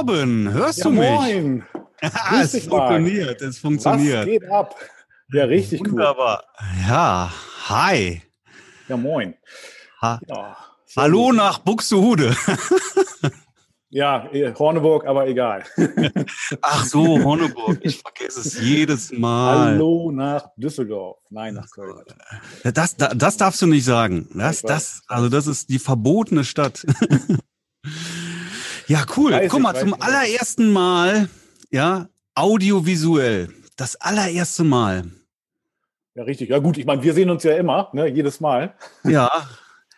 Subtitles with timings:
[0.00, 1.10] Torben, hörst Ja, du mich?
[1.10, 1.64] moin.
[2.02, 4.20] Ja, es funktioniert, es funktioniert.
[4.20, 4.74] Was geht ab?
[5.34, 5.90] Ja, richtig cool.
[5.92, 6.42] Wunderbar.
[6.88, 7.30] Ja,
[7.68, 8.22] hi.
[8.88, 9.34] Ja, moin.
[10.00, 10.56] Ha Ja,
[10.96, 11.36] Hallo gut.
[11.36, 12.34] nach Buxtehude.
[13.92, 15.64] Ja, eh, Horneburg, aber egal.
[16.62, 17.80] Ach so, Horneburg.
[17.82, 19.72] Ich vergesse es jedes Mal.
[19.72, 21.18] Hallo nach Düsseldorf.
[21.28, 22.00] Nein, nach Köln.
[22.62, 24.28] Das, das, das darfst du nicht sagen.
[24.32, 26.86] Das, das, also das ist die verbotene Stadt.
[28.90, 29.32] Ja, cool.
[29.32, 30.02] Weiß Guck mal, zum ich.
[30.02, 31.28] allerersten Mal,
[31.70, 33.48] ja, audiovisuell.
[33.76, 35.10] Das allererste Mal.
[36.14, 36.50] Ja, richtig.
[36.50, 38.74] Ja, gut, ich meine, wir sehen uns ja immer, ne, jedes Mal.
[39.04, 39.30] Ja,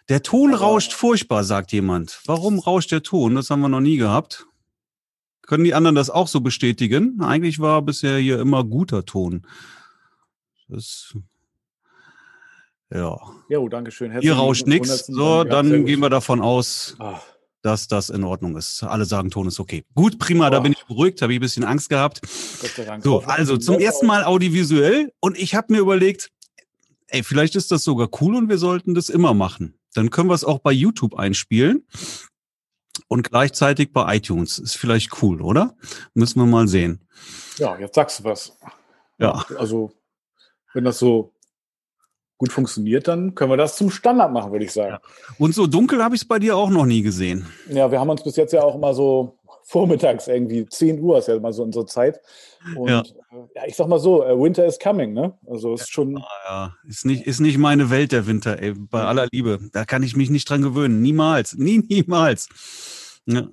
[0.09, 2.21] der Ton Aber- rauscht furchtbar, sagt jemand.
[2.27, 3.35] Warum rauscht der Ton?
[3.35, 4.47] Das haben wir noch nie gehabt.
[5.47, 7.21] Können die anderen das auch so bestätigen?
[7.21, 9.47] Eigentlich war bisher hier immer guter Ton.
[10.69, 11.15] Das,
[12.91, 14.17] ja, Ja, oh, danke schön.
[14.21, 15.07] hier rauscht nichts.
[15.07, 17.21] So, dann gehen wir davon aus, Ah,
[17.63, 18.83] dass das in Ordnung ist.
[18.83, 19.85] Alle sagen, Ton ist okay.
[19.95, 20.63] Gut, prima, da Oh.
[20.63, 22.21] bin ich beruhigt, habe ich ein bisschen Angst gehabt.
[23.03, 26.31] So, also zum ersten Mal audiovisuell und ich habe mir überlegt,
[27.09, 29.79] ey, vielleicht ist das sogar cool und wir sollten das immer machen.
[29.95, 31.87] Dann können wir es auch bei YouTube einspielen
[33.09, 34.59] und gleichzeitig bei iTunes.
[34.59, 35.77] Ist vielleicht cool, oder?
[36.15, 37.07] Müssen wir mal sehen.
[37.59, 38.57] Ja, jetzt sagst du was.
[39.19, 39.45] Ja.
[39.59, 39.93] Also,
[40.73, 41.32] wenn das so
[42.43, 44.97] gut funktioniert, dann können wir das zum Standard machen, würde ich sagen.
[45.39, 47.47] Und so dunkel habe ich es bei dir auch noch nie gesehen.
[47.69, 51.29] Ja, wir haben uns bis jetzt ja auch immer so vormittags irgendwie, 10 Uhr ist
[51.29, 52.21] ja immer so unsere Zeit.
[52.77, 53.05] Und Ja.
[53.05, 55.39] ja, ja ich sag mal so, äh, Winter is coming, ne?
[55.47, 59.29] Also ist schon, Ja, ist nicht, ist nicht meine Welt der Winter, ey, bei aller
[59.31, 59.61] Liebe.
[59.73, 61.01] Da kann ich mich nicht dran gewöhnen.
[61.01, 61.55] Niemals.
[61.57, 62.49] Nie, niemals.
[63.25, 63.47] Ja.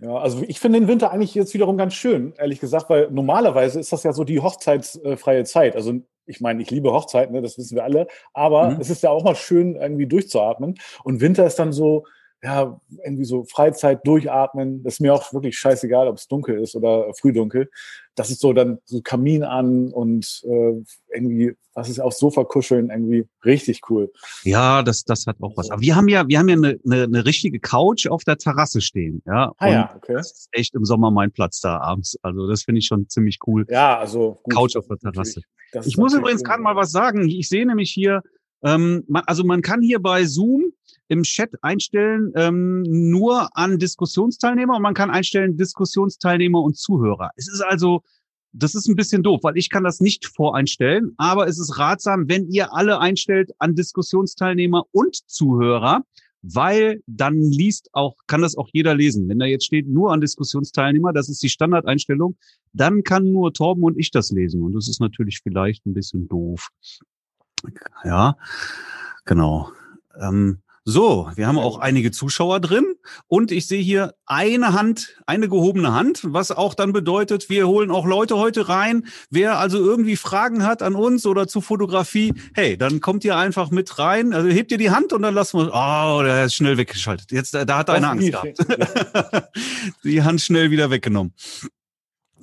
[0.00, 3.78] ja, also ich finde den Winter eigentlich jetzt wiederum ganz schön, ehrlich gesagt, weil normalerweise
[3.78, 5.76] ist das ja so die hochzeitsfreie Zeit.
[5.76, 8.80] Also ich meine, ich liebe Hochzeiten, ne, das wissen wir alle, aber Mhm.
[8.80, 10.74] es ist ja auch mal schön, irgendwie durchzuatmen.
[11.04, 12.04] Und Winter ist dann so,
[12.44, 14.82] ja, irgendwie so Freizeit durchatmen.
[14.82, 17.70] Das ist mir auch wirklich scheißegal, ob es dunkel ist oder frühdunkel.
[18.16, 20.82] Das ist so dann so Kamin an und äh,
[21.14, 24.12] irgendwie, was ist aufs Sofa kuscheln, irgendwie richtig cool.
[24.42, 25.70] Ja, das, das hat auch was.
[25.70, 28.80] Aber wir haben ja, wir haben ja eine, eine, eine richtige Couch auf der Terrasse
[28.80, 29.52] stehen, ja.
[29.58, 30.14] Ah ja, okay.
[30.14, 32.18] Das ist echt im Sommer mein Platz da abends.
[32.22, 33.66] Also das finde ich schon ziemlich cool.
[33.70, 34.98] Ja, also gut, Couch auf der.
[34.98, 35.42] Terrasse.
[35.84, 37.28] Ich muss übrigens gerade mal was sagen.
[37.28, 38.22] Ich sehe nämlich hier,
[38.62, 40.72] ähm, man, also man kann hier bei Zoom
[41.08, 47.30] im Chat einstellen, ähm, nur an Diskussionsteilnehmer und man kann einstellen Diskussionsteilnehmer und Zuhörer.
[47.36, 48.02] Es ist also,
[48.52, 52.28] das ist ein bisschen doof, weil ich kann das nicht voreinstellen, aber es ist ratsam,
[52.28, 56.02] wenn ihr alle einstellt an Diskussionsteilnehmer und Zuhörer,
[56.42, 59.28] weil dann liest auch, kann das auch jeder lesen.
[59.28, 62.36] Wenn da jetzt steht nur an Diskussionsteilnehmer, das ist die Standardeinstellung,
[62.72, 64.62] dann kann nur Torben und ich das lesen.
[64.62, 66.68] Und das ist natürlich vielleicht ein bisschen doof.
[68.04, 68.36] Ja,
[69.24, 69.70] genau.
[70.20, 72.84] Ähm, so, wir haben auch einige Zuschauer drin
[73.28, 77.92] und ich sehe hier eine Hand, eine gehobene Hand, was auch dann bedeutet, wir holen
[77.92, 79.06] auch Leute heute rein.
[79.30, 83.70] Wer also irgendwie Fragen hat an uns oder zu Fotografie, hey, dann kommt ihr einfach
[83.70, 84.32] mit rein.
[84.32, 87.30] Also hebt ihr die Hand und dann lassen wir, oh, der ist schnell weggeschaltet.
[87.30, 89.50] Jetzt, da hat einer Angst Das- gehabt.
[90.04, 91.32] die Hand schnell wieder weggenommen.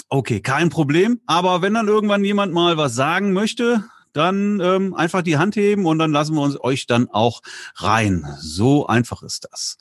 [0.07, 1.19] Okay, kein Problem.
[1.25, 5.85] Aber wenn dann irgendwann jemand mal was sagen möchte, dann ähm, einfach die Hand heben
[5.85, 7.41] und dann lassen wir uns euch dann auch
[7.75, 8.25] rein.
[8.39, 9.77] So einfach ist das.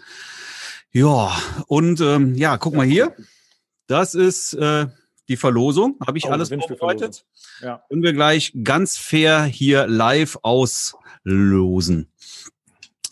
[0.91, 3.15] Ja, und ähm, ja, guck mal hier.
[3.87, 4.87] Das ist äh,
[5.29, 5.97] die Verlosung.
[6.07, 7.25] Habe ich Oh, alles vorbereitet.
[7.61, 7.83] Ja.
[7.89, 12.09] Können wir gleich ganz fair hier live auslosen.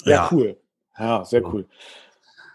[0.04, 0.56] Ja, cool.
[0.98, 1.66] Ja, sehr cool.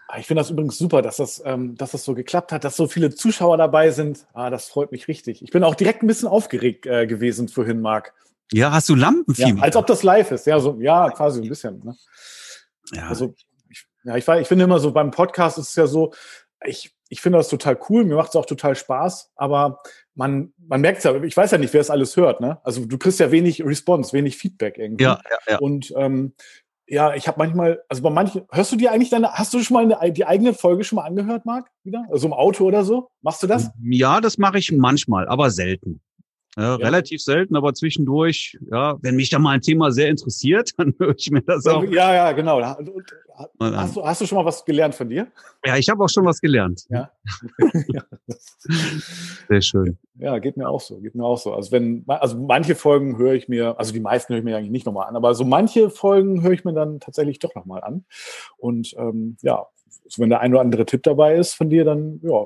[0.08, 2.76] Ah, Ich finde das übrigens super, dass das, ähm, dass das so geklappt hat, dass
[2.76, 4.26] so viele Zuschauer dabei sind.
[4.34, 5.42] Ah, das freut mich richtig.
[5.42, 8.12] Ich bin auch direkt ein bisschen aufgeregt äh, gewesen vorhin, Marc.
[8.52, 9.62] Ja, hast du Ja, Lampenfieber?
[9.62, 10.46] als ob das live ist.
[10.46, 11.80] Ja, so, ja, quasi ein bisschen.
[11.84, 11.96] Ne?
[12.92, 13.08] ja.
[13.08, 13.34] Also,
[13.68, 16.12] ich, ja, ich, ich finde immer so beim Podcast ist es ja so,
[16.64, 19.80] ich, ich finde das total cool, mir macht es auch total Spaß, aber
[20.14, 22.58] man, man merkt ja, ich weiß ja nicht, wer es alles hört, ne?
[22.64, 25.04] Also du kriegst ja wenig Response, wenig Feedback irgendwie.
[25.04, 25.58] ja, ja, ja.
[25.58, 26.34] Und ähm,
[26.86, 29.74] ja, ich habe manchmal, also bei manchen, hörst du dir eigentlich deine, hast du schon
[29.74, 31.70] mal eine, die eigene Folge schon mal angehört, Marc?
[31.84, 32.04] Wieder?
[32.10, 33.10] Also im Auto oder so?
[33.22, 33.70] Machst du das?
[33.82, 36.00] Ja, das mache ich manchmal, aber selten.
[36.56, 36.86] Ja, Ja.
[36.86, 41.14] Relativ selten, aber zwischendurch, ja, wenn mich da mal ein Thema sehr interessiert, dann höre
[41.16, 41.82] ich mir das auch.
[41.84, 42.60] Ja, ja, genau.
[43.58, 45.26] Hast, du, hast du schon mal was gelernt von dir?
[45.64, 46.84] Ja, ich habe auch schon was gelernt.
[46.90, 47.10] Ja.
[49.48, 49.98] Sehr schön.
[50.16, 51.54] ja, geht mir auch so, geht mir auch so.
[51.54, 54.70] Also wenn, also manche Folgen höre ich mir, also die meisten höre ich mir eigentlich
[54.70, 58.04] nicht nochmal an, aber so manche Folgen höre ich mir dann tatsächlich doch nochmal an.
[58.58, 59.66] Und ähm, ja,
[60.04, 62.44] also wenn der ein oder andere Tipp dabei ist von dir, dann ja,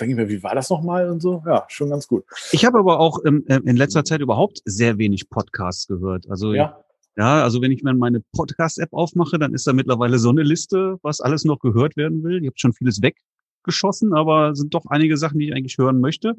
[0.00, 1.42] denke ich mir, wie war das nochmal und so?
[1.46, 2.24] Ja, schon ganz gut.
[2.52, 6.28] Ich habe aber auch ähm, äh, in letzter Zeit überhaupt sehr wenig Podcasts gehört.
[6.30, 6.78] Also Ja,
[7.16, 10.98] Ja, also wenn ich mir meine Podcast-App aufmache, dann ist da mittlerweile so eine Liste,
[11.02, 12.42] was alles noch gehört werden will.
[12.42, 13.16] Ihr habt schon vieles weg.
[13.62, 16.34] geschossen, aber sind doch einige Sachen, die ich eigentlich hören möchte.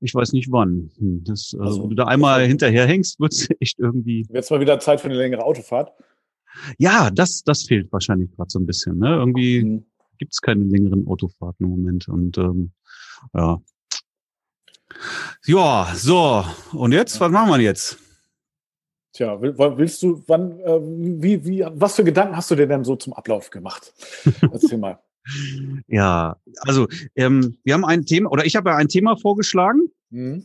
[0.00, 0.90] Ich weiß nicht wann.
[0.98, 4.26] Hm, Das, also, Also, wenn du da einmal hinterherhängst, wird's echt irgendwie.
[4.30, 5.92] Jetzt mal wieder Zeit für eine längere Autofahrt.
[6.78, 8.98] Ja, das, das fehlt wahrscheinlich gerade so ein bisschen.
[8.98, 9.08] Ne?
[9.16, 9.84] Irgendwie Mhm.
[10.18, 12.08] gibt's keine längeren Autofahrten im Moment.
[12.08, 12.72] Und ähm,
[13.34, 13.60] ja.
[15.46, 16.44] Ja, so.
[16.72, 17.98] Und jetzt, was machen wir jetzt?
[19.12, 22.96] Tja, willst du, wann, äh, wie, wie, was für Gedanken hast du dir denn so
[22.96, 23.92] zum Ablauf gemacht?
[24.52, 24.98] Erzähl mal.
[25.88, 26.86] Ja, also
[27.16, 29.90] ähm, wir haben ein Thema, oder ich habe ja ein Thema vorgeschlagen.
[30.10, 30.44] Mhm.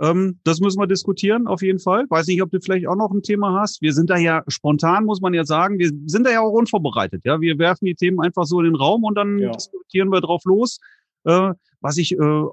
[0.00, 2.06] Ähm, das müssen wir diskutieren, auf jeden Fall.
[2.08, 3.82] Weiß nicht, ob du vielleicht auch noch ein Thema hast.
[3.82, 5.78] Wir sind da ja spontan, muss man ja sagen.
[5.78, 7.22] Wir sind da ja auch unvorbereitet.
[7.24, 9.50] Ja, wir werfen die Themen einfach so in den Raum und dann Ja.
[9.50, 10.80] diskutieren wir drauf los.
[11.24, 12.44] Äh, was ich äh,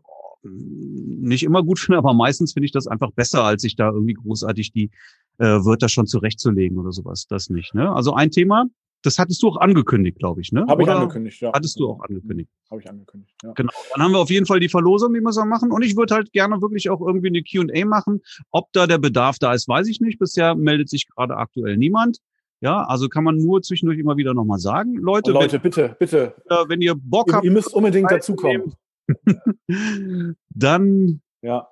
[0.44, 4.14] nicht immer gut finde, aber meistens finde ich das einfach besser, als sich da irgendwie
[4.14, 4.92] großartig die
[5.38, 7.26] äh, Wörter schon zurechtzulegen oder sowas.
[7.28, 7.74] Das nicht.
[7.74, 7.92] Ne?
[7.94, 8.66] Also ein Thema,
[9.02, 10.52] das hattest du auch angekündigt, glaube ich.
[10.52, 10.66] Ne?
[10.68, 11.52] Habe ich angekündigt, ja.
[11.54, 12.50] Hattest du auch angekündigt.
[12.70, 13.54] Habe ich angekündigt, ja.
[13.54, 13.72] Genau.
[13.94, 15.72] Dann haben wir auf jeden Fall die Verlosung, die wir machen.
[15.72, 18.22] Und ich würde halt gerne wirklich auch irgendwie eine Q&A machen.
[18.52, 20.20] Ob da der Bedarf da ist, weiß ich nicht.
[20.20, 22.20] Bisher meldet sich gerade aktuell niemand.
[22.62, 24.96] Ja, also kann man nur zwischendurch immer wieder nochmal sagen.
[24.96, 28.12] Leute, Und Leute, bitte, bitte, Wenn, äh, wenn ihr Bock ihr, habt, ihr müsst unbedingt
[28.12, 28.74] dazukommen.
[30.50, 31.68] dann Ja.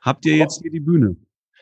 [0.00, 1.16] habt ihr jetzt hier die Bühne.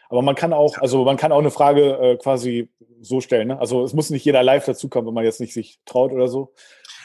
[0.09, 2.69] Aber man kann auch, also man kann auch eine Frage äh, quasi
[3.01, 3.49] so stellen.
[3.49, 3.61] Ne?
[3.61, 6.53] Also es muss nicht jeder live dazukommen, wenn man jetzt nicht sich traut oder so.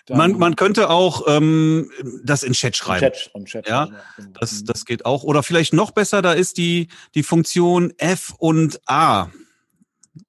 [0.09, 1.89] Man, man könnte auch ähm,
[2.23, 2.99] das in Chat schreiben.
[2.99, 4.29] Chat, im Chat Ja, genau.
[4.39, 5.23] Das, das geht auch.
[5.23, 9.29] Oder vielleicht noch besser, da ist die, die Funktion F und A.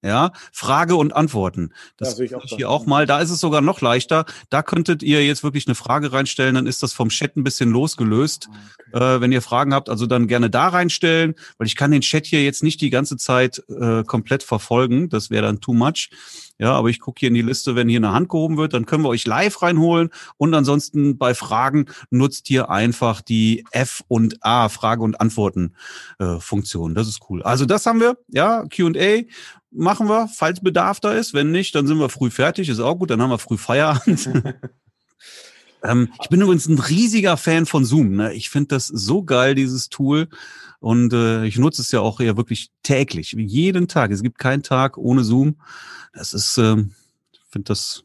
[0.02, 1.72] Ja, Frage und Antworten.
[1.96, 3.06] Das Ja, ich auch ich hier auch mal.
[3.06, 4.24] Da ist es sogar noch leichter.
[4.50, 7.70] Da könntet ihr jetzt wirklich eine Frage reinstellen, dann ist das vom Chat ein bisschen
[7.70, 8.48] losgelöst.
[8.92, 9.16] Okay.
[9.16, 12.26] Äh, wenn ihr Fragen habt, also dann gerne da reinstellen, weil ich kann den Chat
[12.26, 15.08] hier jetzt nicht die ganze Zeit äh, komplett verfolgen.
[15.08, 16.10] Das wäre dann too much.
[16.58, 18.86] Ja, aber ich gucke hier in die Liste, wenn hier eine Hand gehoben wird, dann
[18.86, 20.10] können wir euch live reinholen.
[20.38, 25.74] Und ansonsten bei Fragen nutzt ihr einfach die F und A, Frage und Antworten
[26.18, 26.94] äh, Funktion.
[26.94, 27.42] Das ist cool.
[27.42, 29.24] Also das haben wir, ja, Q&A
[29.76, 31.34] machen wir, falls Bedarf da ist.
[31.34, 34.28] Wenn nicht, dann sind wir früh fertig, ist auch gut, dann haben wir früh Feierabend.
[35.82, 38.17] ähm, ich bin übrigens ein riesiger Fan von Zoom.
[38.17, 38.32] Ne?
[38.34, 40.28] Ich finde das so geil, dieses Tool.
[40.81, 44.11] Und äh, ich nutze es ja auch ja wirklich täglich, jeden Tag.
[44.11, 45.56] Es gibt keinen Tag ohne Zoom.
[46.12, 46.93] Das ist, ähm,
[47.32, 48.05] ich finde das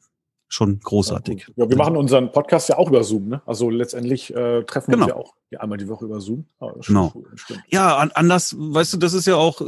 [0.53, 1.47] schon großartig.
[1.55, 3.29] Ja, wir machen unseren Podcast ja auch über Zoom.
[3.29, 3.41] Ne?
[3.45, 5.05] Also letztendlich äh, treffen wir Genau.
[5.05, 6.45] uns ja auch ja, einmal die Woche über Zoom.
[6.59, 7.11] Ja, das Genau.
[7.15, 7.25] Cool.
[7.69, 9.61] Ja, an, anders, weißt du, das ist ja auch,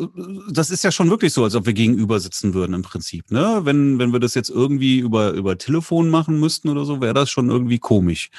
[0.52, 3.32] das ist ja schon wirklich so, als ob wir gegenüber sitzen würden im Prinzip.
[3.32, 3.62] Ne?
[3.64, 7.30] Wenn, wenn wir das jetzt irgendwie über, über Telefon machen müssten oder so, wäre das
[7.30, 8.30] schon irgendwie komisch,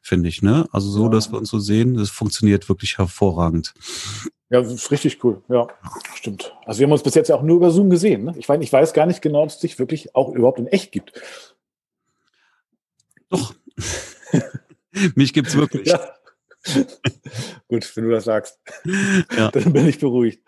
[0.00, 0.40] finde ich.
[0.40, 0.66] Ne?
[0.72, 1.10] Also so, Ja.
[1.10, 3.74] dass wir uns so sehen, das funktioniert wirklich hervorragend.
[4.50, 5.40] Ja, das ist richtig cool.
[5.48, 5.66] Ja,
[6.14, 6.54] stimmt.
[6.66, 8.24] Also wir haben uns bis jetzt ja auch nur über Zoom gesehen.
[8.24, 8.34] Ne?
[8.36, 10.92] Ich, weiß, ich weiß gar nicht genau, ob es dich wirklich auch überhaupt in echt
[10.92, 11.12] gibt.
[13.32, 13.54] Doch.
[15.16, 15.88] Mich gibt's wirklich.
[15.88, 16.00] Ja.
[17.66, 18.60] Gut, wenn du das sagst.
[19.36, 19.50] Ja.
[19.50, 20.42] Dann bin ich beruhigt.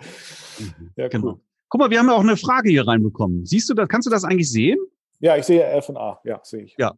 [0.96, 1.08] Ja, cool.
[1.10, 1.41] Genau.
[1.69, 3.46] Guck mal, wir haben ja auch eine Frage hier reinbekommen.
[3.46, 3.88] Siehst du das?
[3.88, 4.79] Kannst du das eigentlich sehen?
[5.19, 6.20] Ja, ich sehe F und A.
[6.24, 6.76] Ja, sehe ich.
[6.79, 6.93] Ja.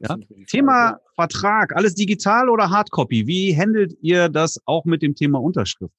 [0.00, 0.16] Ich Ja.
[0.16, 3.26] nicht, Thema Frage Vertrag, alles digital oder Hardcopy?
[3.26, 5.94] Wie handelt ihr das auch mit dem Thema Unterschrift?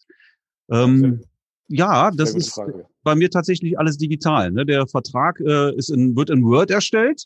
[0.72, 1.22] Ähm,
[1.68, 2.86] ja, das ist Frage.
[3.04, 4.51] bei mir tatsächlich alles digital.
[4.51, 4.65] Ne?
[4.65, 7.25] Der Vertrag äh, ist in, wird in Word erstellt.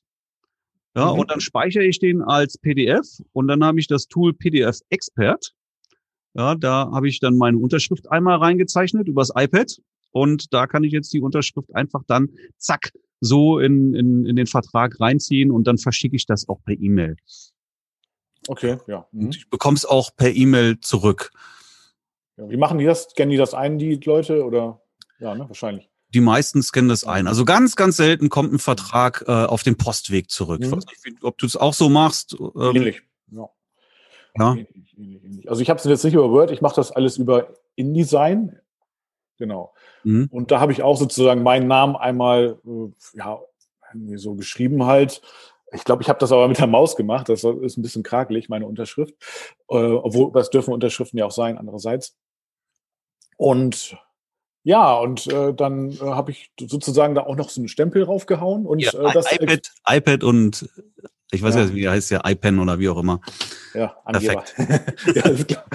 [0.95, 1.19] Ja, Mhm.
[1.19, 5.53] und dann speichere ich den als PDF und dann habe ich das Tool PDF Expert.
[6.33, 9.79] Ja, da habe ich dann meine Unterschrift einmal reingezeichnet übers iPad
[10.11, 12.91] und da kann ich jetzt die Unterschrift einfach dann zack
[13.21, 17.17] so in, in, in den Vertrag reinziehen und dann verschicke ich das auch per E-Mail.
[18.47, 19.05] Okay, ja.
[19.11, 19.25] Mhm.
[19.25, 21.31] Und ich bekomme es auch per E-Mail zurück.
[22.37, 22.49] ja.
[22.49, 23.03] Wie machen die das?
[23.09, 24.43] Scannen die das ein, die Leute?
[24.45, 24.81] Oder?
[25.19, 25.89] Ja, ne, wahrscheinlich.
[26.13, 27.27] Die meisten scannen das ein.
[27.27, 30.61] Also ganz, ganz selten kommt ein Vertrag äh, auf dem Postweg zurück.
[30.63, 30.77] Ich Mhm.
[30.77, 32.35] weiß nicht, ob du es auch so machst.
[32.39, 33.01] Ähm, Ähnlich.
[33.31, 33.49] Ja.
[34.37, 34.51] ja.
[34.53, 35.49] Ähnlich, ähnlich, ähnlich.
[35.49, 38.59] Also ich habe es jetzt nicht über Word, ich mache das alles über InDesign.
[39.37, 39.73] Genau.
[40.03, 40.27] Mhm.
[40.31, 43.39] Und da habe ich auch sozusagen meinen Namen einmal äh, ja,
[44.15, 45.21] so geschrieben halt.
[45.71, 47.29] Ich glaube, ich habe das aber mit der Maus gemacht.
[47.29, 49.13] Das ist ein bisschen krakelig, meine Unterschrift.
[49.69, 52.17] Äh, obwohl, das dürfen Unterschriften ja auch sein, andererseits.
[53.37, 53.95] Und
[54.63, 58.65] ja, und äh, dann äh, habe ich sozusagen da auch noch so einen Stempel raufgehauen.
[58.65, 60.69] Und Ja, äh, das iPad, iPad und
[61.31, 61.61] ich weiß Ja.
[61.61, 63.21] ja, wie heißt ja, iPen oder wie auch immer.
[63.73, 64.43] Ja, Angeber.
[65.15, 65.65] ja, ist klar.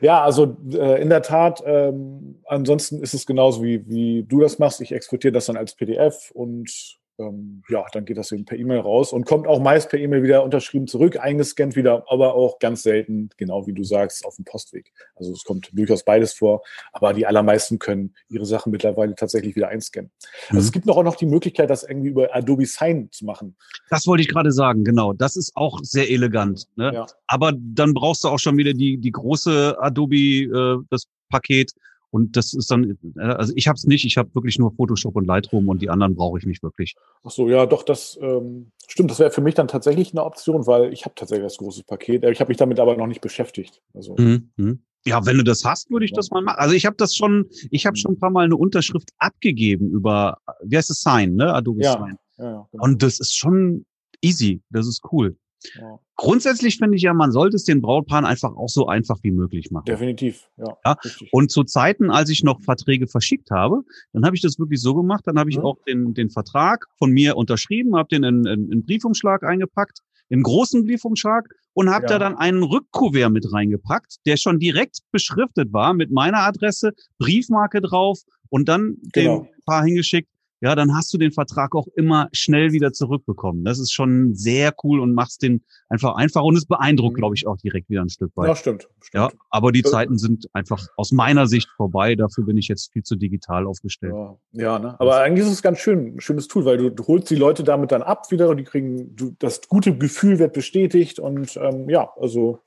[0.00, 4.58] ja, also äh, in der Tat, ähm, ansonsten ist es genauso wie, wie du das
[4.58, 4.80] machst.
[4.80, 8.80] Ich exportiere das dann als PDF und ähm, ja, dann geht das eben per E-Mail
[8.80, 12.82] raus und kommt auch meist per E-Mail wieder unterschrieben zurück, eingescannt wieder, aber auch ganz
[12.82, 14.92] selten, genau wie du sagst, auf dem Postweg.
[15.14, 19.68] Also es kommt durchaus beides vor, aber die allermeisten können ihre Sachen mittlerweile tatsächlich wieder
[19.68, 20.10] einscannen.
[20.48, 20.72] Also es mhm.
[20.72, 23.56] gibt noch auch noch die Möglichkeit, das irgendwie über Adobe Sign zu machen.
[23.90, 25.12] Das wollte ich gerade sagen, genau.
[25.12, 26.66] Das ist auch sehr elegant.
[26.76, 26.92] Ne?
[26.92, 27.06] Ja.
[27.26, 31.72] Aber dann brauchst du auch schon wieder die, die große Adobe, äh, das Paket,
[32.10, 35.16] und das ist dann, äh, also ich habe es nicht, ich habe wirklich nur Photoshop
[35.16, 36.94] und Lightroom und die anderen brauche ich nicht wirklich.
[37.24, 39.10] Ach so, ja, doch, das ähm, stimmt.
[39.10, 42.24] Das wäre für mich dann tatsächlich eine Option, weil ich habe tatsächlich das große Paket.
[42.24, 43.82] Ich habe mich damit aber noch nicht beschäftigt.
[43.94, 44.16] Also.
[44.18, 44.50] Mhm.
[44.56, 44.82] mhm.
[45.04, 46.58] Ja, wenn du das hast, würde ich das mal machen.
[46.58, 48.00] Also ich habe das schon, ich habe mhm.
[48.00, 51.54] schon ein paar Mal eine Unterschrift abgegeben über, wie heißt es, Sign, ne?
[51.54, 52.16] Adobe ja, Sign.
[52.38, 52.84] Ja, genau.
[52.84, 53.86] Und das ist schon
[54.20, 55.36] easy, das ist cool.
[55.74, 55.98] Ja.
[56.16, 59.70] Grundsätzlich finde ich ja, man sollte es den Brautpaaren einfach auch so einfach wie möglich
[59.70, 59.84] machen.
[59.86, 60.76] Definitiv, ja.
[60.84, 60.96] ja?
[61.32, 63.82] Und zu Zeiten, als ich noch Verträge verschickt habe,
[64.12, 65.64] dann habe ich das wirklich so gemacht, dann habe ich mhm.
[65.64, 70.42] auch den, den Vertrag von mir unterschrieben, habe den in, in, in Briefumschlag eingepackt, in
[70.42, 72.12] großen Briefumschlag und habe ja.
[72.12, 77.80] da dann einen Rückkuvert mit reingepackt, der schon direkt beschriftet war mit meiner Adresse, Briefmarke
[77.80, 79.40] drauf und dann genau.
[79.40, 80.30] dem Paar hingeschickt
[80.60, 83.64] ja, dann hast du den Vertrag auch immer schnell wieder zurückbekommen.
[83.64, 87.20] Das ist schon sehr cool und machst den einfach einfach und es beeindruckt, mhm.
[87.20, 88.48] glaube ich, auch direkt wieder ein Stück weit.
[88.48, 88.88] Ja, stimmt.
[89.00, 89.14] stimmt.
[89.14, 92.14] Ja, aber die Zeiten sind einfach aus meiner Sicht vorbei.
[92.14, 94.14] Dafür bin ich jetzt viel zu digital aufgestellt.
[94.14, 94.98] Ja, ja ne?
[94.98, 97.92] aber eigentlich ist es ganz schön, schönes Tool, weil du, du holst die Leute damit
[97.92, 102.10] dann ab wieder und die kriegen, du, das gute Gefühl wird bestätigt und ähm, ja,
[102.16, 102.60] also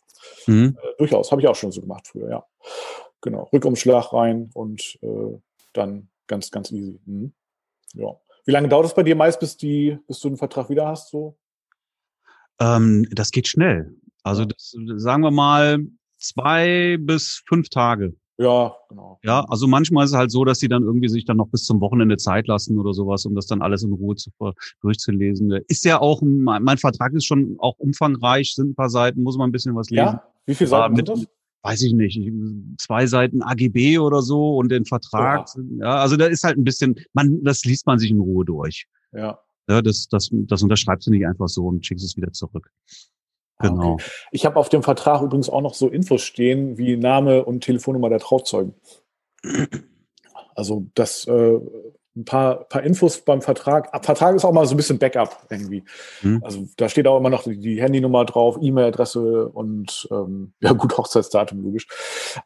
[0.46, 0.78] mhm.
[0.82, 2.46] äh, durchaus, habe ich auch schon so gemacht früher, ja.
[3.22, 5.38] Genau, Rückumschlag rein und äh,
[5.74, 7.00] dann ganz, ganz easy.
[7.06, 7.34] Mhm.
[7.94, 8.16] Ja.
[8.46, 11.10] Wie lange dauert es bei dir meist, bis, die, bis du einen Vertrag wieder hast?
[11.10, 11.38] So?
[12.60, 13.96] Ähm, das geht schnell.
[14.24, 15.80] Also das, sagen wir mal
[16.18, 18.16] zwei bis fünf Tage.
[18.38, 19.20] Ja, genau.
[19.22, 21.66] Ja, also manchmal ist es halt so, dass die dann irgendwie sich dann noch bis
[21.66, 24.32] zum Wochenende Zeit lassen oder sowas, um das dann alles in Ruhe zu,
[24.82, 25.52] durchzulesen.
[25.68, 29.38] Ist ja auch, mein, mein Vertrag ist schon auch umfangreich, sind ein paar Seiten, muss
[29.38, 30.06] man ein bisschen was lesen.
[30.06, 31.28] Ja, wie viele Seiten mit, sind das?
[31.62, 32.32] Weiß ich nicht,
[32.78, 35.48] zwei Seiten AGB oder so und den Vertrag.
[35.56, 35.88] Ja.
[35.88, 38.86] ja, also da ist halt ein bisschen, man, das liest man sich in Ruhe durch.
[39.12, 39.40] Ja.
[39.68, 42.72] ja das, das, das unterschreibst du nicht einfach so und schickst es wieder zurück.
[43.58, 43.94] Ah, genau.
[43.94, 44.06] Okay.
[44.32, 48.10] Ich habe auf dem Vertrag übrigens auch noch so Infos stehen wie Name und Telefonnummer
[48.10, 48.74] der Trauzeugen.
[50.56, 51.60] Also das äh,
[52.20, 53.90] ein paar, paar Infos beim Vertrag.
[54.04, 55.84] Vertrag ist auch mal so ein bisschen Backup irgendwie.
[56.22, 56.42] Mhm.
[56.44, 60.98] Also da steht auch immer noch die, die Handynummer drauf, E-Mail-Adresse und ähm, ja gut,
[60.98, 61.88] Hochzeitsdatum logisch.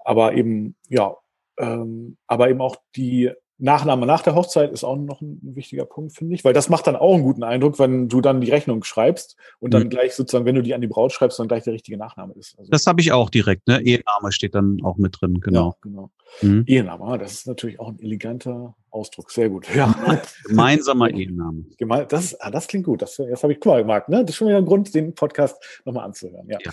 [0.04, 1.16] Aber eben, ja,
[1.58, 6.14] ähm, aber eben auch die Nachname nach der Hochzeit ist auch noch ein, wichtiger Punkt,
[6.14, 8.84] finde ich, weil das macht dann auch einen guten Eindruck, wenn du dann die Rechnung
[8.84, 9.90] schreibst und dann mhm.
[9.90, 12.58] gleich sozusagen, wenn du die an die Braut schreibst, dann gleich der richtige Nachname ist.
[12.58, 13.82] Also das habe ich auch direkt, ne?
[13.82, 15.70] Ehename steht dann auch mit drin, genau.
[15.70, 16.12] Ja, genau.
[16.42, 16.64] Mhm.
[16.68, 19.68] Ehenname, ah, das ist natürlich auch ein eleganter Ausdruck, sehr gut.
[19.74, 19.94] Ja.
[20.48, 21.66] Gemeinsamer Ehenname.
[22.10, 24.22] Das, ah, das klingt gut, das, das habe ich klar gemacht, ne?
[24.22, 26.58] Das ist schon wieder ein Grund, den Podcast nochmal anzuhören, ja.
[26.64, 26.72] ja.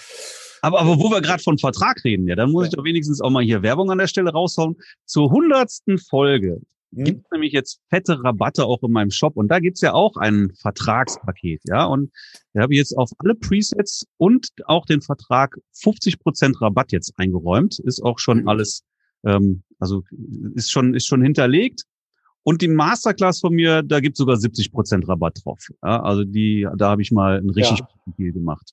[0.63, 3.31] Aber, aber wo wir gerade von Vertrag reden, ja, dann muss ich doch wenigstens auch
[3.31, 4.77] mal hier Werbung an der Stelle raushauen.
[5.07, 7.05] Zur hundertsten Folge mhm.
[7.05, 10.53] gibt nämlich jetzt fette Rabatte auch in meinem Shop und da gibt's ja auch ein
[10.61, 11.85] Vertragspaket, ja.
[11.85, 12.11] Und
[12.53, 17.15] da habe ich jetzt auf alle Presets und auch den Vertrag 50 Prozent Rabatt jetzt
[17.17, 17.79] eingeräumt.
[17.79, 18.49] Ist auch schon mhm.
[18.49, 18.83] alles,
[19.25, 20.03] ähm, also
[20.55, 21.85] ist schon, ist schon hinterlegt.
[22.43, 25.61] Und die Masterclass von mir, da gibt's sogar 70 Prozent Rabatt drauf.
[25.83, 27.89] Ja, also die, da habe ich mal ein richtig ja.
[28.17, 28.73] viel gemacht.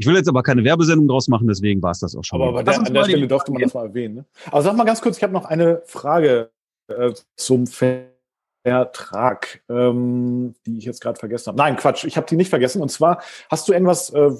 [0.00, 2.40] Ich will jetzt aber keine Werbesendung draus machen, deswegen war es das auch schon.
[2.40, 4.14] Aber, aber der, an der Stelle durfte man das mal erwähnen.
[4.14, 4.24] Ne?
[4.46, 6.50] Aber sag mal ganz kurz, ich habe noch eine Frage
[6.88, 11.58] äh, zum Vertrag, ähm, die ich jetzt gerade vergessen habe.
[11.58, 12.80] Nein, Quatsch, ich habe die nicht vergessen.
[12.80, 14.30] Und zwar, hast du irgendwas äh,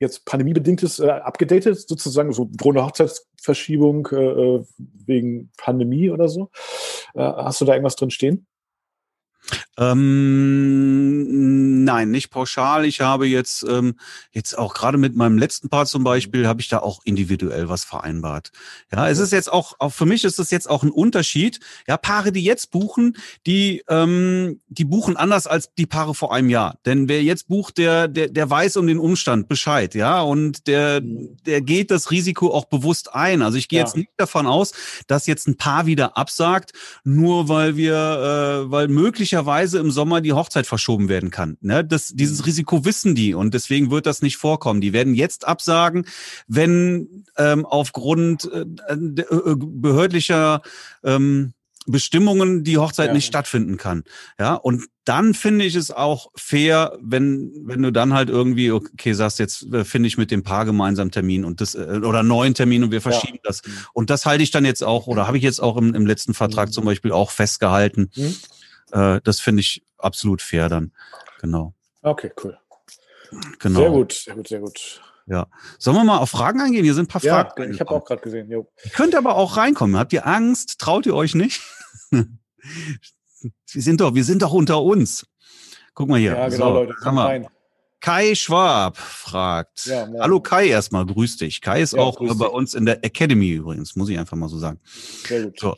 [0.00, 4.64] jetzt pandemiebedingtes äh, abgedatet, sozusagen so drohende Hochzeitsverschiebung äh, äh,
[5.04, 6.48] wegen Pandemie oder so?
[7.12, 8.46] Äh, hast du da irgendwas drin stehen?
[9.78, 12.84] Ähm, nein, nicht pauschal.
[12.84, 13.94] Ich habe jetzt ähm,
[14.30, 17.84] jetzt auch gerade mit meinem letzten Paar zum Beispiel habe ich da auch individuell was
[17.84, 18.50] vereinbart.
[18.92, 21.60] Ja, es ist jetzt auch, auch für mich ist das jetzt auch ein Unterschied.
[21.88, 26.50] Ja, Paare, die jetzt buchen, die ähm, die buchen anders als die Paare vor einem
[26.50, 26.78] Jahr.
[26.84, 29.94] Denn wer jetzt bucht, der der der weiß um den Umstand Bescheid.
[29.94, 33.42] Ja, und der der geht das Risiko auch bewusst ein.
[33.42, 33.86] Also ich gehe ja.
[33.86, 34.72] jetzt nicht davon aus,
[35.06, 36.72] dass jetzt ein Paar wieder absagt,
[37.04, 41.56] nur weil wir äh, weil möglicherweise möglicherweise im Sommer die Hochzeit verschoben werden kann.
[41.60, 41.84] Ne?
[41.84, 42.44] Das, dieses mhm.
[42.44, 44.80] Risiko wissen die und deswegen wird das nicht vorkommen.
[44.80, 46.04] Die werden jetzt absagen,
[46.48, 50.60] wenn ähm, aufgrund äh, äh, behördlicher
[51.02, 51.54] ähm,
[51.86, 53.14] Bestimmungen die Hochzeit ja.
[53.14, 54.04] nicht stattfinden kann.
[54.38, 59.14] Ja, und dann finde ich es auch fair, wenn, wenn du dann halt irgendwie, okay,
[59.14, 62.54] sagst, jetzt äh, finde ich mit dem Paar gemeinsam Termin und das, äh, oder neuen
[62.54, 63.40] Termin und wir verschieben ja.
[63.44, 63.62] das.
[63.64, 63.72] Mhm.
[63.94, 66.34] Und das halte ich dann jetzt auch, oder habe ich jetzt auch im, im letzten
[66.34, 66.72] Vertrag mhm.
[66.72, 68.10] zum Beispiel auch festgehalten.
[68.14, 68.36] Mhm
[68.92, 70.92] Äh, das finde ich absolut fair dann.
[71.40, 71.74] Genau.
[72.02, 72.58] Okay, cool.
[73.58, 73.80] genau.
[73.80, 75.00] Sehr gut, sehr gut, sehr gut.
[75.26, 75.46] Ja.
[75.78, 76.84] Sollen wir mal auf Fragen eingehen?
[76.84, 77.72] Hier sind ein paar Ja, Fragen.
[77.72, 78.50] ich habe auch gerade gesehen.
[78.50, 78.68] Jo.
[78.84, 79.96] Ihr könnt aber auch reinkommen.
[79.96, 80.78] Habt ihr Angst?
[80.80, 81.62] Traut ihr euch nicht?
[82.10, 82.26] wir
[83.82, 85.26] sind doch, wir sind doch unter uns.
[85.94, 86.32] Guck mal hier.
[86.32, 86.94] Ja, genau, so, Leute.
[87.00, 87.24] wir.
[87.24, 87.46] rein.
[88.00, 89.86] Kai Schwab fragt.
[89.86, 90.08] Ja.
[90.18, 91.60] Hallo Kai erstmal, grüß dich.
[91.60, 92.40] Kai ist Ja, auch bei dich.
[92.52, 94.80] uns in der Academy übrigens, muss ich einfach mal so sagen.
[95.26, 95.60] Sehr gut.
[95.60, 95.76] So.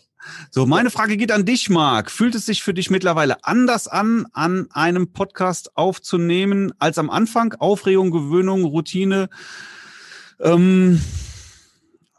[0.51, 2.11] So, meine Frage geht an dich, Marc.
[2.11, 7.55] Fühlt es sich für dich mittlerweile anders an, an einem Podcast aufzunehmen als am Anfang?
[7.55, 9.29] Aufregung, Gewöhnung, Routine?
[10.41, 11.01] Ähm,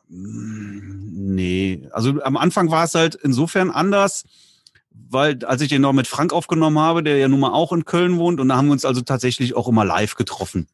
[0.08, 4.24] nee, also am Anfang war es halt insofern anders,
[4.92, 7.86] weil als ich den noch mit Frank aufgenommen habe, der ja nun mal auch in
[7.86, 10.68] Köln wohnt, und da haben wir uns also tatsächlich auch immer live getroffen.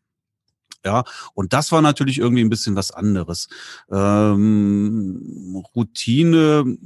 [0.84, 1.04] Ja,
[1.36, 3.50] und das war natürlich irgendwie ein bisschen was anderes.
[3.92, 6.78] Ähm, Routine.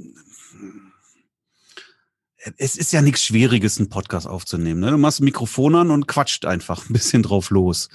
[2.58, 4.80] Es ist ja nichts Schwieriges, einen Podcast aufzunehmen.
[4.80, 4.90] Ne?
[4.90, 7.88] Du machst ein Mikrofon an und quatscht einfach ein bisschen drauf los.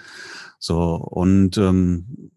[0.59, 2.30] So, und ähm,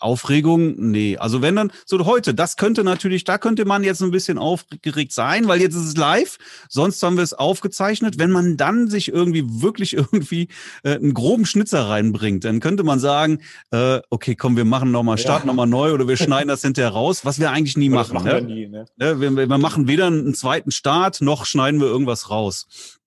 [0.00, 1.16] Aufregung, nee.
[1.16, 5.12] Also wenn dann, so heute, das könnte natürlich, da könnte man jetzt ein bisschen aufgeregt
[5.12, 6.38] sein, weil jetzt ist es live,
[6.68, 8.18] sonst haben wir es aufgezeichnet.
[8.18, 10.48] Wenn man dann sich irgendwie wirklich irgendwie
[10.82, 13.40] äh, einen groben Schnitzer reinbringt, dann könnte man sagen,
[13.70, 15.22] äh, okay, komm, wir machen nochmal, Ja.
[15.22, 18.14] starten nochmal neu oder wir schneiden das hinterher raus, was wir eigentlich nie machen.
[18.14, 18.46] machen wir ne?
[18.46, 18.84] nie, ne?
[18.96, 22.99] Ne, wir, wir machen weder einen zweiten Start, noch schneiden wir irgendwas raus.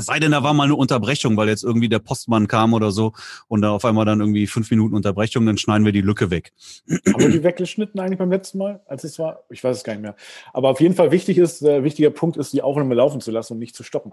[0.00, 2.90] Es sei denn, da war mal eine Unterbrechung, weil jetzt irgendwie der Postmann kam oder
[2.90, 3.12] so
[3.48, 6.52] und da auf einmal dann irgendwie fünf Minuten Unterbrechung, dann schneiden wir die Lücke weg.
[6.88, 9.44] Haben wir die weggeschnitten eigentlich beim letzten Mal, als es war?
[9.50, 10.16] Ich weiß es gar nicht mehr.
[10.52, 13.54] Aber auf jeden Fall wichtig ist, äh, wichtiger Punkt ist, die Aufnahme laufen zu lassen
[13.54, 14.12] und nicht zu stoppen.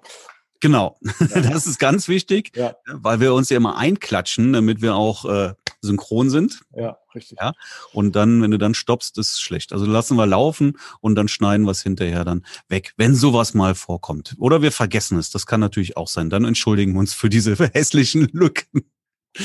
[0.59, 1.41] Genau, Ja.
[1.41, 5.53] das ist ganz wichtig, Ja, weil wir uns ja immer einklatschen, damit wir auch äh,
[5.81, 6.61] synchron sind.
[6.75, 7.37] ja, richtig.
[7.39, 7.53] Ja.
[7.93, 9.71] Und dann, wenn du dann stoppst, ist es schlecht.
[9.73, 13.75] Also lassen wir laufen und dann schneiden wir es hinterher dann weg, wenn sowas mal
[13.75, 14.35] vorkommt.
[14.39, 15.29] Oder wir vergessen es.
[15.29, 16.29] Das kann natürlich auch sein.
[16.29, 18.89] Dann entschuldigen wir uns für diese hässlichen Lücken.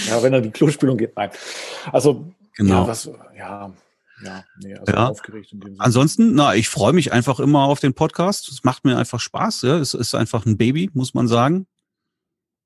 [0.08, 1.30] Ja, wenn dann die Klospülung geht, nein.
[1.92, 2.82] Also, Genau.
[2.82, 3.72] ja, was, ja,
[4.24, 5.08] ja, nee, also Ja.
[5.08, 5.84] aufgeregt in dem Sinne.
[5.84, 8.48] Ansonsten, na, ich freue mich einfach immer auf den Podcast.
[8.48, 9.62] Es macht mir einfach Spaß.
[9.62, 9.78] Ja.
[9.78, 11.66] Es ist einfach ein Baby, muss man sagen.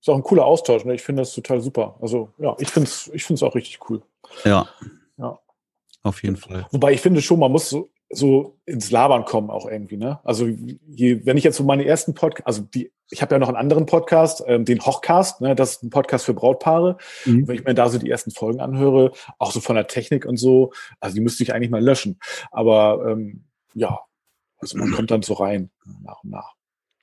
[0.01, 0.95] Ist auch ein cooler Austausch, ne?
[0.95, 1.97] Ich finde das total super.
[2.01, 4.03] Also, ja, ich finde es ich find's auch richtig cool.
[4.45, 4.69] Ja.
[5.17, 5.39] Ja.
[6.03, 6.67] Auf jeden Fall.
[6.71, 10.21] Wobei ich finde schon, man muss so, so ins Labern kommen auch irgendwie, ne?
[10.25, 13.49] Also je, wenn ich jetzt so meine ersten Podcast, also die, ich habe ja noch
[13.49, 15.55] einen anderen Podcast, ähm, den Hochcast, ne?
[15.55, 16.99] Das ist ein Podcast für Brautpaare.
[17.25, 17.49] Mhm.
[17.49, 20.37] Wenn ich mir da so die ersten Folgen anhöre, auch so von der Technik und
[20.37, 22.19] so, also die müsste ich eigentlich mal löschen.
[22.53, 24.01] Aber ähm, ja,
[24.59, 25.71] also man kommt dann so rein
[26.03, 26.55] nach und nach.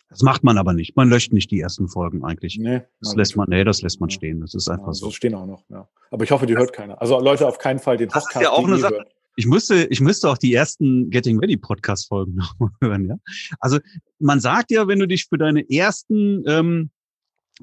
[0.10, 0.96] Das macht man aber nicht.
[0.96, 2.58] Man löscht nicht die ersten Folgen eigentlich.
[2.60, 4.42] Nee, Das lässt man, nee, das lässt man stehen.
[4.42, 5.06] Das ist einfach ja, so.
[5.08, 5.88] so stehen auch noch, ja.
[6.12, 7.02] Aber ich hoffe, die hört keiner.
[7.02, 8.44] Also Leute, auf keinen Fall den Das ist Hochcast.
[8.44, 8.94] ja auch eine Sache.
[8.94, 9.12] hört.
[9.36, 13.18] Ich müsste, ich müsste auch die ersten Getting Ready Podcast Folgen nochmal hören, ja.
[13.60, 13.80] Also
[14.20, 16.90] man sagt ja, wenn du dich für deine ersten ähm,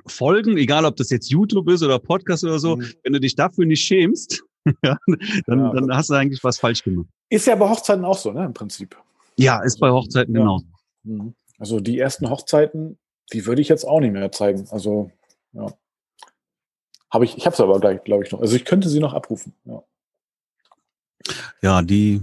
[0.06, 2.86] Folgen, egal ob das jetzt YouTube ist oder Podcast oder so, Mhm.
[3.04, 4.42] wenn du dich dafür nicht schämst,
[4.84, 4.96] ja,
[5.46, 5.72] dann, Ja.
[5.72, 7.06] dann hast du eigentlich was falsch gemacht.
[7.28, 8.96] Ist ja bei Hochzeiten auch so, ne, im Prinzip.
[9.36, 10.40] Ja, ist bei Hochzeiten Ja.
[10.40, 10.66] genauso.
[11.04, 11.34] Mhm.
[11.58, 12.98] Also die ersten Hochzeiten,
[13.32, 14.66] die würde ich jetzt auch nicht mehr zeigen.
[14.70, 15.10] Also,
[15.52, 15.72] ja.
[17.12, 18.40] Habe ich, ich habe es aber gleich, glaube ich, noch.
[18.40, 19.54] Also ich könnte sie noch abrufen.
[19.64, 19.82] Ja,
[21.62, 22.22] Ja, die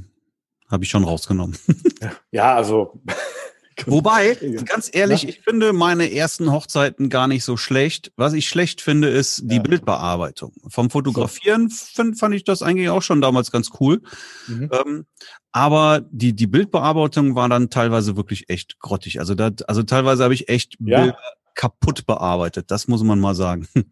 [0.69, 1.57] habe ich schon rausgenommen.
[2.31, 3.01] ja also.
[3.85, 5.29] Wobei, ganz ehrlich, Ja.
[5.29, 8.11] ich finde meine ersten Hochzeiten gar nicht so schlecht.
[8.15, 9.61] Was ich schlecht finde, ist die Ja.
[9.61, 10.51] Bildbearbeitung.
[10.67, 14.01] Vom Fotografieren find, fand ich das eigentlich auch schon damals ganz cool.
[14.47, 14.71] Mhm.
[14.73, 15.05] Ähm,
[15.51, 19.19] aber die, die Bildbearbeitung war dann teilweise wirklich echt grottig.
[19.19, 21.01] Also, da, also teilweise habe ich echt Ja.
[21.03, 21.17] Bilder
[21.53, 22.71] kaputt bearbeitet.
[22.71, 23.67] Das muss man mal sagen.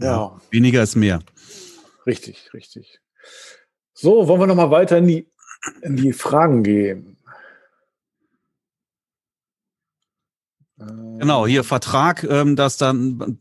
[0.00, 1.20] ja, Weniger ist mehr.
[2.06, 3.00] Richtig, richtig.
[3.92, 5.28] So, wollen wir noch mal weiter in die,
[5.82, 7.13] in die Fragen gehen?
[10.76, 13.38] Genau, hier Vertrag, ähm, dass dann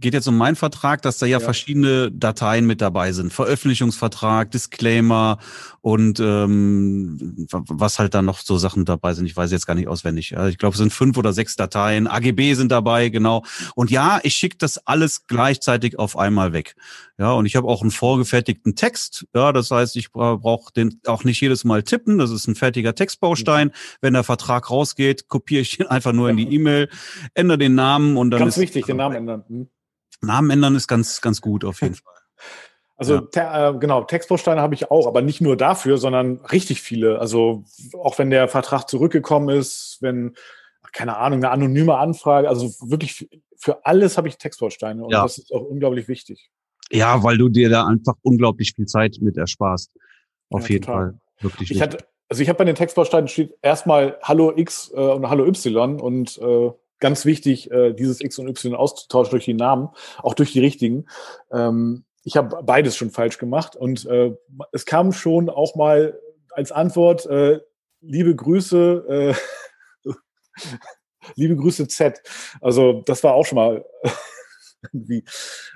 [0.00, 1.44] geht jetzt um meinen Vertrag, dass da ja, Ja.
[1.44, 3.32] verschiedene Dateien mit dabei sind.
[3.32, 5.38] Veröffentlichungsvertrag, Disclaimer
[5.80, 9.26] und ähm, wa- was halt dann noch so Sachen dabei sind.
[9.26, 10.30] Ich weiß jetzt gar nicht auswendig.
[10.30, 12.08] Ja, ich glaube, es sind fünf oder sechs Dateien.
[12.08, 13.44] AGB sind dabei, genau.
[13.76, 16.74] Und ja, ich schicke das alles gleichzeitig auf einmal weg.
[17.16, 19.26] Ja, und ich habe auch einen vorgefertigten Text.
[19.34, 22.18] Ja, das heißt, ich bra brauche den auch nicht jedes Mal tippen.
[22.18, 23.70] Das ist ein fertiger Textbaustein.
[24.00, 26.71] Wenn der Vertrag rausgeht, kopiere ich den einfach nur in die E-Mail,
[27.34, 29.44] ändere den Namen und dann Ganz ist wichtig, den Namen ändern.
[29.48, 29.68] Hm.
[30.20, 32.12] Namen ändern ist ganz, ganz gut auf jeden Fall.
[32.96, 33.20] Also Ja.
[33.22, 37.18] te- äh, genau, Textbausteine habe ich auch, aber nicht nur dafür, sondern richtig viele.
[37.18, 37.64] Also
[37.98, 40.34] auch wenn der Vertrag zurückgekommen ist, wenn,
[40.92, 45.22] keine Ahnung, eine anonyme Anfrage, also wirklich für- alles habe ich Textbausteine und Ja.
[45.22, 46.50] das ist auch unglaublich wichtig.
[46.90, 49.90] Ja, weil du dir da einfach unglaublich viel Zeit mit ersparst.
[50.50, 51.02] Auf Ja, jeden total.
[51.12, 51.18] Fall.
[51.40, 51.70] Wirklich.
[51.70, 51.98] Ich hatte,
[52.32, 56.38] also ich habe bei den Textbausteinen steht erstmal Hallo X äh, und Hallo Y und
[56.38, 59.90] äh, ganz wichtig, äh, dieses X und Y auszutauschen durch die Namen,
[60.22, 61.04] auch durch die richtigen.
[61.52, 64.34] Ähm, ich habe beides schon falsch gemacht und äh,
[64.72, 66.18] es kam schon auch mal
[66.52, 67.60] als Antwort äh,
[68.00, 69.34] liebe Grüße,
[70.06, 70.10] äh,
[71.34, 72.22] liebe Grüße Z.
[72.62, 73.84] Also das war auch schon mal
[74.84, 75.22] irgendwie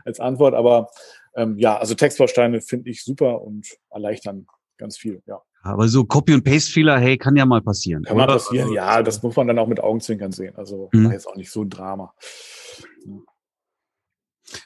[0.07, 0.89] als Antwort, aber
[1.35, 4.47] ähm, ja, also Textbausteine finde ich super und erleichtern
[4.79, 5.43] ganz viel, ja.
[5.67, 8.05] Aber so Copy- und Paste-Fehler, hey, kann ja mal passieren.
[8.05, 10.55] Kann mal passieren, ja, das muss man dann auch mit Augenzwinkern sehen.
[10.57, 11.07] Also mhm.
[11.07, 12.13] war jetzt auch nicht so ein Drama.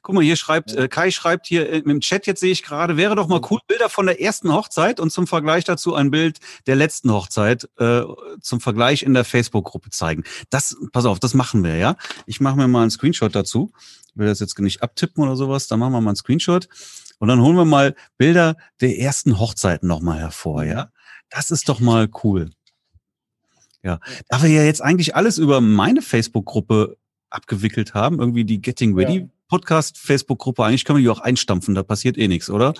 [0.02, 3.16] Guck mal, hier schreibt, äh, Kai schreibt hier im Chat, jetzt sehe ich gerade, wäre
[3.16, 6.76] doch mal cool, Bilder von der ersten Hochzeit und zum Vergleich dazu ein Bild der
[6.76, 8.02] letzten Hochzeit äh,
[8.40, 10.24] zum Vergleich in der Facebook-Gruppe zeigen.
[10.50, 11.96] Das, pass auf, das machen wir, ja.
[12.26, 13.72] Ich mache mir mal einen Screenshot dazu.
[14.10, 16.68] Ich will das jetzt nicht abtippen oder sowas, dann machen wir mal einen Screenshot.
[17.20, 20.88] Und dann holen wir mal Bilder der ersten Hochzeiten nochmal hervor, ja.
[21.28, 22.50] Das ist doch mal cool.
[23.82, 24.00] Ja.
[24.28, 26.96] Da wir ja jetzt eigentlich alles über meine Facebook-Gruppe
[27.28, 29.26] abgewickelt haben, irgendwie die Getting Ready ja.
[29.48, 32.74] Podcast Facebook-Gruppe, eigentlich können wir die auch einstampfen, da passiert eh nichts, oder?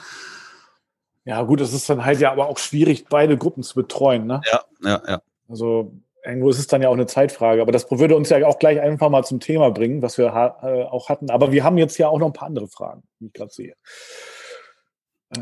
[1.25, 4.41] Ja, gut, es ist dann halt ja aber auch schwierig, beide Gruppen zu betreuen, ne?
[4.51, 5.23] Ja, ja, ja.
[5.49, 5.93] Also
[6.25, 7.63] irgendwo ist es dann ja auch eine Zeitfrage.
[7.63, 10.59] Aber das würde uns ja auch gleich einfach mal zum Thema bringen, was wir ha
[10.63, 11.31] äh, auch hatten.
[11.31, 13.75] Aber wir haben jetzt ja auch noch ein paar andere Fragen, die ich gerade sehe.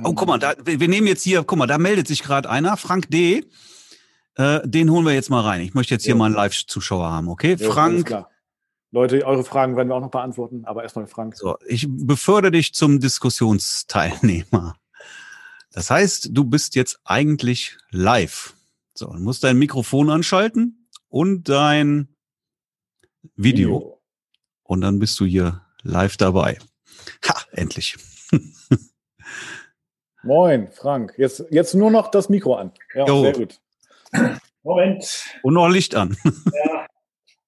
[0.05, 2.77] Oh, guck mal, da, wir nehmen jetzt hier, guck mal, da meldet sich gerade einer,
[2.77, 3.45] Frank D.
[4.35, 5.63] Äh, den holen wir jetzt mal rein.
[5.63, 6.19] Ich möchte jetzt hier ja.
[6.19, 7.57] mal einen Live-Zuschauer haben, okay?
[7.59, 8.25] Ja, Frank.
[8.91, 11.37] Leute, eure Fragen werden wir auch noch beantworten, aber erstmal Frank.
[11.37, 14.77] So, ich befördere dich zum Diskussionsteilnehmer.
[15.73, 18.55] Das heißt, du bist jetzt eigentlich live.
[18.99, 22.09] So, du musst dein Mikrofon anschalten und dein
[23.37, 23.79] Video.
[23.79, 24.03] Video.
[24.65, 26.59] Und dann bist du hier live dabei.
[27.29, 27.97] Ha, endlich.
[30.25, 31.15] Moin, Frank.
[31.17, 32.73] Jetzt, jetzt nur noch das Mikro an.
[32.93, 33.23] Ja, jo.
[33.23, 33.61] sehr gut.
[34.65, 35.25] Moment.
[35.45, 36.17] Und noch Licht an.
[36.53, 36.87] Ja,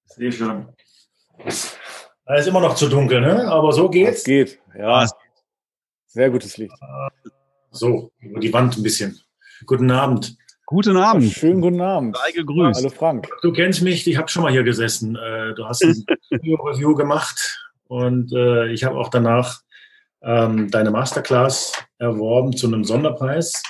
[0.05, 0.69] sehe schon.
[2.25, 3.51] Da ist immer noch zu dunkel, ne?
[3.51, 4.19] Aber so geht's.
[4.19, 5.05] Es geht, ja.
[6.07, 6.77] Sehr gutes Licht.
[7.71, 9.19] So, über die Wand ein bisschen.
[9.65, 10.37] Guten Abend.
[10.71, 11.25] Guten Abend.
[11.25, 12.15] Ja, schönen guten Abend.
[12.15, 12.79] Sei gegrüßt.
[12.79, 13.27] Hallo Frank.
[13.41, 15.17] Du kennst mich, ich habe schon mal hier gesessen.
[15.17, 19.59] Äh, du hast ein Video-Review gemacht und äh, ich habe auch danach
[20.21, 23.61] ähm, deine Masterclass erworben zu einem Sonderpreis.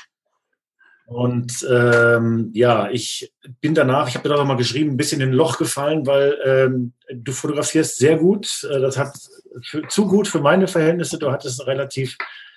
[1.07, 5.29] Und ähm, ja, ich bin danach, ich habe dir auch mal geschrieben, ein bisschen in
[5.29, 8.63] ein Loch gefallen, weil ähm, du fotografierst sehr gut.
[8.71, 9.17] Äh, das hat
[9.63, 11.17] für, zu gut für meine Verhältnisse.
[11.17, 12.15] Du hattest relativ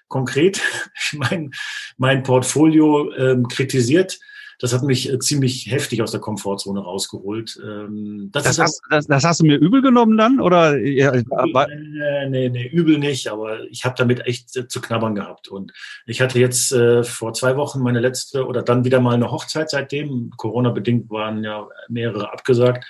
[0.08, 0.60] konkret
[1.14, 1.50] mein,
[1.96, 4.18] mein Portfolio ähm, kritisiert
[4.58, 7.58] das hat mich äh, ziemlich heftig aus der Komfortzone rausgeholt.
[7.64, 10.40] Ähm, das, das, hast, das, das, hast du mir übel genommen dann?
[10.40, 10.78] Oder?
[10.78, 15.48] Ja, nee, nee, nee, übel nicht, aber ich habe damit echt äh, zu knabbern gehabt.
[15.48, 15.72] Und
[16.06, 19.70] ich hatte jetzt äh, vor zwei Wochen meine letzte oder dann wieder mal eine Hochzeit
[19.70, 20.30] seitdem.
[20.36, 22.84] Corona-bedingt waren ja mehrere abgesagt.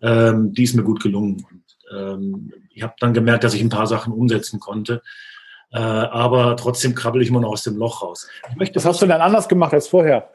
[0.00, 1.44] Ähm, die ist mir gut gelungen.
[1.50, 1.62] Und,
[1.96, 5.02] ähm, ich habe dann gemerkt, dass ich ein paar Sachen umsetzen konnte.
[5.72, 8.28] Äh, aber trotzdem krabbel ich immer noch aus dem Loch raus.
[8.74, 10.28] Was hast du denn anders gemacht als vorher?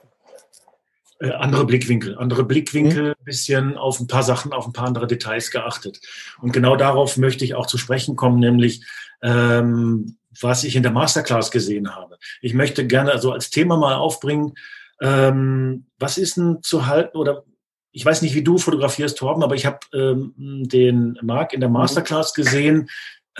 [1.20, 3.24] Äh, andere Blickwinkel, andere Blickwinkel, mhm.
[3.24, 6.00] bisschen auf ein paar Sachen, auf ein paar andere Details geachtet.
[6.42, 8.86] Und genau darauf möchte ich auch zu sprechen kommen, nämlich
[9.24, 12.18] ähm, was ich in der Masterclass gesehen habe.
[12.42, 14.54] Ich möchte gerne also als Thema mal aufbringen,
[15.02, 17.44] ähm, was ist denn zu halten oder
[17.92, 21.70] ich weiß nicht, wie du fotografierst, Torben, aber ich habe ähm, den Marc in der
[21.70, 21.74] mhm.
[21.74, 22.90] Masterclass gesehen,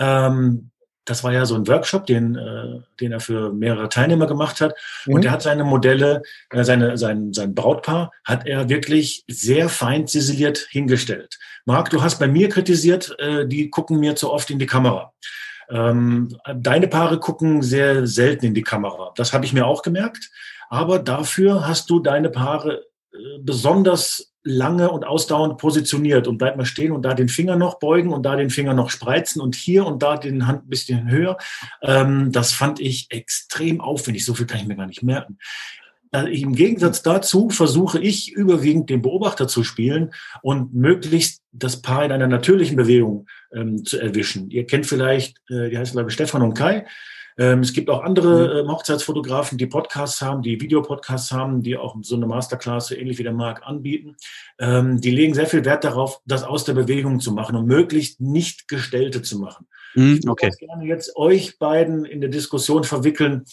[0.00, 0.70] ähm,
[1.08, 4.74] das war ja so ein Workshop, den, äh, den er für mehrere Teilnehmer gemacht hat.
[5.06, 5.14] Mhm.
[5.14, 10.06] Und er hat seine Modelle, äh, seine, sein, sein Brautpaar, hat er wirklich sehr fein
[10.06, 11.38] ziseliert hingestellt.
[11.64, 15.12] Marc, du hast bei mir kritisiert, äh, die gucken mir zu oft in die Kamera.
[15.70, 19.12] Ähm, deine Paare gucken sehr selten in die Kamera.
[19.16, 20.30] Das habe ich mir auch gemerkt.
[20.70, 26.64] Aber dafür hast du deine Paare äh, besonders lange und ausdauernd positioniert und bleibt mal
[26.64, 29.84] stehen und da den Finger noch beugen und da den Finger noch spreizen und hier
[29.84, 31.36] und da den Hand ein bisschen höher.
[31.82, 34.24] Ähm, das fand ich extrem aufwendig.
[34.24, 35.38] So viel kann ich mir gar nicht merken.
[36.12, 42.04] Äh, Im Gegensatz dazu versuche ich überwiegend den Beobachter zu spielen und möglichst das Paar
[42.06, 44.50] in einer natürlichen Bewegung ähm, zu erwischen.
[44.50, 46.86] Ihr kennt vielleicht, äh, die heißen glaube ich Stefan und Kai.
[47.38, 48.68] Ähm, es gibt auch andere mhm.
[48.68, 53.22] äh, Hochzeitsfotografen, die Podcasts haben, die Videopodcasts haben, die auch so eine Masterclass ähnlich wie
[53.22, 54.16] der Marc anbieten.
[54.58, 58.20] Ähm, die legen sehr viel Wert darauf, das aus der Bewegung zu machen und möglichst
[58.20, 59.68] nicht gestellte zu machen.
[59.94, 60.50] Mhm, okay.
[60.52, 63.44] Ich würde gerne jetzt euch beiden in der Diskussion verwickeln,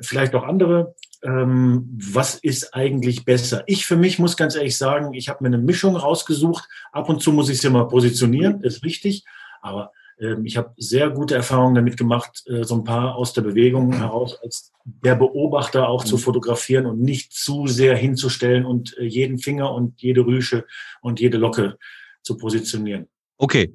[0.00, 0.94] vielleicht auch andere.
[1.22, 3.64] Ähm, was ist eigentlich besser?
[3.66, 6.68] Ich für mich muss ganz ehrlich sagen, ich habe mir eine Mischung rausgesucht.
[6.92, 9.24] Ab und zu muss ich sie mal positionieren, ist richtig.
[9.60, 9.96] Aber ähm,
[10.44, 14.38] ich habe sehr gute Erfahrungen damit gemacht, äh, so ein paar aus der Bewegung heraus
[14.42, 16.20] als der Beobachter auch zu mhm.
[16.20, 20.64] fotografieren und nicht zu sehr hinzustellen und äh, jeden Finger und jede Rüsche
[21.02, 21.76] und jede Locke
[22.22, 23.08] zu positionieren.
[23.38, 23.74] Okay,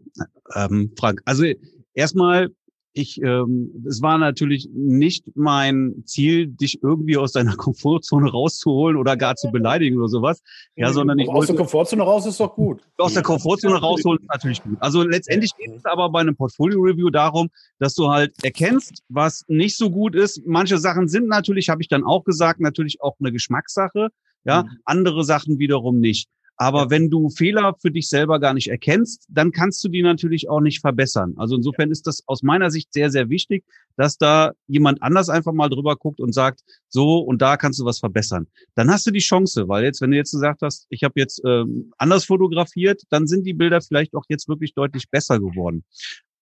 [0.56, 1.46] ähm, Frank, also
[1.94, 2.50] erstmal
[2.94, 9.16] ich, ähm, es war natürlich nicht mein Ziel, dich irgendwie aus deiner Komfortzone rauszuholen oder
[9.16, 10.42] gar zu beleidigen oder sowas.
[10.76, 12.82] Ja, sondern ich aus der Komfortzone raus ist doch gut.
[12.98, 14.78] Aus der Komfortzone rausholen ist natürlich gut.
[14.80, 17.50] Also letztendlich geht es aber bei einem Portfolio-Review darum,
[17.80, 20.42] dass du halt erkennst, was nicht so gut ist.
[20.46, 24.10] Manche Sachen sind natürlich, habe ich dann auch gesagt, natürlich auch eine Geschmackssache.
[24.44, 24.70] Ja, mhm.
[24.86, 26.28] andere Sachen wiederum nicht.
[26.58, 26.90] Aber ja.
[26.90, 30.60] wenn du Fehler für dich selber gar nicht erkennst, dann kannst du die natürlich auch
[30.60, 31.34] nicht verbessern.
[31.38, 33.66] Also insofern ist das aus meiner Sicht sehr, sehr wichtig,
[33.98, 37.86] dass da jemand anders einfach mal drüber guckt und sagt, so und da kannst du
[37.86, 38.48] was verbessern.
[38.76, 41.42] Dann hast du die Chance, weil jetzt, wenn du jetzt gesagt hast, ich habe jetzt
[41.46, 45.84] ähm, anders fotografiert, dann sind die Bilder vielleicht auch jetzt wirklich deutlich besser geworden.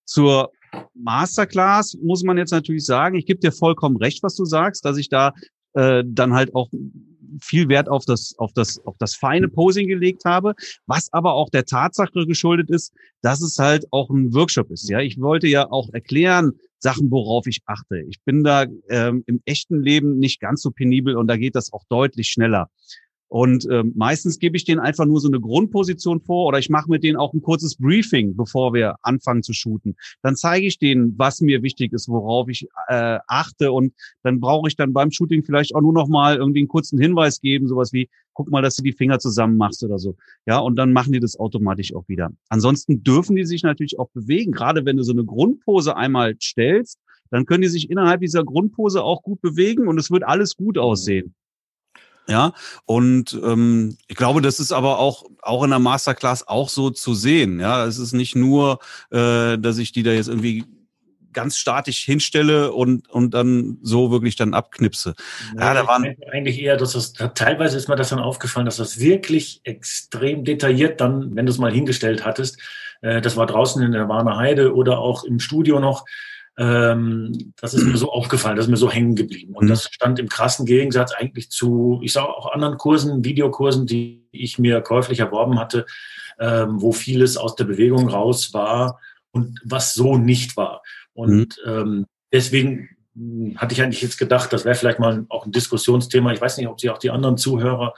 [0.06, 0.52] Zur
[0.94, 4.98] Masterclass muss man jetzt natürlich sagen, ich gebe dir vollkommen recht, was du sagst, dass
[4.98, 5.34] ich da
[5.74, 6.70] äh, dann halt auch
[7.42, 10.54] viel Wert auf das, auf das, auf das feine Posing gelegt habe,
[10.86, 14.90] was aber auch der Tatsache geschuldet ist, dass es halt auch ein Workshop ist.
[14.90, 18.02] Ja, ich wollte ja auch erklären, Sachen, worauf ich achte.
[18.08, 21.74] Ich bin da ähm, im echten Leben nicht ganz so penibel und da geht das
[21.74, 22.70] auch deutlich schneller.
[23.30, 26.90] Und ähm, meistens gebe ich denen einfach nur so eine Grundposition vor oder ich mache
[26.90, 29.96] mit denen auch ein kurzes Briefing, bevor wir anfangen zu shooten.
[30.24, 34.68] Dann zeige ich denen, was mir wichtig ist, worauf ich äh, achte und dann brauche
[34.68, 37.94] ich dann beim Shooting vielleicht auch nur noch mal irgendwie einen kurzen Hinweis geben, sowas
[37.94, 40.16] wie guck mal, dass du die Finger zusammen machst oder so.
[40.46, 42.32] Ja, und dann machen die das automatisch auch wieder.
[42.48, 47.00] Ansonsten dürfen die sich natürlich auch bewegen, gerade wenn du so eine Grundpose einmal stellst,
[47.32, 50.78] dann können die sich innerhalb dieser Grundpose auch gut bewegen und es wird alles gut
[50.78, 51.36] aussehen.
[52.30, 52.54] Ja,
[52.86, 57.16] und ähm, ich glaube, das ist aber auch, auch in der Masterclass auch so zu
[57.16, 57.60] sehen.
[57.60, 58.78] Ja, es ist nicht nur,
[59.10, 60.64] äh, dass ich die da jetzt irgendwie
[61.34, 65.16] ganz statisch hinstelle und, und dann so wirklich dann abknipse.
[65.56, 68.78] Ja, ja da waren eigentlich eher, dass das, teilweise ist mir das dann aufgefallen, dass
[68.78, 72.60] das wirklich extrem detailliert dann, wenn du es mal hingestellt hattest,
[73.02, 76.06] äh, das war draußen in der Warner Heide oder auch im Studio noch,
[76.60, 79.56] ähm, das ist mir so aufgefallen, das ist mir so hängen geblieben.
[79.56, 79.70] Und mhm.
[79.70, 84.60] das stand im krassen Gegensatz eigentlich zu, ich sage auch anderen Kursen, Videokursen, die ich
[84.60, 85.86] mir käuflich erworben hatte,
[86.38, 89.00] ähm, wo vieles aus der Bewegung raus war
[89.32, 90.82] und was so nicht war.
[91.14, 91.72] Und mhm.
[91.72, 92.90] ähm, deswegen
[93.56, 96.34] hatte ich eigentlich jetzt gedacht, das wäre vielleicht mal auch ein Diskussionsthema.
[96.34, 97.94] Ich weiß nicht, ob Sie auch die anderen Zuhörer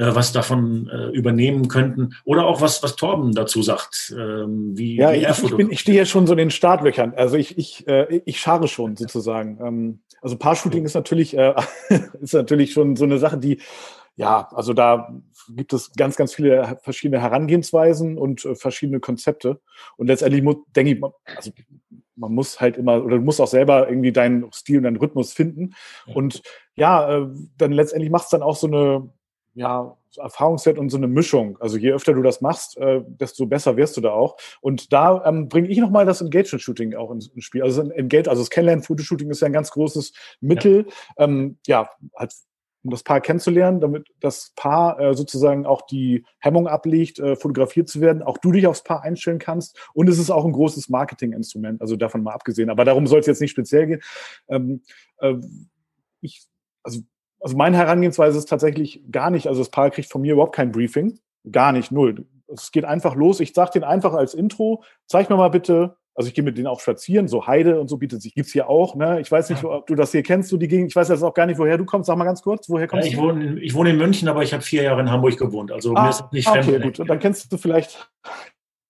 [0.00, 2.14] äh, was davon äh, übernehmen könnten.
[2.24, 4.14] Oder auch was, was Torben dazu sagt.
[4.16, 7.12] Ähm, wie, ja, wie ich, ich, bin, ich stehe ja schon so in den Startlöchern.
[7.14, 9.58] Also ich, ich, äh, ich schare schon sozusagen.
[9.62, 11.54] Ähm, also Paar-Shooting ist natürlich, äh,
[12.20, 13.60] ist natürlich schon so eine Sache, die
[14.16, 15.14] ja, also da
[15.48, 19.60] gibt es ganz, ganz viele verschiedene Herangehensweisen und äh, verschiedene Konzepte.
[19.96, 21.52] Und letztendlich muss, denke ich, also
[22.16, 25.32] man muss halt immer, oder du musst auch selber irgendwie deinen Stil und deinen Rhythmus
[25.32, 25.74] finden.
[26.14, 26.42] Und
[26.74, 29.10] ja, äh, dann letztendlich macht es dann auch so eine,
[29.54, 31.56] ja, Erfahrungswert und so eine Mischung.
[31.60, 34.36] Also je öfter du das machst, äh, desto besser wirst du da auch.
[34.60, 37.62] Und da ähm, bringe ich nochmal das Engagement-Shooting auch ins, ins, Spiel.
[37.62, 40.86] Also Engage, also das Kennenlernen-Fotoshooting ist ja ein ganz großes Mittel,
[41.16, 42.32] ja, ähm, ja halt,
[42.82, 47.88] um das Paar kennenzulernen, damit das Paar äh, sozusagen auch die Hemmung ablegt, äh, fotografiert
[47.88, 49.78] zu werden, auch du dich aufs Paar einstellen kannst.
[49.92, 52.70] Und es ist auch ein großes Marketinginstrument, also davon mal abgesehen.
[52.70, 54.02] Aber darum soll es jetzt nicht speziell gehen.
[54.48, 54.82] Ähm,
[55.18, 55.34] äh,
[56.22, 56.42] ich,
[56.82, 57.00] also
[57.40, 60.72] also meine Herangehensweise ist tatsächlich gar nicht, also das Paar kriegt von mir überhaupt kein
[60.72, 61.18] Briefing.
[61.50, 62.26] Gar nicht, null.
[62.48, 63.40] Es geht einfach los.
[63.40, 66.66] Ich sage denen einfach als Intro, zeig mir mal bitte, also ich gehe mit denen
[66.66, 69.20] auch spazieren, so Heide und so bietet sich, gibt's hier auch, ne?
[69.20, 71.32] Ich weiß nicht, ob du das hier kennst, du die Gegend, ich weiß jetzt auch
[71.32, 72.08] gar nicht, woher du kommst.
[72.08, 73.22] Sag mal ganz kurz, woher kommst ja, ich du?
[73.22, 75.72] Wohne, ich wohne in München, aber ich habe vier Jahre in Hamburg gewohnt.
[75.72, 76.68] Also ah, mir ist das nicht fremd.
[76.68, 77.00] Okay, gut.
[77.00, 78.10] Und dann kennst du vielleicht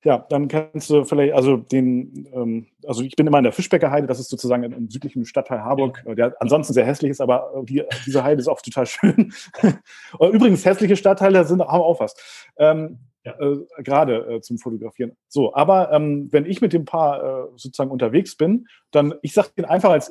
[0.03, 3.91] ja, dann kannst du vielleicht, also den, ähm, also ich bin immer in der Fischbecker
[3.91, 7.53] Heide, das ist sozusagen im südlichen Stadtteil Harburg, äh, der ansonsten sehr hässlich ist, aber
[7.65, 9.33] die, diese Heide ist auch total schön.
[10.21, 12.15] Übrigens, hässliche Stadtteile sind, haben auch was.
[12.57, 13.39] Ähm, ja.
[13.39, 15.17] äh, gerade äh, zum Fotografieren.
[15.29, 19.51] So, aber ähm, wenn ich mit dem Paar äh, sozusagen unterwegs bin, dann, ich sage
[19.57, 20.11] den einfach als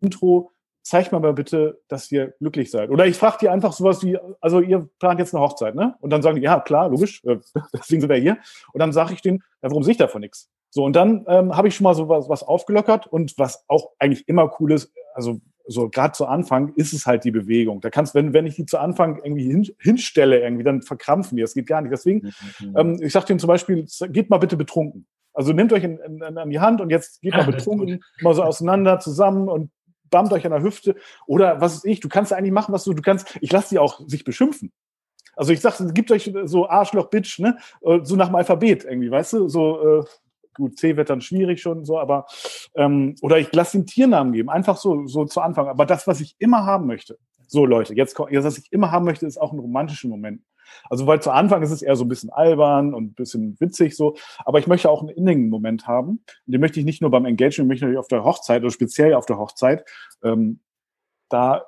[0.00, 0.52] Intro,
[0.86, 2.90] zeig mir mal bitte, dass ihr glücklich seid.
[2.90, 5.96] Oder ich frage dir einfach sowas wie, also ihr plant jetzt eine Hochzeit, ne?
[6.00, 7.38] Und dann sagen die, ja, klar, logisch, äh,
[7.74, 8.38] deswegen sind wir hier.
[8.72, 10.48] Und dann sage ich denen, ja, warum sehe ich davon nichts?
[10.70, 13.90] So, und dann ähm, habe ich schon mal so was, was aufgelockert und was auch
[13.98, 17.80] eigentlich immer cool ist, also so gerade zu Anfang ist es halt die Bewegung.
[17.80, 21.42] Da kannst, wenn, wenn ich die zu Anfang irgendwie hin, hinstelle, irgendwie, dann verkrampfen die.
[21.42, 21.90] Das geht gar nicht.
[21.90, 22.74] Deswegen, mhm.
[22.76, 25.08] ähm, ich sage denen zum Beispiel, geht mal bitte betrunken.
[25.34, 28.34] Also nehmt euch in, in, in, an die Hand und jetzt geht mal betrunken, mal
[28.34, 29.70] so auseinander zusammen und
[30.10, 32.92] bammt euch an der Hüfte oder was ist ich, du kannst eigentlich machen, was du,
[32.92, 34.72] du kannst, ich lasse die auch sich beschimpfen.
[35.36, 37.58] Also ich sage, gibt euch so Arschloch, Bitch, ne?
[37.82, 39.48] Äh, so nach dem Alphabet irgendwie, weißt du?
[39.48, 40.04] So, äh,
[40.54, 42.26] gut, C wird dann schwierig schon so, aber
[42.74, 45.68] ähm, oder ich lasse den Tiernamen geben, einfach so, so zu Anfang.
[45.68, 49.04] Aber das, was ich immer haben möchte, so Leute, jetzt, jetzt was ich immer haben
[49.04, 50.42] möchte, ist auch ein romantischer Moment.
[50.88, 53.96] Also weil zu Anfang ist es eher so ein bisschen albern und ein bisschen witzig
[53.96, 56.22] so, aber ich möchte auch einen innigen Moment haben.
[56.46, 59.14] Und den möchte ich nicht nur beim Engagement, möchte ich auf der Hochzeit oder speziell
[59.14, 59.84] auf der Hochzeit.
[60.22, 60.60] Ähm,
[61.28, 61.64] da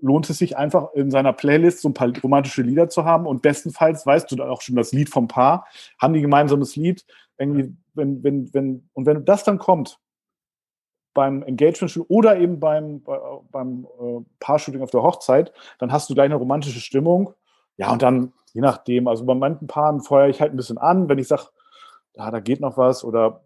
[0.00, 3.42] lohnt es sich einfach in seiner Playlist so ein paar romantische Lieder zu haben und
[3.42, 5.66] bestenfalls weißt du dann auch schon das Lied vom Paar,
[6.00, 7.04] haben die gemeinsames Lied,
[7.36, 9.98] irgendwie, wenn, wenn, wenn, und wenn das dann kommt,
[11.14, 13.02] beim Engagement oder eben beim,
[13.50, 17.34] beim äh, Paar-Shooting auf der Hochzeit, dann hast du gleich eine romantische Stimmung.
[17.78, 21.08] Ja, und dann, je nachdem, also bei manchen Paaren feuere ich halt ein bisschen an,
[21.08, 21.44] wenn ich sage,
[22.14, 23.40] ja, da geht noch was oder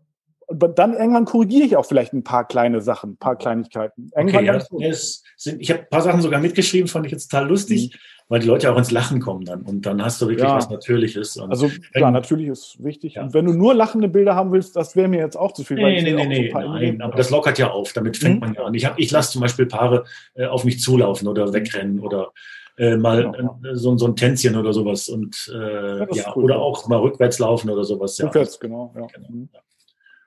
[0.48, 4.10] und dann irgendwann korrigiere ich auch vielleicht ein paar kleine Sachen, ein paar Kleinigkeiten.
[4.14, 4.92] Irgendwann okay, ja,
[5.36, 7.98] sind, ich habe ein paar Sachen sogar mitgeschrieben, fand ich jetzt total lustig, mhm.
[8.28, 9.62] weil die Leute auch ins Lachen kommen dann.
[9.62, 10.56] Und dann hast du wirklich ja.
[10.56, 11.38] was Natürliches.
[11.38, 13.14] Also klar, natürlich ist wichtig.
[13.14, 13.22] Ja.
[13.22, 15.76] Und wenn du nur lachende Bilder haben willst, das wäre mir jetzt auch zu viel.
[15.76, 17.92] Nee, nee, nee, nee, nein, aber das lockert ja auf.
[17.92, 18.40] Damit fängt mhm.
[18.40, 18.74] man ja an.
[18.74, 21.52] Ich, ich lasse zum Beispiel Paare äh, auf mich zulaufen oder mhm.
[21.54, 22.32] wegrennen oder
[22.78, 26.44] äh, mal genau, äh, so, so ein Tänzchen oder sowas und äh, ja, ja cool,
[26.44, 28.20] oder auch mal rückwärts laufen oder sowas.
[28.22, 28.92] Rückwärts, genau.
[28.96, 29.06] Ja.
[29.06, 29.48] genau.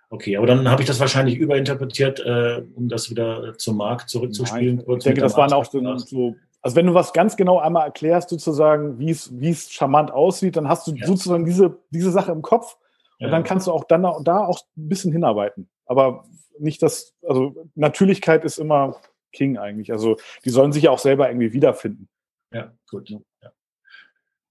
[0.09, 4.77] Okay, aber dann habe ich das wahrscheinlich überinterpretiert, äh, um das wieder zum Markt zurückzuspielen.
[4.77, 7.85] Nein, ich denke, das waren auch so, so, also wenn du was ganz genau einmal
[7.85, 11.05] erklärst, sozusagen, wie es, wie es charmant aussieht, dann hast du ja.
[11.07, 12.77] sozusagen diese, diese Sache im Kopf
[13.19, 13.31] und ja.
[13.31, 15.69] dann kannst du auch dann da auch ein bisschen hinarbeiten.
[15.85, 16.25] Aber
[16.59, 18.97] nicht das, also Natürlichkeit ist immer
[19.31, 19.91] King eigentlich.
[19.91, 22.07] Also die sollen sich ja auch selber irgendwie wiederfinden.
[22.51, 23.09] Ja, gut.
[23.09, 23.19] Ja.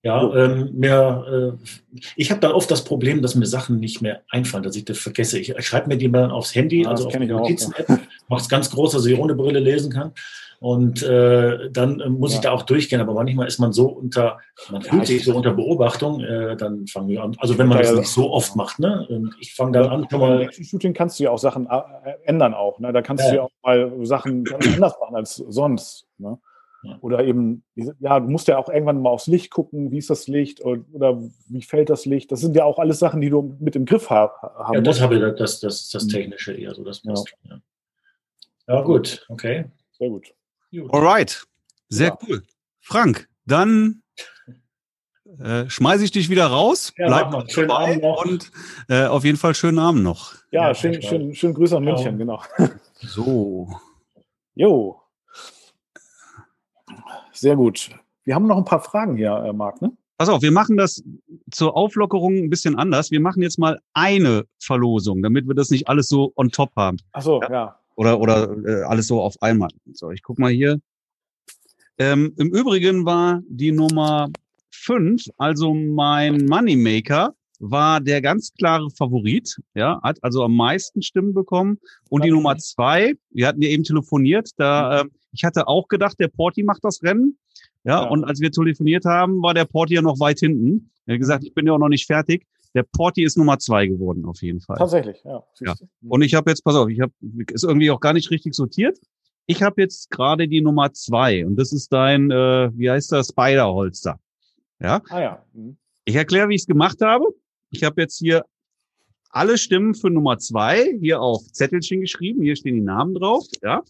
[0.05, 4.21] Ja, ähm, mir, äh, ich habe dann oft das Problem, dass mir Sachen nicht mehr
[4.29, 5.39] einfallen, dass ich das vergesse.
[5.39, 7.99] Ich, ich schreibe mir die mal aufs Handy, ja, also auf die Notizen-App, ja.
[8.29, 10.13] mache es ganz groß, dass ich ohne Brille lesen kann.
[10.61, 12.37] Und äh, dann äh, muss ja.
[12.37, 13.01] ich da auch durchgehen.
[13.01, 14.39] Aber manchmal ist man so unter,
[14.71, 17.35] man fühlt sich so unter Beobachtung, äh, dann fangen wir an.
[17.39, 19.07] Also wenn man das nicht so oft macht, ne?
[19.09, 20.53] Und ich fange dann an, schon mal.
[20.53, 22.79] Shooting kannst du ja auch Sachen äh, ändern auch.
[22.79, 22.93] Ne?
[22.93, 26.07] Da kannst du ja auch mal Sachen ganz anders machen als sonst.
[26.19, 26.39] Ne?
[27.01, 30.29] Oder eben, ja, du musst ja auch irgendwann mal aufs Licht gucken, wie ist das
[30.29, 32.31] Licht oder wie fällt das Licht.
[32.33, 34.33] Das sind ja auch alles Sachen, die du mit im Griff haben
[34.73, 36.09] Ja, das habe ich, das, das, das mhm.
[36.09, 37.35] Technische eher so, das passt.
[37.49, 37.61] Ja.
[38.69, 39.67] ja, gut, okay.
[39.93, 40.35] Sehr gut.
[40.91, 41.45] Alright,
[41.89, 42.19] sehr ja.
[42.27, 42.43] cool.
[42.81, 44.03] Frank, dann
[45.41, 46.93] äh, schmeiße ich dich wieder raus.
[46.97, 47.49] Ja, Bleib mal.
[47.49, 48.25] Schönen Abend noch.
[48.25, 48.51] Und
[48.89, 50.35] äh, auf jeden Fall schönen Abend noch.
[50.51, 52.43] Ja, ja schön, schön, schön Grüße an München, genau.
[52.99, 53.69] So.
[54.55, 55.04] Jo.
[57.35, 57.91] Sehr gut.
[58.25, 59.93] Wir haben noch ein paar Fragen hier, äh, Marc, ne?
[60.17, 61.03] Pass auf, wir machen das
[61.51, 63.11] zur Auflockerung ein bisschen anders.
[63.11, 66.99] Wir machen jetzt mal eine Verlosung, damit wir das nicht alles so on top haben.
[67.13, 67.51] Ach so, ja.
[67.51, 67.81] ja.
[67.97, 69.71] Oder, oder äh, alles so auf einmal.
[69.93, 70.81] So, ich guck mal hier.
[71.99, 74.31] Ähm, Im Übrigen war die Nummer
[74.71, 77.35] fünf, also mein Moneymaker,
[77.71, 81.79] war der ganz klare Favorit, ja, hat also am meisten Stimmen bekommen.
[82.11, 82.29] Und okay.
[82.29, 86.29] die Nummer zwei, wir hatten ja eben telefoniert, da, äh, ich hatte auch gedacht, der
[86.29, 87.39] Porti macht das Rennen.
[87.85, 90.91] Ja, ja, und als wir telefoniert haben, war der Porti ja noch weit hinten.
[91.07, 92.47] Er hat gesagt, ich bin ja auch noch nicht fertig.
[92.75, 94.77] Der Porti ist Nummer zwei geworden, auf jeden Fall.
[94.77, 95.43] Tatsächlich, ja.
[95.61, 95.75] ja.
[96.09, 97.13] Und ich habe jetzt, pass auf, ich habe
[97.53, 98.99] ist irgendwie auch gar nicht richtig sortiert.
[99.47, 103.29] Ich habe jetzt gerade die Nummer zwei und das ist dein, äh, wie heißt das,
[103.29, 104.19] Spider-Holster.
[104.81, 105.03] Ja.
[105.09, 105.45] Ah ja.
[105.53, 105.77] Mhm.
[106.05, 107.25] Ich erkläre, wie ich es gemacht habe.
[107.75, 108.45] Ich habe jetzt hier
[109.31, 112.43] alle Stimmen für Nummer zwei hier auf Zettelchen geschrieben.
[112.43, 113.45] Hier stehen die Namen drauf.
[113.63, 113.83] Ja.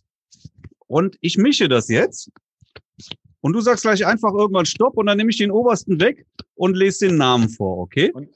[0.87, 2.31] Und ich mische das jetzt.
[3.41, 6.77] Und du sagst gleich einfach irgendwann Stopp und dann nehme ich den obersten weg und
[6.77, 8.11] lese den Namen vor, okay?
[8.13, 8.31] Und,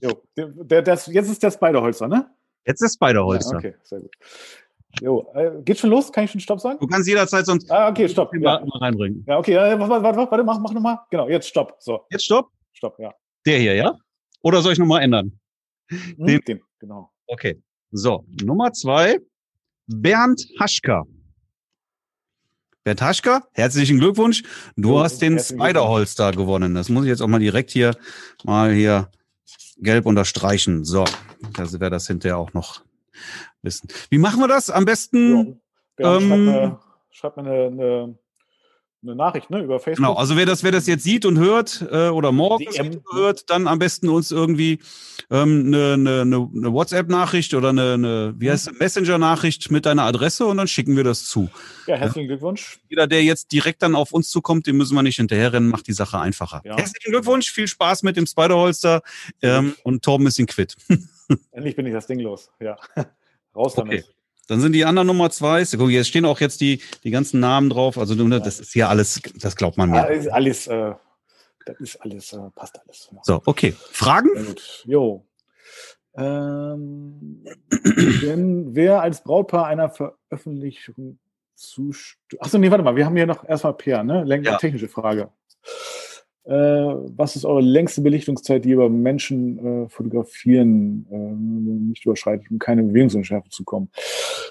[0.00, 2.28] jo, der, der, jetzt ist der Spiderholzer, ne?
[2.66, 3.52] Jetzt ist Spiderholzer.
[3.52, 4.16] Ja, okay, sehr gut.
[5.00, 6.10] Jo, äh, geht schon los?
[6.10, 6.78] Kann ich schon Stopp sagen?
[6.80, 8.34] Du kannst jederzeit sonst ah, okay, Stopp.
[8.34, 8.64] Ja.
[8.64, 9.24] Mal reinbringen.
[9.28, 10.98] Ja, okay, warte, warte, warte, warte mach, mach nochmal.
[11.10, 11.76] Genau, jetzt Stopp.
[11.78, 12.00] So.
[12.10, 12.50] Jetzt Stopp?
[12.72, 13.14] Stopp, ja.
[13.46, 13.96] Der hier, ja?
[14.42, 15.38] Oder soll ich nochmal ändern?
[15.88, 17.10] Hm, den, den, genau.
[17.26, 17.62] Okay.
[17.90, 19.18] So, Nummer zwei.
[19.86, 21.04] Bernd Haschka.
[22.84, 24.42] Bernd Haschka, herzlichen Glückwunsch.
[24.76, 26.74] Du ja, hast den Spider-Holster gewonnen.
[26.74, 27.94] Das muss ich jetzt auch mal direkt hier
[28.44, 29.10] mal hier
[29.76, 30.84] gelb unterstreichen.
[30.84, 31.04] So,
[31.54, 32.82] dass wir das hinterher auch noch
[33.62, 33.88] wissen.
[34.10, 34.70] Wie machen wir das?
[34.70, 35.60] Am besten.
[35.98, 38.18] Ja, ähm, schreibt mir, schreibt mir eine, eine
[39.02, 40.06] eine Nachricht ne, über Facebook.
[40.06, 42.66] Genau, also wer das, wer das jetzt sieht und hört äh, oder morgen
[43.12, 44.78] hört, dann am besten uns irgendwie
[45.30, 50.56] ähm, eine, eine, eine WhatsApp-Nachricht oder eine, eine wie heißt Messenger-Nachricht mit deiner Adresse und
[50.56, 51.50] dann schicken wir das zu.
[51.86, 52.34] Ja, herzlichen ja?
[52.34, 52.78] Glückwunsch.
[52.88, 55.92] Jeder, der jetzt direkt dann auf uns zukommt, den müssen wir nicht hinterherrennen, macht die
[55.92, 56.62] Sache einfacher.
[56.64, 56.76] Ja.
[56.76, 59.02] Herzlichen Glückwunsch, viel Spaß mit dem Spider-Holster
[59.42, 60.76] ähm, und Torben ist ihn quitt.
[61.50, 62.76] Endlich bin ich das Ding los, ja.
[63.56, 64.04] Raus damit.
[64.04, 64.21] Okay.
[64.52, 65.64] Dann sind die anderen Nummer zwei.
[65.64, 67.96] Guck, jetzt stehen auch jetzt die, die ganzen Namen drauf.
[67.96, 70.04] Also das ist hier alles, das glaubt man mir.
[70.04, 70.92] Alles, alles äh,
[71.64, 73.08] das ist alles, äh, passt alles.
[73.10, 73.18] Ja.
[73.22, 73.74] So, okay.
[73.78, 74.28] Fragen?
[74.84, 75.24] Jo.
[76.14, 81.18] Ähm, wenn wer als Brautpaar einer Veröffentlichung
[81.54, 82.42] zustimmt.
[82.42, 84.22] Achso, nee, warte mal, wir haben hier noch erstmal Peer, ne?
[84.24, 84.58] Lenk Ja.
[84.58, 85.30] Technische Frage.
[86.44, 92.50] Äh, was ist eure längste Belichtungszeit, die ihr bei Menschen äh, fotografieren äh, nicht überschreitet,
[92.50, 93.90] um keine Bewegungsunschärfe zu kommen?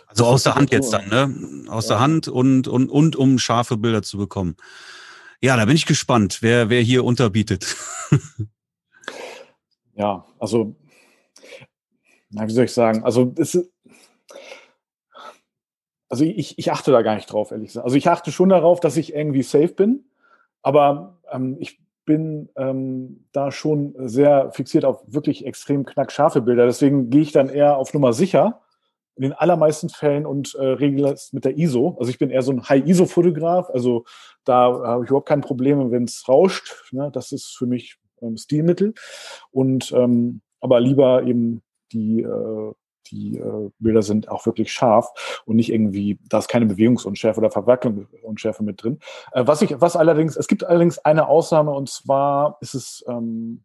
[0.07, 1.69] Also aus der Hand jetzt dann, ne?
[1.69, 1.95] Aus Ja.
[1.95, 4.55] der Hand und, und, und um scharfe Bilder zu bekommen.
[5.41, 7.75] Ja, da bin ich gespannt, wer, wer hier unterbietet.
[9.93, 10.75] Ja, also,
[12.29, 13.03] na, wie soll ich sagen?
[13.03, 13.71] Also, es ist,
[16.09, 17.85] also ich, ich achte da gar nicht drauf, ehrlich gesagt.
[17.85, 20.05] Also ich achte schon darauf, dass ich irgendwie safe bin,
[20.61, 26.65] aber ähm, ich bin ähm, da schon sehr fixiert auf wirklich extrem knackscharfe Bilder.
[26.65, 28.61] Deswegen gehe ich dann eher auf Nummer sicher
[29.15, 31.95] in den allermeisten Fällen und äh, regle es mit der ISO.
[31.99, 33.69] Also ich bin eher so ein High-ISO-Fotograf.
[33.69, 34.05] Also
[34.45, 36.91] da habe ich überhaupt kein Problem, wenn es rauscht.
[36.91, 37.11] Ne?
[37.13, 38.93] Das ist für mich ähm, Stilmittel.
[39.51, 41.61] Und ähm, aber lieber eben
[41.91, 42.71] die, äh,
[43.07, 47.51] die äh, Bilder sind auch wirklich scharf und nicht irgendwie, da ist keine Bewegungsunschärfe oder
[47.51, 48.99] Verwacklungsunschärfe mit drin.
[49.33, 53.63] Äh, was ich, was allerdings, es gibt allerdings eine Ausnahme und zwar ist es ähm,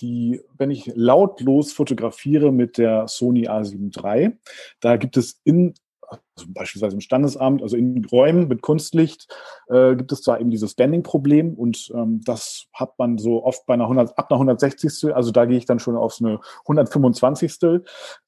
[0.00, 4.36] die, wenn ich lautlos fotografiere mit der Sony A7 III,
[4.80, 5.74] da gibt es in
[6.08, 9.32] also beispielsweise im Standesamt, also in Räumen mit Kunstlicht,
[9.68, 13.74] äh, gibt es da eben dieses Banding-Problem und ähm, das hat man so oft bei
[13.74, 15.14] einer 100, ab einer 160.
[15.14, 17.56] Also da gehe ich dann schon auf eine 125.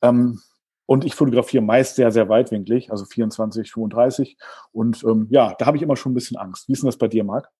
[0.03, 0.41] Ähm,
[0.87, 4.39] und ich fotografiere meist sehr, sehr weitwinklig, also 24, 35.
[4.73, 6.67] Und ähm, ja, da habe ich immer schon ein bisschen Angst.
[6.67, 7.51] Wie ist denn das bei dir, Marc?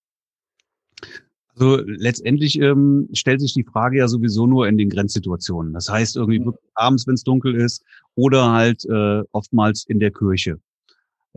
[1.59, 5.73] Also letztendlich ähm, stellt sich die Frage ja sowieso nur in den Grenzsituationen.
[5.73, 6.55] Das heißt irgendwie Mhm.
[6.75, 7.83] abends, wenn es dunkel ist,
[8.15, 10.61] oder halt äh, oftmals in der Kirche.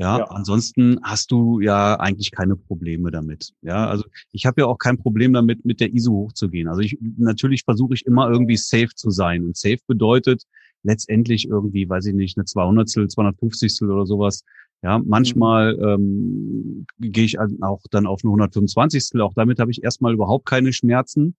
[0.02, 0.24] Ja, Ja.
[0.32, 3.54] ansonsten hast du ja eigentlich keine Probleme damit.
[3.62, 6.68] Ja, also ich habe ja auch kein Problem damit, mit der ISO hochzugehen.
[6.68, 9.45] Also ich natürlich versuche ich immer irgendwie safe zu sein.
[9.45, 10.43] Und safe bedeutet
[10.82, 14.43] letztendlich irgendwie, weiß ich nicht, eine 200, 250 oder sowas.
[14.82, 19.22] Ja, manchmal ähm, gehe ich auch dann auf eine 125.
[19.22, 21.36] Auch damit habe ich erstmal überhaupt keine Schmerzen.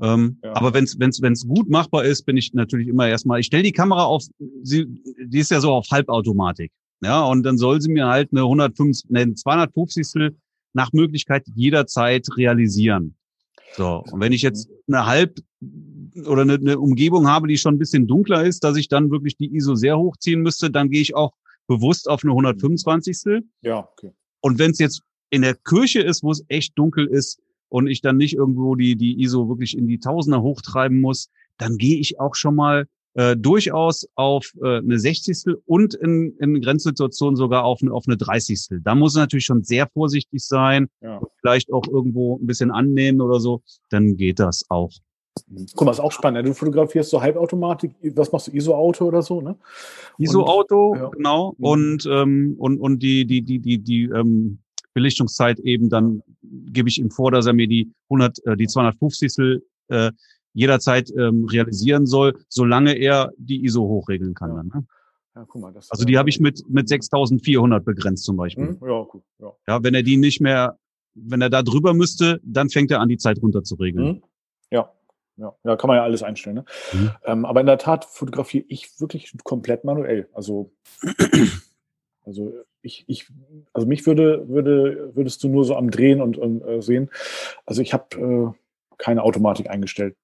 [0.00, 0.56] Ähm, Ja.
[0.56, 3.62] Aber wenn es wenn's, wenn's gut machbar ist, bin ich natürlich immer erstmal, ich stelle
[3.62, 4.24] die Kamera auf,
[4.64, 4.86] sie,
[5.24, 6.72] die ist ja so auf Halbautomatik.
[7.00, 10.34] Ja, und dann soll sie mir halt eine 150, eine 250.
[10.72, 13.14] nach Möglichkeit jederzeit realisieren.
[13.76, 15.40] So, und wenn ich jetzt eine Halb-
[16.26, 19.36] oder eine, eine Umgebung habe, die schon ein bisschen dunkler ist, dass ich dann wirklich
[19.36, 21.32] die ISO sehr hochziehen müsste, dann gehe ich auch
[21.66, 23.44] bewusst auf eine 125.
[23.62, 24.12] Ja, okay.
[24.40, 28.00] Und wenn es jetzt in der Kirche ist, wo es echt dunkel ist und ich
[28.00, 31.28] dann nicht irgendwo die, die ISO wirklich in die Tausender hochtreiben muss,
[31.58, 35.56] dann gehe ich auch schon mal äh, durchaus auf äh, eine 60.
[35.66, 38.80] und in, in Grenzsituationen sogar auf eine, auf eine 30.
[38.82, 41.20] Da muss man natürlich schon sehr vorsichtig sein, Ja.
[41.40, 44.90] vielleicht auch irgendwo ein bisschen annehmen oder so, dann geht das auch.
[45.76, 46.42] Guck mal, ist auch spannend.
[46.42, 46.50] ne?
[46.50, 49.56] Du fotografierst so Halbautomatik, was machst du, ISO-Auto oder so, ne?
[50.18, 51.08] ISO-Auto, ja.
[51.10, 51.54] genau.
[51.58, 51.64] Mhm.
[51.64, 54.58] Und, ähm, und, und die, die, die, die, die ähm,
[54.94, 59.60] Belichtungszeit eben, dann gebe ich ihm vor, dass er mir die 100, äh, die 250.
[59.90, 60.10] Äh,
[60.52, 64.50] jederzeit ähm, realisieren soll, solange er die ISO hochregeln kann.
[64.50, 64.56] Ja.
[64.56, 64.86] Dann, ne?
[65.38, 68.68] Ja, guck mal, das, Also die habe ich mit, mit 6400 begrenzt zum Beispiel.
[68.68, 68.78] Hm?
[68.82, 69.22] Ja, cool.
[69.38, 69.52] Ja.
[69.68, 70.78] Ja, wenn er die nicht mehr,
[71.14, 74.06] wenn er da drüber müsste, dann fängt er an, die Zeit runter zu regeln.
[74.06, 74.22] Hm?
[74.70, 74.92] Ja.
[75.36, 76.56] Ja, ja, kann man ja alles einstellen.
[76.56, 76.64] Ne?
[76.92, 77.10] Mhm.
[77.24, 80.28] Ähm, aber in der Tat fotografiere ich wirklich komplett manuell.
[80.32, 80.72] Also,
[82.24, 83.28] also ich, ich,
[83.72, 87.10] also mich würde, würde, würdest du nur so am Drehen und, und äh, sehen.
[87.66, 90.16] Also ich habe äh, keine Automatik eingestellt.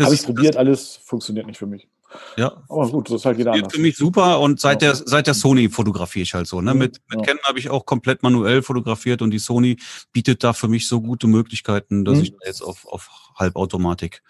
[0.00, 1.88] Habe ich probiert, alles funktioniert nicht für mich.
[2.36, 3.72] Ja, Aber gut, das ist halt jeder anders.
[3.72, 4.88] für mich super und seit Ja.
[4.92, 6.60] der seit der Sony fotografiere ich halt so.
[6.60, 6.72] Ne?
[6.74, 7.24] Mhm, Mit, mit ja.
[7.26, 9.78] Canon habe ich auch komplett manuell fotografiert und die Sony
[10.12, 12.22] bietet da für mich so gute Möglichkeiten, dass Mhm.
[12.24, 14.22] ich da jetzt auf, auf Halbautomatik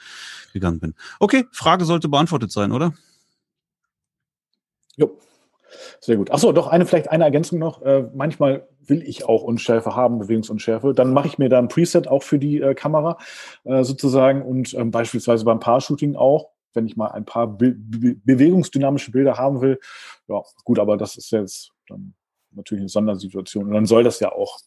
[0.53, 0.95] gegangen bin.
[1.21, 2.93] Okay, Frage sollte beantwortet sein, oder?
[4.97, 5.19] Jo.
[6.01, 6.31] Sehr gut.
[6.31, 7.83] Achso, doch eine, vielleicht eine Ergänzung noch.
[7.83, 10.95] Äh, manchmal will ich auch Unschärfe haben, Bewegungsunschärfe.
[10.95, 13.19] Dann mache ich mir da ein Preset auch für die äh, Kamera
[13.65, 18.17] äh, sozusagen und ähm, beispielsweise beim Paar-Shooting auch, wenn ich mal ein paar Be Be
[18.25, 19.79] bewegungsdynamische Bilder haben will.
[20.29, 22.15] Ja, gut, aber das ist jetzt dann
[22.53, 23.67] natürlich eine Sondersituation.
[23.67, 24.59] Und dann soll das ja auch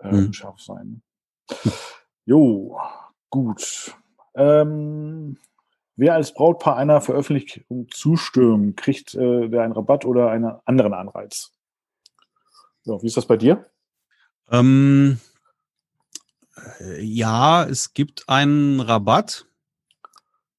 [0.00, 0.32] äh, Mhm.
[0.32, 1.02] scharf sein.
[2.24, 2.78] Jo,
[3.30, 3.94] gut.
[4.34, 5.38] Ähm,
[5.98, 11.50] Wer als Brautpaar einer Veröffentlichung zustimmt, kriegt äh, der einen Rabatt oder einen anderen Anreiz.
[12.84, 13.66] Ja, wie ist das bei dir?
[14.48, 15.18] Ähm,
[16.78, 19.46] äh, ja, es gibt einen Rabatt,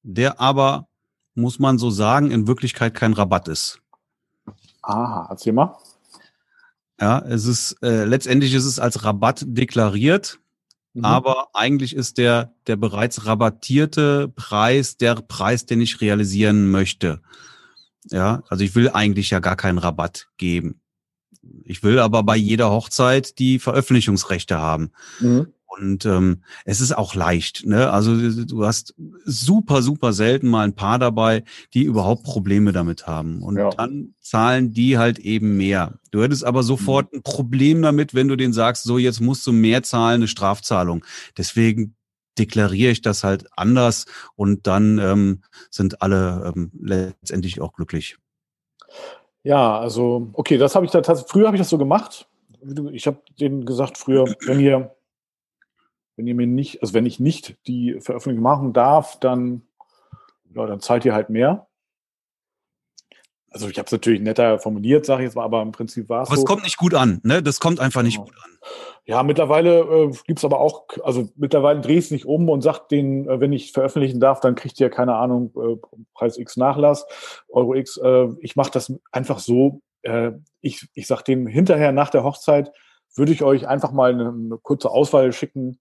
[0.02, 0.88] der aber,
[1.34, 3.80] muss man so sagen, in Wirklichkeit kein Rabatt ist.
[4.82, 5.74] Aha, erzähl mal.
[7.00, 10.38] Ja, es ist äh, letztendlich ist es als Rabatt deklariert,
[10.94, 11.04] Mhm.
[11.04, 17.20] Aber eigentlich ist der, der bereits rabattierte Preis der Preis, den ich realisieren möchte.
[18.10, 20.80] Ja, also ich will eigentlich ja gar keinen Rabatt geben.
[21.64, 24.90] Ich will aber bei jeder Hochzeit die Veröffentlichungsrechte haben.
[25.20, 25.52] Mhm.
[25.78, 27.64] Und ähm, es ist auch leicht.
[27.64, 27.90] Ne?
[27.90, 28.94] Also du hast
[29.24, 31.44] super, super selten mal ein Paar dabei,
[31.74, 33.40] die überhaupt Probleme damit haben.
[33.40, 33.70] Und ja.
[33.70, 36.00] dann zahlen die halt eben mehr.
[36.10, 37.18] Du hättest aber sofort mhm.
[37.18, 41.04] ein Problem damit, wenn du denen sagst, so jetzt musst du mehr zahlen, eine Strafzahlung.
[41.38, 41.94] Deswegen
[42.36, 48.16] deklariere ich das halt anders und dann ähm, sind alle ähm, letztendlich auch glücklich.
[49.44, 52.26] Ja, also okay, das habe ich da früher habe ich das so gemacht.
[52.92, 54.94] Ich habe denen gesagt, früher, wenn ihr
[56.20, 59.62] wenn ihr mir nicht, also wenn ich nicht die Veröffentlichung machen darf, dann,
[60.54, 61.66] ja, dann zahlt ihr halt mehr.
[63.48, 66.22] Also ich habe es natürlich netter formuliert, sage ich jetzt mal, aber im Prinzip war
[66.22, 66.28] es.
[66.28, 66.42] Aber so.
[66.42, 67.42] es kommt nicht gut an, ne?
[67.42, 68.26] Das kommt einfach nicht genau.
[68.26, 68.50] gut an.
[69.06, 72.60] Ja, mittlerweile äh, gibt es aber auch, also mittlerweile drehe ich es nicht um und
[72.60, 75.76] sagt den, äh, wenn ich veröffentlichen darf, dann kriegt ihr, keine Ahnung, äh,
[76.12, 77.06] Preis X Nachlass,
[77.48, 77.96] Euro X.
[77.96, 82.70] Äh, ich mache das einfach so, äh, ich, ich sage denen hinterher nach der Hochzeit,
[83.16, 85.80] würde ich euch einfach mal eine, eine kurze Auswahl schicken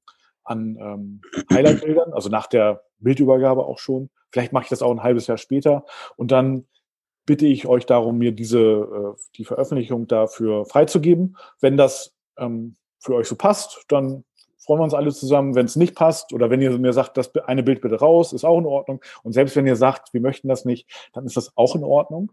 [0.49, 1.21] an ähm,
[1.53, 4.09] Highlight-Bildern, also nach der Bildübergabe auch schon.
[4.31, 5.85] Vielleicht mache ich das auch ein halbes Jahr später.
[6.15, 6.65] Und dann
[7.25, 11.37] bitte ich euch darum, mir diese, äh, die Veröffentlichung dafür freizugeben.
[11.61, 14.23] Wenn das ähm, für euch so passt, dann
[14.57, 15.55] freuen wir uns alle zusammen.
[15.55, 18.45] Wenn es nicht passt oder wenn ihr mir sagt, das eine Bild bitte raus, ist
[18.45, 19.01] auch in Ordnung.
[19.23, 22.31] Und selbst wenn ihr sagt, wir möchten das nicht, dann ist das auch in Ordnung.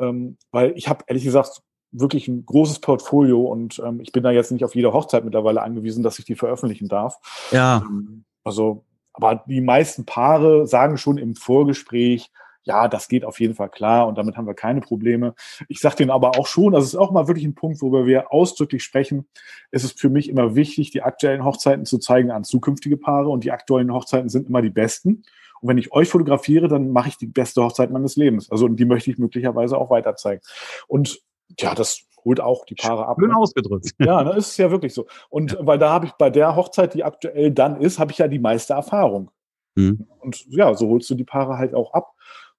[0.00, 1.62] Ähm, weil ich habe ehrlich gesagt
[1.92, 5.62] wirklich ein großes Portfolio und ähm, ich bin da jetzt nicht auf jede Hochzeit mittlerweile
[5.62, 7.18] angewiesen, dass ich die veröffentlichen darf.
[7.50, 7.82] Ja.
[7.84, 12.30] Ähm, also, aber die meisten Paare sagen schon im Vorgespräch,
[12.68, 15.34] ja, das geht auf jeden Fall klar und damit haben wir keine Probleme.
[15.68, 18.30] Ich sage denen aber auch schon, das ist auch mal wirklich ein Punkt, worüber wir
[18.30, 19.26] ausdrücklich sprechen.
[19.70, 23.42] Es ist für mich immer wichtig, die aktuellen Hochzeiten zu zeigen an zukünftige Paare und
[23.42, 25.22] die aktuellen Hochzeiten sind immer die besten.
[25.60, 28.50] Und wenn ich euch fotografiere, dann mache ich die beste Hochzeit meines Lebens.
[28.50, 30.42] Also die möchte ich möglicherweise auch weiter zeigen.
[30.86, 31.20] Und
[31.58, 33.16] ja, das holt auch die Paare ab.
[33.18, 33.36] Schön ne?
[33.36, 33.90] ausgedrückt.
[33.98, 35.06] Ja, das ist ja wirklich so.
[35.30, 35.66] Und ja.
[35.66, 38.38] weil da habe ich bei der Hochzeit, die aktuell dann ist, habe ich ja die
[38.38, 39.30] meiste Erfahrung.
[39.74, 40.06] Mhm.
[40.20, 42.12] Und ja, so holst du die Paare halt auch ab.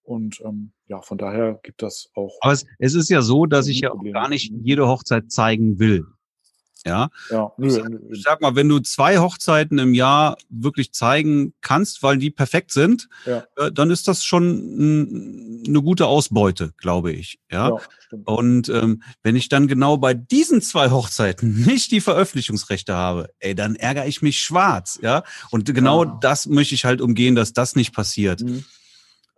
[0.03, 2.35] Und ähm, ja, von daher gibt das auch.
[2.41, 5.77] Aber es, es ist ja so, dass ich ja auch gar nicht jede Hochzeit zeigen
[5.77, 6.05] will.
[6.86, 7.09] Ja.
[7.30, 12.17] ja nö, ich sag mal, wenn du zwei Hochzeiten im Jahr wirklich zeigen kannst, weil
[12.17, 13.43] die perfekt sind, ja.
[13.57, 17.39] äh, dann ist das schon eine gute Ausbeute, glaube ich.
[17.51, 17.69] Ja.
[17.69, 17.77] ja
[18.25, 23.55] Und ähm, wenn ich dann genau bei diesen zwei Hochzeiten nicht die Veröffentlichungsrechte habe, ey,
[23.55, 24.99] dann ärgere ich mich schwarz.
[25.01, 25.23] Ja.
[25.51, 28.41] Und genau das möchte ich halt umgehen, dass das nicht passiert.
[28.41, 28.65] Mhm.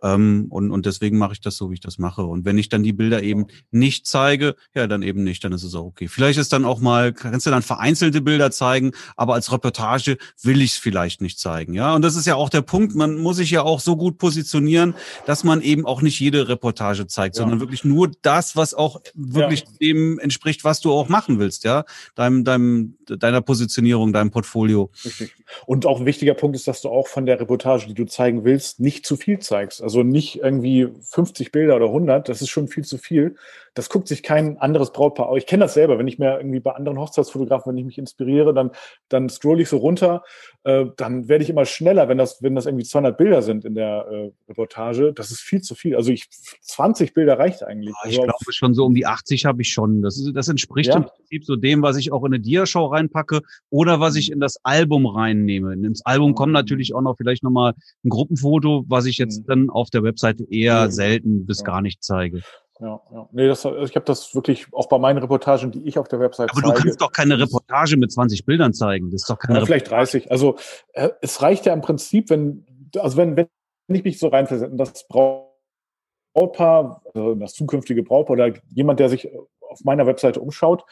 [0.02, 2.22] Ähm, und, und deswegen mache ich das so, wie ich das mache.
[2.24, 5.62] Und wenn ich dann die Bilder eben nicht zeige, ja, dann eben nicht, dann ist
[5.62, 6.08] es auch okay.
[6.08, 10.60] Vielleicht ist dann auch mal, kannst du dann vereinzelte Bilder zeigen, aber als Reportage will
[10.60, 11.74] ich es vielleicht nicht zeigen.
[11.74, 14.18] Ja, und das ist ja auch der Punkt, man muss sich ja auch so gut
[14.18, 14.94] positionieren,
[15.26, 17.42] dass man eben auch nicht jede Reportage zeigt, ja.
[17.42, 19.66] sondern wirklich nur das, was auch wirklich ja.
[19.80, 21.84] dem entspricht, was du auch machen willst, ja,
[22.14, 24.90] deinem, deinem, deiner Positionierung, deinem Portfolio.
[25.04, 25.34] Richtig.
[25.66, 28.44] Und auch ein wichtiger Punkt ist, dass du auch von der Reportage, die du zeigen
[28.44, 29.82] willst, nicht zu viel zeigst.
[29.82, 33.36] Also nicht irgendwie 50 Bilder oder 100, das ist schon viel zu viel.
[33.74, 35.38] Das guckt sich kein anderes Brautpaar aus.
[35.38, 38.54] Ich kenne das selber, wenn ich mir irgendwie bei anderen Hochzeitsfotografen, wenn ich mich inspiriere,
[38.54, 38.70] dann,
[39.08, 40.24] dann scroll ich so runter,
[40.64, 43.74] äh, dann werde ich immer schneller, wenn das, wenn das irgendwie 200 Bilder sind in
[43.74, 45.12] der äh, Reportage.
[45.12, 45.96] Das ist viel zu viel.
[45.96, 47.94] Also ich, 20 Bilder reicht eigentlich.
[48.04, 50.02] ich also glaube schon so um die 80 habe ich schon.
[50.02, 50.96] Das, ist, das entspricht ja?
[50.96, 53.40] im Prinzip so dem, was ich auch in eine Diashow reinpacke
[53.70, 54.34] oder was ich mhm.
[54.34, 55.72] in das Album reinnehme.
[55.74, 59.46] Ins Album kommt natürlich auch noch vielleicht nochmal ein Gruppenfoto, was ich jetzt mhm.
[59.46, 62.42] dann auf der Webseite eher selten bis gar nicht zeige
[62.82, 63.28] ja, ja.
[63.30, 66.50] Nee, das, ich habe das wirklich auch bei meinen Reportagen, die ich auf der Website
[66.50, 66.66] Aber zeige.
[66.66, 69.10] Aber du kannst doch keine Reportage mit 20 Bildern zeigen.
[69.12, 70.32] Das ist doch keine ja, vielleicht 30.
[70.32, 70.56] Also
[70.92, 72.66] äh, es reicht ja im Prinzip, wenn,
[72.98, 73.48] also wenn, wenn
[73.86, 79.30] ich mich so reinversetze, das Brautpaar, also das zukünftige Brautpaar oder jemand, der sich
[79.60, 80.84] auf meiner Webseite umschaut,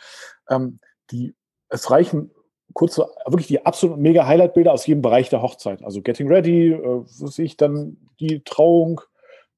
[0.49, 0.79] ähm,
[1.11, 1.35] die,
[1.71, 2.31] es reichen
[2.73, 5.83] kurze, wirklich die absolut mega Highlight-Bilder aus jedem Bereich der Hochzeit.
[5.83, 9.01] Also Getting Ready, äh, ich dann die Trauung,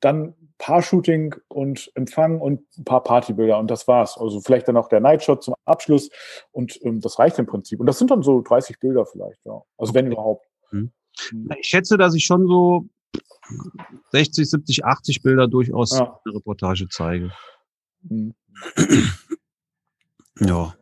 [0.02, 4.16] dann Paar-Shooting und Empfang und ein paar Partybilder und das war's.
[4.18, 6.10] Also vielleicht dann auch der Nightshot zum Abschluss
[6.52, 7.80] und ähm, das reicht im Prinzip.
[7.80, 9.62] Und das sind dann so 30 Bilder vielleicht, ja.
[9.76, 9.94] Also okay.
[9.94, 10.46] wenn überhaupt.
[10.70, 10.92] Hm.
[11.30, 11.48] hm.
[11.58, 12.86] Ich schätze, dass ich schon so
[14.12, 16.20] 60, 70, 80 Bilder durchaus ja.
[16.24, 17.32] eine Reportage zeige.
[18.08, 18.34] Hm.
[20.40, 20.74] ja.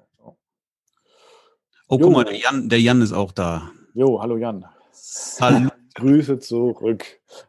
[1.89, 1.99] Oh, jo.
[1.99, 3.71] guck mal, der Jan, der Jan ist auch da.
[3.95, 4.65] Jo, hallo Jan.
[5.41, 5.70] Hallo.
[6.01, 7.05] Grüße zurück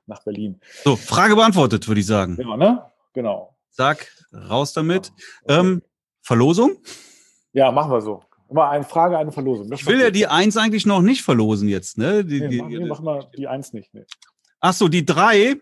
[0.05, 0.59] nach Berlin.
[0.83, 2.37] So, Frage beantwortet, würde ich sagen.
[2.39, 2.85] Ja, ne?
[3.13, 3.55] Genau.
[3.69, 5.11] Sag, raus damit.
[5.43, 5.59] Okay.
[5.59, 5.81] Ähm,
[6.21, 6.77] Verlosung?
[7.53, 8.21] Ja, machen wir so.
[8.49, 9.69] Immer eine Frage, eine Verlosung.
[9.69, 12.23] Das Ich will ja die Eins eigentlich noch nicht verlosen jetzt, ne?
[12.25, 13.93] Die, die, Nee, mach, nee, mach mal die Eins nicht.
[13.93, 14.05] Nee.
[14.59, 15.55] Ach so, die drei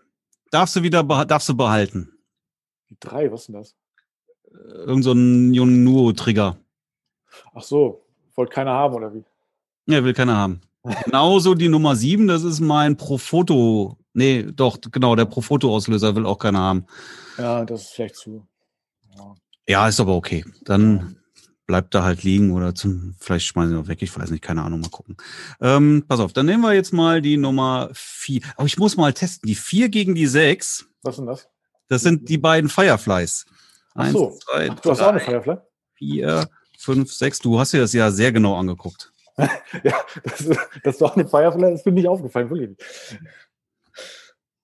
[0.50, 2.12] darfst du wieder darfst du behalten.
[2.90, 3.76] Die drei, was ist denn das?
[4.74, 6.58] Irgend so ein Nuo-Trigger.
[7.54, 9.24] Ach so, wollte keiner haben oder wie?
[9.86, 10.60] Ja, will keiner haben.
[11.04, 13.98] Genauso die Nummer sieben, das ist mein Profoto.
[14.12, 16.86] Nee, doch, genau, der Profoto-Auslöser will auch keiner haben.
[17.38, 18.46] Ja, das ist vielleicht zu.
[19.16, 19.34] Ja.
[19.68, 20.44] Ja, ist aber okay.
[20.64, 21.16] Dann
[21.66, 24.62] bleibt da halt liegen oder zum, vielleicht schmeißen wir noch weg, ich weiß nicht, keine
[24.62, 25.16] Ahnung, mal gucken.
[25.60, 28.40] Ähm, pass auf, dann nehmen wir jetzt mal die Nummer vier.
[28.56, 31.48] Aber ich muss mal testen, die vier gegen die sechs, Was ist denn das?
[31.88, 33.46] das sind die beiden Fireflies.
[33.94, 34.36] Eins, so.
[34.44, 35.56] zwei, Ach, du hast auch eine drei, Firefly?
[35.94, 37.38] vier, fünf, sechs.
[37.38, 39.12] Du hast dir das ja sehr genau angeguckt.
[39.84, 42.76] Ja, das, ist- das ist doch eine Firefly, das bin nicht aufgefallen, wirklich.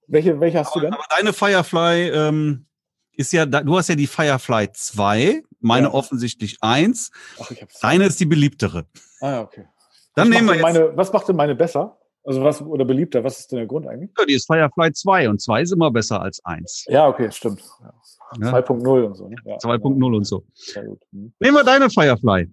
[0.09, 0.93] Welche, welche hast du denn?
[0.93, 2.66] Aber deine Firefly ähm,
[3.12, 5.95] ist ja, du hast ja die Firefly 2, meine Ja.
[5.95, 7.11] offensichtlich 1.
[7.41, 7.81] Ach, ich hab's.
[7.81, 8.87] Deine ist die beliebtere.
[9.20, 9.66] Ah, okay.
[10.14, 11.99] Dann was nehmen wir macht jetzt, denn meine, was macht denn meine besser?
[12.24, 13.22] Also was oder beliebter?
[13.24, 14.11] Was ist denn der Grund eigentlich?
[14.18, 16.87] ja, die ist Firefly 2 und 2 ist immer besser als 1.
[16.89, 17.62] Ja, okay, stimmt.
[17.81, 17.93] Ja.
[18.41, 18.53] Ja.
[18.59, 19.29] 2.0 und so.
[19.29, 19.37] Ne?
[19.45, 20.45] Ja, 2.0 und so.
[20.55, 21.01] Sehr gut.
[21.12, 21.33] Hm.
[21.39, 22.49] Nehmen wir deine Firefly.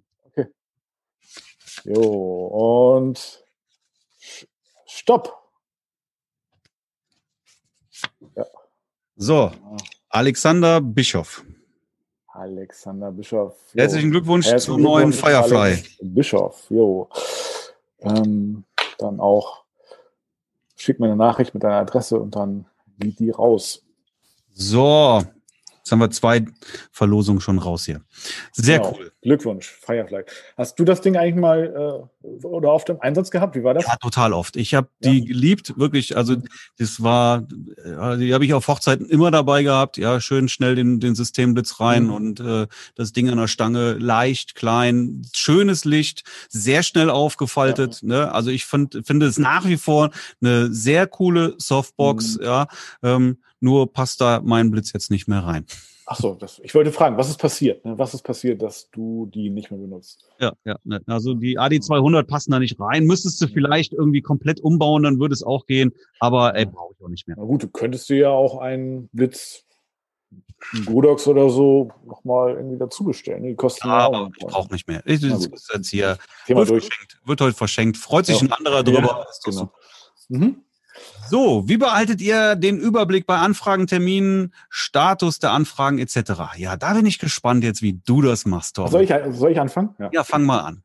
[1.84, 3.44] Jo, und
[4.86, 5.38] Stopp.
[9.16, 9.52] So,
[10.10, 11.44] Alexander Bischoff.
[12.28, 13.56] Alexander Bischof.
[13.74, 13.82] Jo.
[13.82, 15.56] Herzlichen Glückwunsch Herzlichen zum neuen Firefly.
[15.56, 17.10] Alex Bischof, jo.
[18.00, 18.64] Ähm,
[18.98, 19.64] dann auch
[20.76, 22.66] schick mir eine Nachricht mit deiner Adresse und dann
[22.98, 23.84] geht die raus.
[24.54, 25.22] So,
[25.84, 26.46] jetzt haben wir zwei
[26.92, 28.02] Verlosungen schon raus hier.
[28.54, 28.96] Sehr Genau.
[28.98, 29.12] cool.
[29.22, 30.24] Glückwunsch, Firefly.
[30.58, 33.56] Hast du das Ding eigentlich mal äh, oder auf dem Einsatz gehabt?
[33.56, 33.86] Wie war das?
[33.86, 34.56] Ja, total oft.
[34.56, 35.26] Ich habe die Ja.
[35.26, 36.16] geliebt, wirklich.
[36.16, 36.38] Also
[36.78, 37.46] das war,
[37.84, 39.98] äh, die habe ich auf Hochzeiten immer dabei gehabt.
[39.98, 42.14] Ja, schön schnell den, den Systemblitz rein Mhm.
[42.14, 48.04] und äh, das Ding an der Stange, leicht, klein, schönes Licht, sehr schnell aufgefaltet.
[48.04, 48.32] Ne?
[48.32, 50.12] Also ich find, finde es nach wie vor
[50.42, 52.38] eine sehr coole Softbox.
[52.38, 52.44] Mhm.
[52.46, 52.68] Ja,
[53.04, 55.66] ähm, nur passt da mein Blitz jetzt nicht mehr rein.
[56.06, 57.86] Ach so, das, ich wollte fragen, was ist passiert?
[57.86, 57.98] Ne?
[57.98, 60.26] Was ist passiert, dass du die nicht mehr benutzt?
[60.38, 60.76] Ja, ja.
[60.84, 61.02] Ne?
[61.08, 63.06] Also die AD200 passen da nicht rein.
[63.06, 65.94] Müsstest du vielleicht irgendwie komplett umbauen, dann würde es auch gehen.
[66.20, 67.38] Aber ey, brauche ich auch nicht mehr.
[67.40, 69.64] Na gut, du könntest dir ja auch einen Blitz,
[70.74, 73.44] einen Godox oder so nochmal irgendwie dazu bestellen.
[73.44, 75.02] Die kosten Ja, ja, aber ich brauche nicht mehr.
[75.06, 76.84] Ich, das ist jetzt hier Thema wird durch.
[76.86, 77.96] verschenkt, wird heute verschenkt.
[77.98, 78.48] Freut sich Ja.
[78.48, 79.02] ein anderer drüber.
[79.02, 79.72] Ja, genau.
[80.28, 80.64] Mhm.
[81.30, 86.58] So, wie behaltet ihr den Überblick bei Anfragen, Terminen, Status der Anfragen etc.?
[86.58, 88.92] Ja, da bin ich gespannt jetzt, wie du das machst, Torben.
[88.92, 89.96] Soll ich, soll ich anfangen?
[90.00, 90.10] Ja.
[90.14, 90.84] Ja, fang mal an.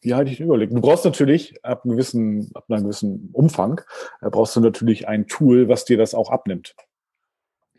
[0.00, 0.70] Wie halte ich den Überblick?
[0.70, 3.80] Du brauchst natürlich ab einem gewissen, ab einem gewissen Umfang,
[4.20, 6.74] äh, brauchst du natürlich ein Tool, was dir das auch abnimmt.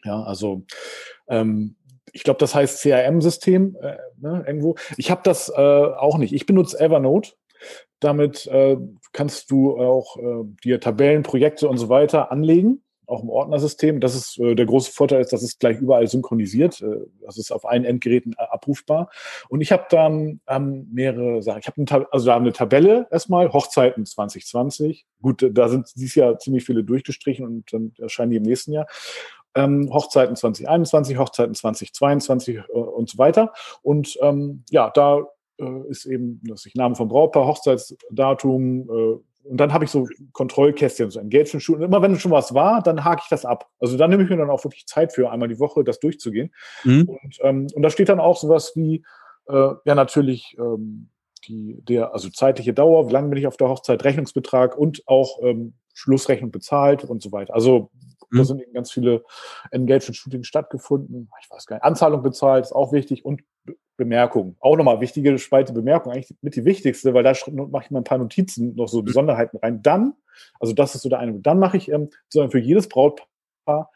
[0.04, 0.66] Ja, also
[1.28, 1.76] ähm,
[2.12, 4.76] ich glaube, das heißt CRM-System äh, ne, irgendwo.
[4.98, 6.34] Ich habe das äh, auch nicht.
[6.34, 7.32] Ich benutze Evernote.
[8.00, 8.78] Damit äh,
[9.12, 14.00] kannst du auch äh, dir Tabellen, Projekte und so weiter anlegen, auch im Ordnersystem.
[14.00, 16.82] Das ist äh, der große Vorteil ist, dass es gleich überall synchronisiert.
[16.82, 19.10] Äh, das ist auf allen Endgeräten äh, abrufbar.
[19.50, 21.60] Und ich habe dann ähm, mehrere Sachen.
[21.60, 25.06] Ich habe also da eine Tabelle erstmal, Hochzeiten 2020.
[25.22, 28.88] Gut, da sind dieses Jahr ziemlich viele durchgestrichen und dann erscheinen die im nächsten Jahr.
[29.56, 33.52] Ähm, Hochzeiten 2021, Hochzeiten 2022 äh, und so weiter.
[33.82, 35.26] Und ähm, ja, da
[35.90, 41.10] ist eben das ich Name vom Brautpaar, Hochzeitsdatum äh, und dann habe ich so Kontrollkästchen,
[41.10, 41.78] so Engagement Shoot.
[41.78, 43.68] Und immer wenn schon was war, dann hake ich das ab.
[43.80, 46.54] Also dann nehme ich mir dann auch wirklich Zeit für, einmal die Woche das durchzugehen.
[46.84, 47.10] Mhm.
[47.10, 49.04] Und, ähm, und da steht dann auch sowas wie,
[49.48, 51.10] äh, ja, natürlich ähm,
[51.48, 55.40] die, der, also zeitliche Dauer, wie lange bin ich auf der Hochzeit, Rechnungsbetrag und auch
[55.42, 57.54] ähm, Schlussrechnung bezahlt und so weiter.
[57.54, 57.90] Also
[58.32, 58.44] da Mhm.
[58.44, 59.24] sind eben ganz viele
[59.72, 61.32] Engagement-Shootings stattgefunden.
[61.42, 61.84] Ich weiß gar nicht.
[61.84, 63.42] Anzahlung bezahlt ist auch wichtig und
[64.00, 64.56] Be Bemerkungen.
[64.60, 68.04] Auch nochmal wichtige Spalte Bemerkung, eigentlich mit die wichtigste, weil da mache ich mal ein
[68.04, 69.84] paar Notizen, noch so Besonderheiten rein.
[69.84, 70.14] Dann,
[70.60, 73.92] also das ist so der eine, dann mache ich ähm, sozusagen für jedes Brautpaar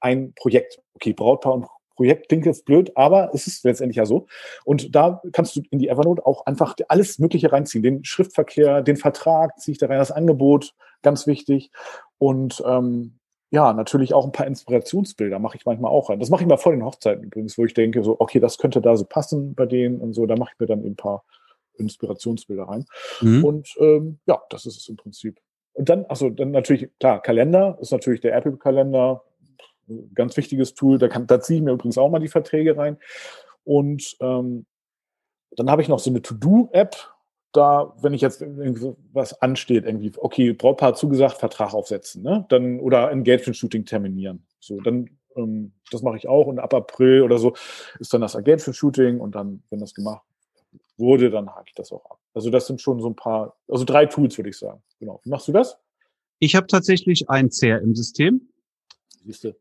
[0.00, 0.80] ein Projekt.
[0.94, 4.26] Okay, Brautpaar und Projekt klingt jetzt blöd, aber es ist letztendlich ja so.
[4.64, 7.82] Und da kannst du in die Evernote auch einfach alles Mögliche reinziehen.
[7.82, 11.70] Den Schriftverkehr, den Vertrag ziehe ich da rein, das Angebot, ganz wichtig.
[12.16, 13.19] Und ähm,
[13.50, 16.20] ja, natürlich auch ein paar Inspirationsbilder mache ich manchmal auch rein.
[16.20, 18.80] Das mache ich mal vor den Hochzeiten übrigens, wo ich denke, so, okay, das könnte
[18.80, 20.26] da so passen bei denen und so.
[20.26, 21.24] Da mache ich mir dann eben ein paar
[21.76, 22.84] Inspirationsbilder rein.
[23.20, 23.44] Mhm.
[23.44, 25.40] Und ähm, ja, das ist es im Prinzip.
[25.72, 29.22] Und dann, achso, dann natürlich, klar, Kalender ist natürlich der Apple-Kalender,
[30.14, 30.98] ganz wichtiges Tool.
[30.98, 32.98] Da, kann, da ziehe ich mir übrigens auch mal die Verträge rein.
[33.64, 34.66] Und ähm,
[35.56, 36.96] dann habe ich noch so eine To-Do-App.
[37.52, 38.44] Da, wenn ich jetzt
[39.12, 42.46] was ansteht, irgendwie, okay, Brautpaar zugesagt, Vertrag aufsetzen, ne?
[42.48, 44.46] Dann, oder Engagement-Shooting terminieren.
[44.60, 46.46] So, dann, ähm, das mache ich auch.
[46.46, 47.54] Und ab April oder so
[47.98, 50.22] ist dann das Engagement-Shooting und dann, wenn das gemacht
[50.96, 52.18] wurde, dann hake ich das auch ab.
[52.34, 54.82] Also das sind schon so ein paar, also drei Tools, würde ich sagen.
[55.00, 55.20] Genau.
[55.24, 55.76] Wie machst du das?
[56.38, 58.48] Ich habe tatsächlich ein CRM-System.
[59.24, 59.56] Siehst du.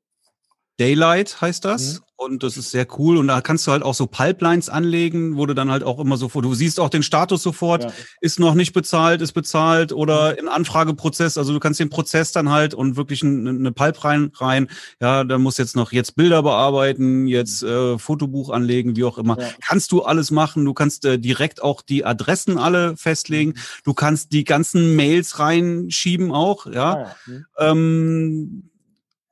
[0.79, 1.95] Daylight heißt das.
[1.95, 1.99] Mhm.
[2.19, 3.15] Und das ist sehr cool.
[3.15, 6.17] Und da kannst du halt auch so Pipelines anlegen, wo du dann halt auch immer
[6.17, 7.91] so, du siehst auch den Status sofort, ja.
[8.19, 11.37] ist noch nicht bezahlt, ist bezahlt oder in Anfrageprozess.
[11.37, 14.67] Also du kannst den Prozess dann halt und wirklich eine, eine Pipe rein, rein.
[14.99, 19.39] Ja, da muss jetzt noch jetzt Bilder bearbeiten, jetzt äh, Fotobuch anlegen, wie auch immer.
[19.39, 19.47] Ja.
[19.65, 20.65] Kannst du alles machen.
[20.65, 23.51] Du kannst äh, direkt auch die Adressen alle festlegen.
[23.51, 23.59] Mhm.
[23.85, 26.93] Du kannst die ganzen Mails reinschieben auch, ja.
[26.95, 27.15] Ah, ja.
[27.27, 27.45] Mhm.
[27.59, 28.68] Ähm,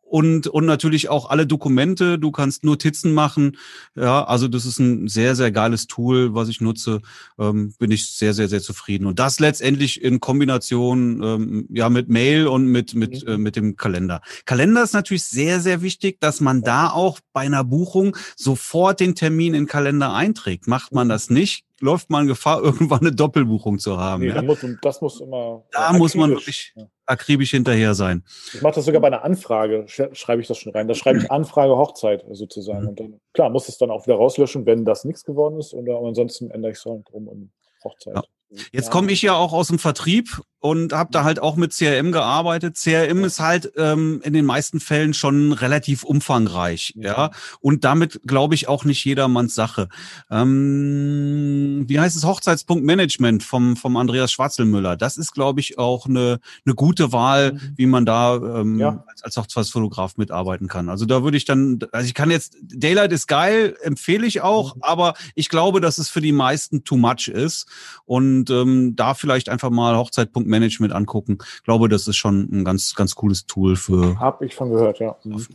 [0.09, 2.17] und, und natürlich auch alle Dokumente.
[2.17, 3.57] Du kannst Notizen machen.
[3.95, 7.01] Ja, also das ist ein sehr, sehr geiles Tool, was ich nutze.
[7.37, 9.05] Ähm, bin ich sehr, sehr, sehr zufrieden.
[9.05, 13.33] Und das letztendlich in Kombination ähm, ja mit Mail und mit, mit, mhm.
[13.33, 14.21] äh, mit dem Kalender.
[14.45, 19.15] Kalender ist natürlich sehr, sehr wichtig, dass man da auch bei einer Buchung sofort den
[19.15, 20.67] Termin in Kalender einträgt.
[20.67, 24.23] Macht man das nicht, läuft man Gefahr, irgendwann eine Doppelbuchung zu haben.
[24.23, 24.41] Nee, ja?
[24.41, 25.65] muss, das muss immer.
[25.71, 26.73] Da muss man wirklich
[27.07, 28.23] akribisch hinterher sein.
[28.53, 30.87] Ich mache das sogar bei einer Anfrage, schreibe ich das schon rein.
[30.87, 32.83] Da schreibe ich Anfrage Hochzeit sozusagen.
[32.83, 32.87] Mhm.
[32.89, 35.73] Und dann, klar, muss es dann auch wieder rauslöschen, wenn das nichts geworden ist.
[35.73, 37.51] Und ansonsten ändere ich es halt um
[37.83, 38.15] Hochzeit.
[38.15, 38.23] Ja.
[38.71, 42.11] Jetzt komme ich ja auch aus dem Vertrieb und habe da halt auch mit CRM
[42.11, 42.77] gearbeitet.
[42.77, 47.13] CRM ist halt ähm, in den meisten Fällen schon relativ umfangreich, ja.
[47.13, 47.31] ja?
[47.59, 49.89] Und damit glaube ich auch nicht jedermanns Sache.
[50.31, 54.97] Ähm, wie heißt es Hochzeitspunktmanagement vom vom Andreas Schwarzelmüller?
[54.97, 57.73] Das ist, glaube ich, auch eine eine gute Wahl, mhm.
[57.75, 59.03] wie man da ähm, ja.
[59.07, 60.89] als, als Hochzeitsfotograf mitarbeiten kann.
[60.89, 64.75] Also da würde ich dann, also ich kann jetzt Daylight ist geil, empfehle ich auch,
[64.75, 64.83] mhm.
[64.83, 67.67] aber ich glaube, dass es für die meisten too much ist
[68.05, 71.37] und ähm, da vielleicht einfach mal Hochzeitpunkt Management angucken.
[71.57, 74.19] Ich glaube, das ist schon ein ganz, ganz cooles Tool für.
[74.19, 75.15] Hab ich schon gehört, ja.
[75.23, 75.45] Mhm.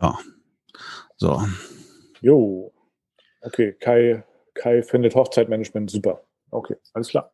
[0.00, 0.18] Ja.
[1.16, 1.42] So.
[2.20, 2.72] Jo.
[3.42, 4.24] Okay, Kai,
[4.54, 6.22] Kai findet Hochzeitmanagement super.
[6.50, 7.32] Okay, alles klar.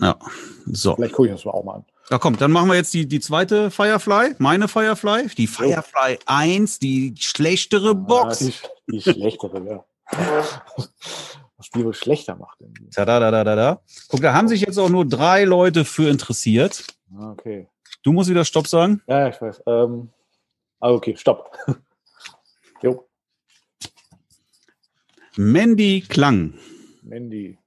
[0.00, 0.18] Ja,
[0.66, 0.94] so.
[0.94, 1.84] Vielleicht gucke ich das mal auch mal an.
[2.10, 6.78] Ja, komm, dann machen wir jetzt die, die zweite Firefly, meine Firefly, die Firefly 1,
[6.78, 8.42] die schlechtere ah, Box.
[8.42, 9.84] Ah, die, die schlechtere, ja.
[11.64, 12.58] das Spiel wohl schlechter macht.
[12.94, 13.80] Da, da, da, da, da.
[14.08, 16.84] Guck, da haben sich jetzt auch nur drei Leute für interessiert.
[17.16, 17.68] Ah, okay.
[18.02, 19.00] Du musst wieder Stopp sagen.
[19.06, 19.62] Ja, ich weiß.
[19.66, 20.10] Ähm,
[20.80, 21.56] ah, okay, Stopp.
[22.82, 23.08] jo.
[25.36, 26.54] Mandy Klang.
[27.02, 27.58] Mandy.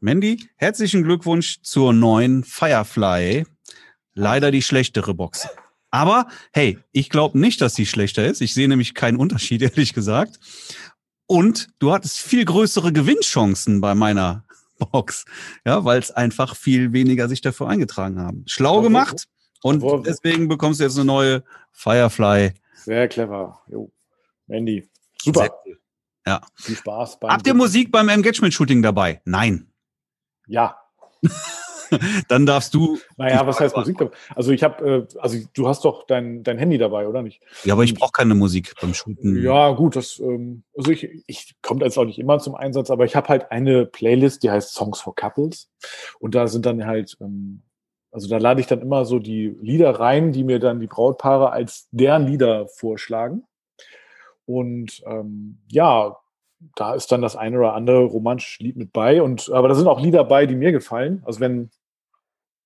[0.00, 3.46] Mandy, herzlichen Glückwunsch zur neuen Firefly.
[4.14, 5.48] Leider die schlechtere Box.
[5.90, 8.42] Aber hey, ich glaube nicht, dass sie schlechter ist.
[8.42, 10.38] Ich sehe nämlich keinen Unterschied, ehrlich gesagt.
[11.28, 14.44] Und du hattest viel größere Gewinnchancen bei meiner
[14.78, 15.26] Box,
[15.64, 18.44] ja, weil es einfach viel weniger sich dafür eingetragen haben.
[18.46, 19.28] Schlau gemacht
[19.62, 22.54] und deswegen bekommst du jetzt eine neue Firefly.
[22.76, 23.60] Sehr clever.
[23.66, 23.92] Jo.
[24.46, 24.88] Mandy.
[25.20, 25.50] Super.
[25.66, 25.78] Cool.
[26.26, 26.40] Ja.
[26.54, 27.18] Viel Spaß.
[27.22, 29.20] Habt ihr Musik beim Engagement-Shooting dabei?
[29.24, 29.70] Nein.
[30.46, 30.78] Ja.
[32.28, 32.98] dann darfst du.
[33.16, 33.98] Naja, was heißt Musik?
[34.34, 37.40] Also ich habe, äh, also du hast doch dein, dein Handy dabei, oder nicht?
[37.64, 39.42] Ja, aber ich brauche keine Musik beim Shooten.
[39.42, 43.04] Ja, gut, das, ähm, also ich, ich komme jetzt auch nicht immer zum Einsatz, aber
[43.04, 45.70] ich habe halt eine Playlist, die heißt Songs for Couples.
[46.18, 47.62] Und da sind dann halt, ähm,
[48.10, 51.50] also da lade ich dann immer so die Lieder rein, die mir dann die Brautpaare
[51.50, 53.44] als deren Lieder vorschlagen.
[54.46, 56.16] Und ähm, ja,
[56.74, 59.22] da ist dann das eine oder andere romantische Lied mit bei.
[59.22, 61.22] Und aber da sind auch Lieder bei, die mir gefallen.
[61.24, 61.70] Also wenn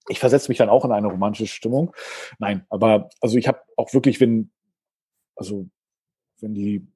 [0.08, 1.94] ich versetze mich dann auch in eine romantische Stimmung.
[2.38, 4.50] Nein, aber also ich habe auch wirklich, wenn,
[5.36, 5.66] also
[6.40, 6.86] wenn die,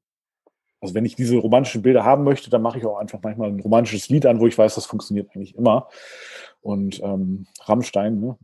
[0.80, 3.60] also wenn ich diese romantischen Bilder haben möchte, dann mache ich auch einfach manchmal ein
[3.60, 5.88] romantisches Lied an, wo ich weiß, das funktioniert eigentlich immer.
[6.60, 8.38] Und ähm, Rammstein, ne?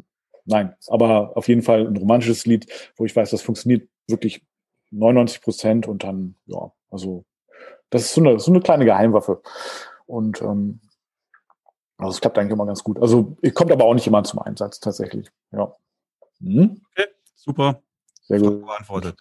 [0.44, 4.44] Nein, aber auf jeden Fall ein romantisches Lied, wo ich weiß, das funktioniert wirklich
[4.90, 7.24] 99 Prozent und dann, ja, also
[7.90, 9.40] das ist so eine, so eine kleine Geheimwaffe.
[10.06, 10.80] Und ähm,
[12.02, 13.00] also es klappt eigentlich immer ganz gut.
[13.00, 15.28] Also kommt aber auch nicht immer zum Einsatz tatsächlich.
[15.52, 15.74] Ja.
[16.40, 16.80] Hm?
[16.90, 17.82] Okay, super.
[18.22, 18.64] Sehr gut.
[18.64, 19.18] Beantwortet.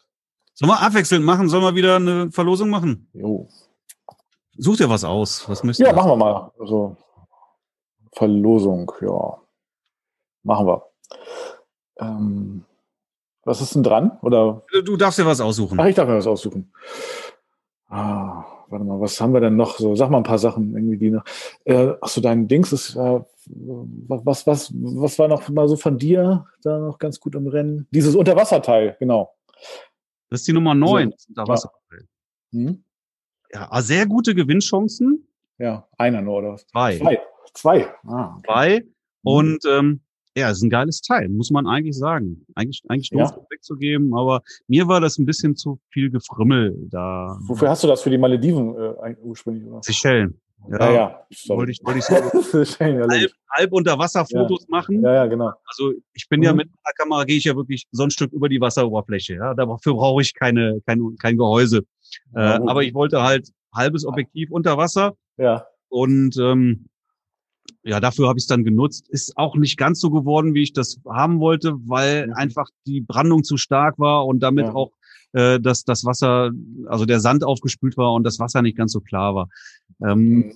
[0.53, 1.49] Sollen wir abwechselnd machen?
[1.49, 3.09] Sollen wir wieder eine Verlosung machen?
[3.13, 3.47] Jo.
[4.57, 5.47] Such dir was aus.
[5.49, 6.51] Was müsst Ja, machen wir mal.
[6.59, 6.97] Also
[8.13, 9.37] Verlosung, ja.
[10.43, 10.83] Machen wir.
[11.99, 12.65] Ähm,
[13.43, 14.17] was ist denn dran?
[14.21, 14.63] Oder?
[14.85, 15.79] Du darfst dir was aussuchen.
[15.79, 16.71] Ach, ich darf mir was aussuchen.
[17.91, 19.77] Ah, warte mal, was haben wir denn noch?
[19.77, 21.25] So, sag mal ein paar Sachen irgendwie, die noch.
[21.65, 25.97] Äh, ach so, dein Dings ist, äh, was, was, was war noch mal so von
[25.97, 27.87] dir da noch ganz gut im Rennen?
[27.91, 29.33] Dieses Unterwasserteil, genau.
[30.29, 32.07] Das ist die Nummer 9, so, Unterwasserteil.
[32.51, 32.59] Ja.
[32.59, 32.83] Hm?
[33.53, 35.27] ja, ah, sehr gute Gewinnchancen.
[35.57, 36.57] Ja, einer nur, oder?
[36.57, 36.97] Zwei.
[36.97, 37.21] Zwei.
[37.53, 37.87] Zwei.
[38.07, 38.45] Ah, okay.
[38.45, 38.85] Zwei.
[39.23, 40.01] Und ähm,
[40.37, 42.45] ja, ist ein geiles Teil, muss man eigentlich sagen.
[42.55, 43.45] Eigentlich, eigentlich doof ja.
[43.49, 47.37] wegzugeben, aber mir war das ein bisschen zu viel Gefrimmel da.
[47.41, 49.65] Wofür hast du das für die Malediven äh, ursprünglich?
[49.67, 49.81] Oder?
[49.83, 50.39] Seychellen.
[50.69, 51.25] Ja, ja.
[51.47, 52.15] Wollte ich, wollte ich so
[52.79, 54.67] halb, halb unter Wasserfotos ja.
[54.69, 55.01] machen.
[55.01, 55.51] Ja, ja, genau.
[55.65, 56.45] Also ich bin mhm.
[56.45, 59.35] ja mit einer Kamera, gehe ich ja wirklich so ein Stück über die Wasseroberfläche.
[59.35, 61.81] Ja, dafür brauche ich keine, kein, kein Gehäuse.
[62.35, 65.15] Ja, äh, aber ich wollte halt halbes Objektiv unter Wasser.
[65.37, 65.65] Ja.
[65.89, 66.87] Und ähm,
[67.83, 69.09] ja, dafür habe ich es dann genutzt.
[69.09, 72.33] Ist auch nicht ganz so geworden, wie ich das haben wollte, weil mhm.
[72.33, 74.73] einfach die Brandung zu stark war und damit ja.
[74.73, 74.91] auch
[75.33, 76.51] äh, dass das Wasser,
[76.87, 79.49] also der Sand aufgespült war und das Wasser nicht ganz so klar war.
[80.03, 80.53] Ähm, mhm.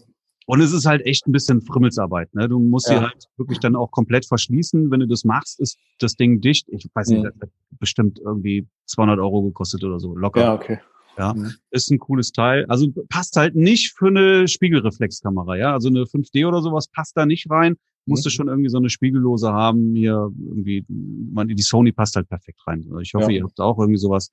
[0.47, 2.33] Und es ist halt echt ein bisschen Frimmelsarbeit.
[2.35, 2.47] Ne?
[2.47, 2.97] Du musst ja.
[2.97, 4.91] sie halt wirklich dann auch komplett verschließen.
[4.91, 6.67] Wenn du das machst, ist das Ding dicht.
[6.69, 7.23] Ich weiß nicht, mhm.
[7.23, 7.49] das hat
[7.79, 10.15] bestimmt irgendwie 200 Euro gekostet oder so.
[10.15, 10.41] Locker.
[10.41, 10.79] Ja, okay.
[11.17, 11.53] Ja, mhm.
[11.71, 12.65] ist ein cooles Teil.
[12.67, 15.73] Also passt halt nicht für eine Spiegelreflexkamera, ja.
[15.73, 17.77] Also eine 5D oder sowas passt da nicht rein.
[18.05, 18.31] Musste mhm.
[18.31, 19.95] schon irgendwie so eine Spiegellose haben.
[19.95, 22.83] Hier irgendwie, man, die Sony passt halt perfekt rein.
[22.85, 23.39] Also ich hoffe, ja.
[23.39, 24.29] ihr habt auch irgendwie sowas.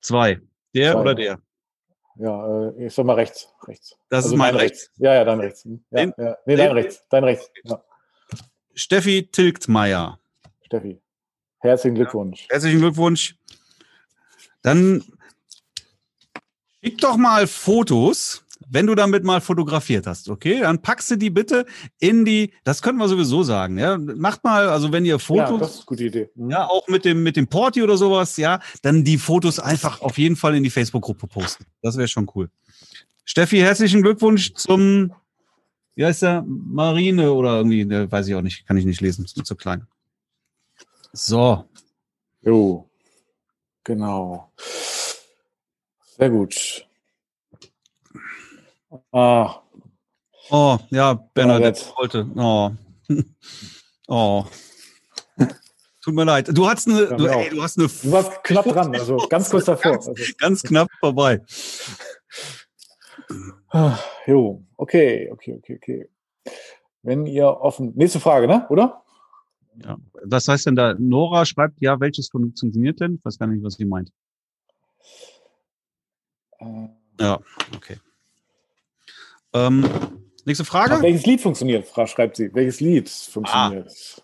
[0.00, 0.40] Zwei.
[0.74, 1.00] Der Zwei.
[1.00, 1.38] oder der?
[2.16, 3.48] Ja, äh, ich sag mal rechts.
[3.66, 3.96] rechts.
[4.10, 4.82] Das also ist mein rechts.
[4.82, 4.92] rechts.
[4.98, 5.64] Ja, ja, dein rechts.
[5.64, 6.36] Ja, den, ja.
[6.46, 7.02] Nee, dein rechts.
[7.08, 7.50] Dein rechts.
[7.64, 7.82] Ja.
[8.74, 10.18] Steffi Tilgtmeier.
[10.62, 11.00] Steffi.
[11.60, 12.46] Herzlichen Glückwunsch.
[12.50, 13.36] Herzlichen Glückwunsch.
[14.62, 15.02] Dann
[16.84, 20.60] Schick doch mal Fotos, wenn du damit mal fotografiert hast, okay?
[20.60, 21.66] Dann packst du die bitte
[22.00, 23.98] in die, das können wir sowieso sagen, ja?
[23.98, 25.50] Macht mal, also wenn ihr Fotos.
[25.50, 26.30] Ja, das ist eine gute Idee.
[26.34, 26.50] Mhm.
[26.50, 30.18] Ja, auch mit dem, mit dem Porti oder sowas, ja, dann die Fotos einfach auf
[30.18, 31.66] jeden Fall in die Facebook-Gruppe posten.
[31.82, 32.50] Das wäre schon cool.
[33.24, 35.14] Steffi, herzlichen Glückwunsch zum,
[35.94, 36.44] wie heißt der?
[36.46, 39.54] Marine oder irgendwie, der weiß ich auch nicht, kann ich nicht lesen, ist mir zu
[39.54, 39.86] klein.
[41.12, 41.64] So.
[42.40, 42.88] Jo.
[43.84, 44.52] Genau.
[46.16, 46.86] Sehr gut.
[49.12, 49.62] Ah.
[50.50, 52.26] Oh, ja, Bernadette wollte.
[52.36, 52.70] Oh.
[54.08, 54.44] oh.
[56.04, 56.48] Tut mir leid.
[56.52, 57.88] Du hast eine, du, ey, du hast eine.
[57.88, 59.92] Du warst knapp dran, also ganz kurz davor.
[59.92, 60.22] Ganz, also.
[60.38, 61.40] ganz knapp vorbei.
[63.68, 66.08] Ah, jo, okay, okay, okay, okay.
[67.02, 67.92] Wenn ihr offen.
[67.94, 68.66] Nächste Frage, ne?
[68.68, 69.02] Oder?
[69.82, 69.96] Ja.
[70.24, 70.94] Was heißt denn da?
[70.98, 73.14] Nora schreibt, ja, welches funktioniert denn?
[73.14, 74.12] Ich weiß gar nicht, was sie meint.
[77.20, 77.38] Ja,
[77.74, 77.98] okay.
[79.52, 79.84] Ähm,
[80.44, 80.94] nächste Frage.
[80.94, 81.86] Aber welches Lied funktioniert?
[82.06, 82.52] schreibt sie.
[82.54, 83.88] Welches Lied funktioniert?
[83.88, 84.22] Ah.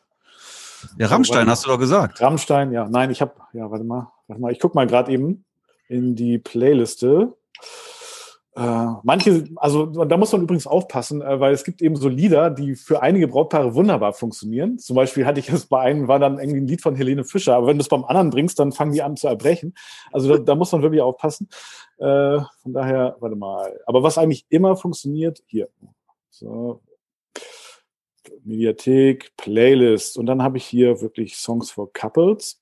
[0.97, 2.21] Ja, Rammstein oh, hast du doch gesagt.
[2.21, 2.89] Rammstein, ja.
[2.89, 4.53] Nein, ich habe, ja, warte mal, warte mal.
[4.53, 5.45] Ich guck mal gerade eben
[5.89, 7.37] in die Playliste.
[8.59, 12.51] Äh, manche, also da muss man übrigens aufpassen, äh, weil es gibt eben so Lieder,
[12.51, 14.79] die für einige Brautpaare wunderbar funktionieren.
[14.81, 17.55] Zum Beispiel hatte ich es bei einem, war dann irgendwie ein Lied von Helene Fischer,
[17.55, 19.75] aber wenn du es beim anderen bringst, dann fangen die an zu erbrechen.
[20.11, 21.49] Also da, da muss man wirklich aufpassen.
[21.99, 23.79] Äh, von daher, warte mal.
[23.87, 25.69] Aber was eigentlich immer funktioniert, hier.
[26.31, 26.81] So.
[28.43, 32.61] Mediathek, Playlist und dann habe ich hier wirklich Songs for Couples.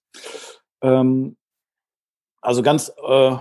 [0.82, 1.36] Ähm,
[2.42, 3.38] also ganz äh, äh,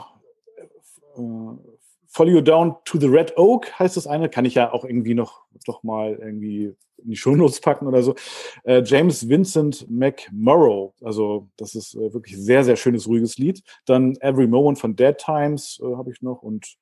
[2.16, 4.30] Follow You Down to the Red Oak heißt das eine.
[4.30, 8.16] Kann ich ja auch irgendwie noch doch mal irgendwie in die Shownotes packen oder so.
[8.64, 10.94] Äh, James Vincent McMurrow.
[11.04, 13.62] Also das ist äh, wirklich sehr, sehr schönes, ruhiges Lied.
[13.86, 16.42] Dann Every Moment von Dead Times äh, habe ich noch.
[16.42, 16.78] Und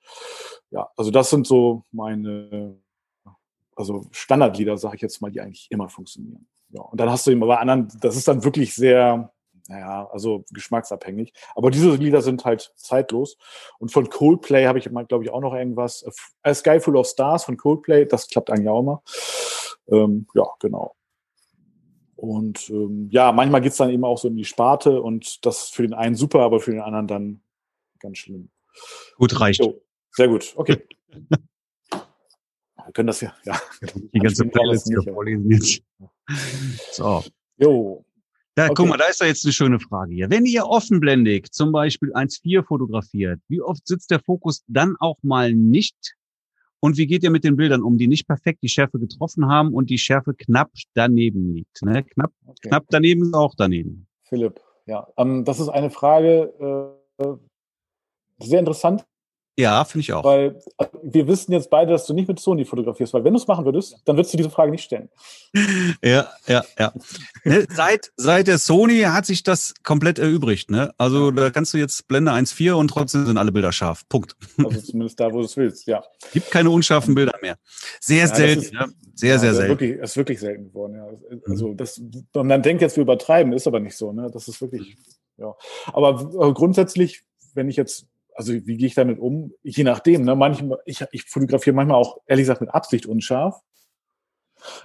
[0.69, 2.77] ja, also das sind so meine
[3.75, 6.47] also Standardlieder, sage ich jetzt mal, die eigentlich immer funktionieren.
[6.69, 9.32] Ja, und dann hast du immer bei anderen, das ist dann wirklich sehr,
[9.67, 11.33] naja, also geschmacksabhängig.
[11.55, 13.37] Aber diese Lieder sind halt zeitlos.
[13.79, 16.05] Und von Coldplay habe ich mal, glaube ich, auch noch irgendwas.
[16.41, 19.03] A Sky Full of Stars von Coldplay, das klappt eigentlich auch immer.
[19.87, 20.95] Ähm, ja, genau.
[22.15, 25.81] Und ähm, ja, manchmal geht's dann eben auch so in die Sparte und das für
[25.81, 27.41] den einen super, aber für den anderen dann
[27.99, 28.49] ganz schlimm.
[29.17, 29.61] Gut, reicht.
[29.61, 30.85] So, sehr gut, okay.
[32.85, 33.59] Wir können das ja, ja.
[34.13, 35.81] Die ganze Playlist hier vorlesen jetzt.
[36.91, 37.23] So.
[37.57, 38.05] Jo,
[38.57, 38.73] ja, okay.
[38.75, 40.29] guck mal, da ist da jetzt eine schöne Frage hier.
[40.29, 45.53] Wenn ihr offenblendig zum Beispiel 1.4 fotografiert, wie oft sitzt der Fokus dann auch mal
[45.53, 46.15] nicht?
[46.79, 49.73] Und wie geht ihr mit den Bildern um, die nicht perfekt die Schärfe getroffen haben
[49.73, 51.81] und die Schärfe knapp daneben liegt?
[51.81, 52.03] Ne?
[52.03, 52.69] Knapp, okay.
[52.69, 54.05] knapp daneben ist auch daneben.
[54.23, 57.33] Philipp, ja, ähm, das ist eine Frage, äh,
[58.39, 59.05] sehr interessant.
[59.55, 60.23] Ja, finde ich auch.
[60.23, 63.39] Weil äh, wir wissen jetzt beide, dass du nicht mit Sony fotografierst, weil wenn du
[63.39, 65.09] es machen würdest, dann würdest du diese Frage nicht stellen.
[66.03, 66.91] Ja, ja, ja.
[67.43, 70.71] Ne, seit, seit der Sony hat sich das komplett erübrigt.
[70.71, 70.93] Ne?
[70.97, 74.07] Also da kannst du jetzt Blende 1.4 und trotzdem sind alle Bilder scharf.
[74.09, 74.35] Punkt.
[74.63, 76.03] Also zumindest da, wo du es willst, ja.
[76.33, 77.57] Gibt keine unscharfen Bilder mehr.
[77.99, 78.61] Sehr ja, selten.
[78.61, 78.87] Ist, ja.
[79.13, 79.69] Sehr, ja, sehr selten.
[79.69, 81.07] Wirklich, ist wirklich selten geworden, ja.
[81.47, 82.01] Also das,
[82.33, 84.11] man denkt jetzt, wir übertreiben, ist aber nicht so.
[84.11, 84.29] Ne?
[84.33, 84.97] Das ist wirklich,
[85.37, 85.53] ja.
[85.87, 87.23] Aber äh, grundsätzlich,
[87.53, 89.53] wenn ich jetzt also wie gehe ich damit um?
[89.63, 90.23] Je nachdem.
[90.23, 90.35] Ne?
[90.35, 93.61] Manchmal, ich, ich fotografiere manchmal auch, ehrlich gesagt, mit Absicht unscharf.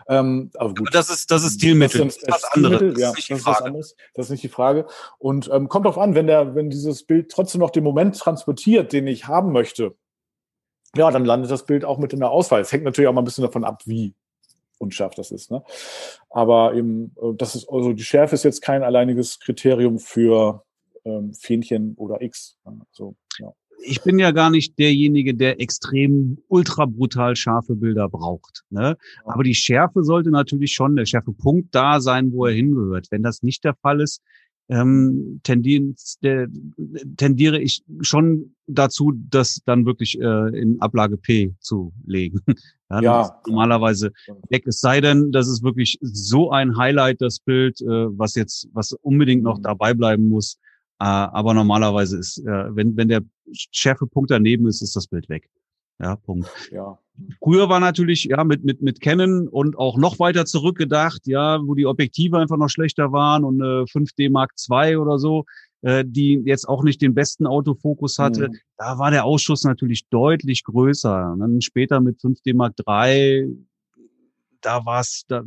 [0.09, 0.89] Ähm, aber gut.
[0.89, 2.05] Aber das ist, das ist Stilmittel.
[2.05, 2.99] Das, ist was anderes.
[2.99, 3.97] Ja, das ist, das ist was anderes.
[4.15, 4.87] Das ist nicht die Frage.
[5.19, 8.93] Und ähm, kommt drauf an, wenn der, wenn dieses Bild trotzdem noch den Moment transportiert,
[8.93, 9.95] den ich haben möchte,
[10.97, 12.61] ja, dann landet das Bild auch mit in der Auswahl.
[12.61, 14.15] Es hängt natürlich auch mal ein bisschen davon ab, wie
[14.79, 15.51] unscharf das ist.
[15.51, 15.63] Ne?
[16.31, 20.65] Aber eben, äh, das ist, also die Schärfe ist jetzt kein alleiniges Kriterium für
[21.05, 22.59] ähm, Fähnchen oder X.
[22.65, 23.15] Also.
[23.85, 28.65] Ich bin ja gar nicht derjenige, der extrem ultra brutal scharfe Bilder braucht.
[28.71, 28.97] Ne?
[29.25, 33.07] Aber die Schärfe sollte natürlich schon, der Schärfepunkt da sein, wo er hingehört.
[33.11, 34.23] Wenn das nicht der Fall ist,
[34.69, 36.49] ähm, tendieren, der,
[37.17, 42.41] tendiere ich schon dazu, das dann wirklich äh, in Ablage P zu legen.
[42.91, 43.41] ja, ja.
[43.47, 44.13] normalerweise
[44.51, 44.67] weg.
[44.67, 48.93] Es sei denn, das ist wirklich so ein Highlight, das Bild, äh, was jetzt, was
[48.93, 49.63] unbedingt noch mhm.
[49.63, 50.59] dabei bleiben muss.
[51.01, 53.23] Äh, aber normalerweise ist, äh, wenn, wenn der
[53.53, 55.49] Schärfepunkt daneben ist, ist das Bild weg.
[56.01, 56.49] Ja, Punkt.
[56.71, 56.99] Ja.
[57.43, 61.75] Früher war natürlich, ja, mit, mit, mit Canon und auch noch weiter zurückgedacht, ja, wo
[61.75, 65.45] die Objektive einfach noch schlechter waren und äh, 5D Mark II oder so,
[65.83, 68.49] äh, die jetzt auch nicht den besten Autofokus hatte.
[68.49, 68.57] Mhm.
[68.77, 71.33] Da war der Ausschuss natürlich deutlich größer.
[71.33, 73.49] Und dann später mit 5D Mark III
[74.61, 75.43] da war es da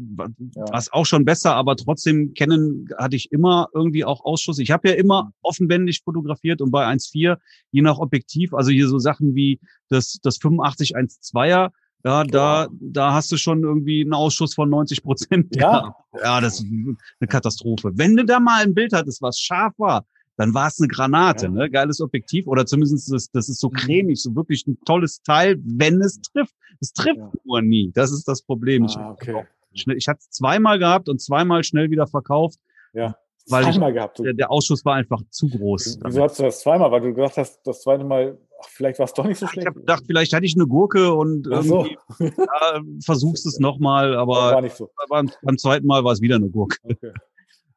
[0.55, 0.63] ja.
[0.71, 4.59] war's auch schon besser, aber trotzdem kennen hatte ich immer irgendwie auch Ausschuss.
[4.59, 5.31] Ich habe ja immer mhm.
[5.41, 7.37] offenbändig fotografiert und bei 1.4,
[7.71, 9.59] je nach Objektiv, also hier so Sachen wie
[9.89, 11.71] das, das 85 1.2er,
[12.03, 15.55] ja, da, da hast du schon irgendwie einen Ausschuss von 90 Prozent.
[15.55, 15.95] Ja.
[16.19, 17.91] ja, das ist eine Katastrophe.
[17.93, 20.05] Wenn du da mal ein Bild hattest, was scharf war,
[20.41, 21.51] dann war es eine Granate, ja.
[21.51, 21.69] ne?
[21.69, 23.73] Geiles Objektiv oder zumindest das, das ist so mhm.
[23.73, 26.55] cremig, so wirklich ein tolles Teil, wenn es trifft.
[26.79, 27.31] Es trifft ja.
[27.43, 27.91] nur nie.
[27.93, 28.87] Das ist das Problem.
[28.87, 29.45] Ah, okay.
[29.71, 32.57] Ich, ich hatte es zweimal gehabt und zweimal schnell wieder verkauft.
[32.93, 33.15] Ja.
[33.49, 34.17] Weil ich, gehabt.
[34.17, 35.99] Der, der, Ausschuss war einfach zu groß.
[36.05, 36.91] Wieso hast du das zweimal?
[36.91, 39.67] Weil du gesagt hast, das zweite Mal, ach, vielleicht war es doch nicht so schlecht.
[39.67, 41.85] Ich habe gedacht, vielleicht hatte ich eine Gurke und so.
[42.19, 44.89] ja, versuchst es nochmal, aber war nicht so.
[45.07, 46.77] beim, beim, zweiten Mal war es wieder eine Gurke.
[46.83, 47.11] Okay.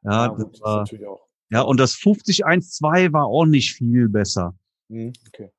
[0.02, 1.26] Ja, ja das, das war, natürlich auch.
[1.55, 4.55] Ja, und das 50-1-2 war auch nicht viel besser.
[4.88, 5.50] Mhm, okay.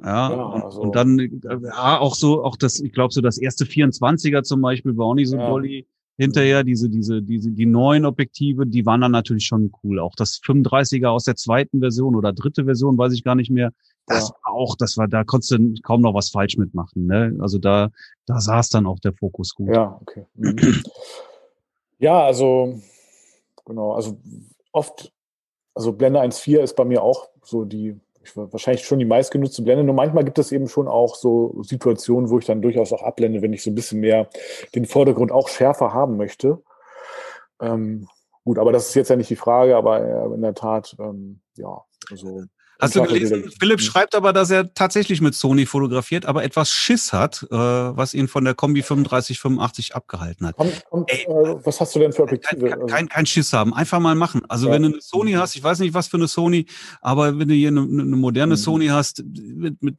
[0.00, 0.80] Ja, ja also.
[0.80, 4.96] und, dann ja, auch so, auch das, ich glaube, so das erste 24er zum Beispiel
[4.96, 5.48] war auch nicht so ja.
[5.48, 5.88] dolly.
[6.18, 9.98] Hinterher diese, diese, diese, die neuen Objektive, die waren dann natürlich schon cool.
[9.98, 13.72] Auch das 35er aus der zweiten Version oder dritte Version, weiß ich gar nicht mehr.
[14.06, 14.34] Das ja.
[14.44, 17.06] war auch, das war, da konntest du kaum noch was falsch mitmachen.
[17.06, 17.36] Ne?
[17.40, 17.90] Also da,
[18.26, 19.74] da saß dann auch der Fokus gut.
[19.74, 20.26] Ja, okay.
[20.36, 20.82] Mhm.
[21.98, 22.80] ja, also
[23.64, 24.16] genau, also
[24.78, 25.12] oft,
[25.74, 28.00] also Blende 1.4 ist bei mir auch so die,
[28.34, 29.84] wahrscheinlich schon die meistgenutzte Blende.
[29.84, 33.42] Nur manchmal gibt es eben schon auch so Situationen, wo ich dann durchaus auch abblende,
[33.42, 34.28] wenn ich so ein bisschen mehr
[34.74, 36.62] den Vordergrund auch schärfer haben möchte.
[37.60, 38.08] Ähm,
[38.44, 41.40] gut, aber das ist jetzt ja nicht die Frage, aber äh, in der Tat, ähm,
[41.56, 42.44] ja, also
[42.80, 43.50] Hast du gelesen?
[43.58, 48.14] Philipp schreibt aber, dass er tatsächlich mit Sony fotografiert, aber etwas Schiss hat, äh, was
[48.14, 50.56] ihn von der Kombi 3585 abgehalten hat.
[50.56, 52.68] Komm, komm, Ey, äh, was hast du denn für Objektive?
[52.68, 54.42] Kein, kein, kein, Schiss haben, einfach mal machen.
[54.48, 54.74] Also ja.
[54.74, 56.66] wenn du eine Sony hast, ich weiß nicht, was für eine Sony,
[57.00, 58.58] aber wenn du hier eine, eine moderne mhm.
[58.58, 59.96] Sony hast, mit, mit,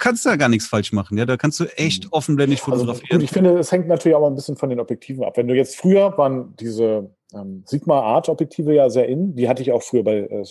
[0.00, 1.18] kannst du da gar nichts falsch machen.
[1.18, 2.12] Ja, da kannst du echt mhm.
[2.12, 3.06] offenblendig fotografieren.
[3.10, 5.36] Also, gut, ich finde, es hängt natürlich auch mal ein bisschen von den Objektiven ab.
[5.36, 9.62] Wenn du jetzt früher waren diese ähm, Sigma Art Objektive ja sehr in, die hatte
[9.62, 10.44] ich auch früher bei äh,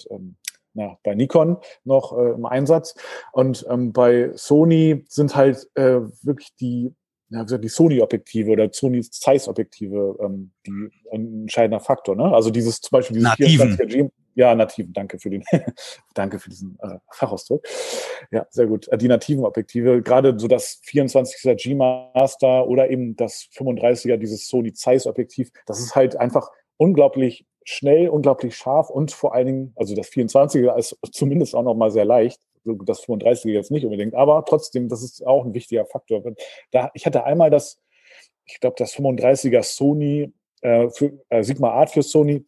[0.78, 2.96] na, bei Nikon noch äh, im Einsatz.
[3.32, 6.94] Und ähm, bei Sony sind halt äh, wirklich die,
[7.30, 12.16] ja, die Sony-Objektive oder Sony Zeiss-Objektive ähm, die ein entscheidender Faktor.
[12.16, 12.32] Ne?
[12.34, 13.76] Also dieses zum Beispiel dieses Nativen.
[13.76, 15.44] 24 ja, nativen, danke für den,
[16.14, 17.68] danke für diesen äh, Fachausdruck.
[18.30, 18.88] Ja, sehr gut.
[18.90, 24.74] Äh, die nativen Objektive, gerade so das 24er G-Master oder eben das 35er, dieses Sony
[24.74, 29.94] Zeiss Objektiv, das ist halt einfach unglaublich schnell, unglaublich scharf und vor allen Dingen, also
[29.94, 34.46] das 24er ist zumindest auch noch mal sehr leicht, das 35er jetzt nicht unbedingt, aber
[34.46, 36.24] trotzdem, das ist auch ein wichtiger Faktor.
[36.72, 37.82] Da, ich hatte einmal das,
[38.46, 42.46] ich glaube, das 35er Sony, äh, für, äh, Sigma Art für Sony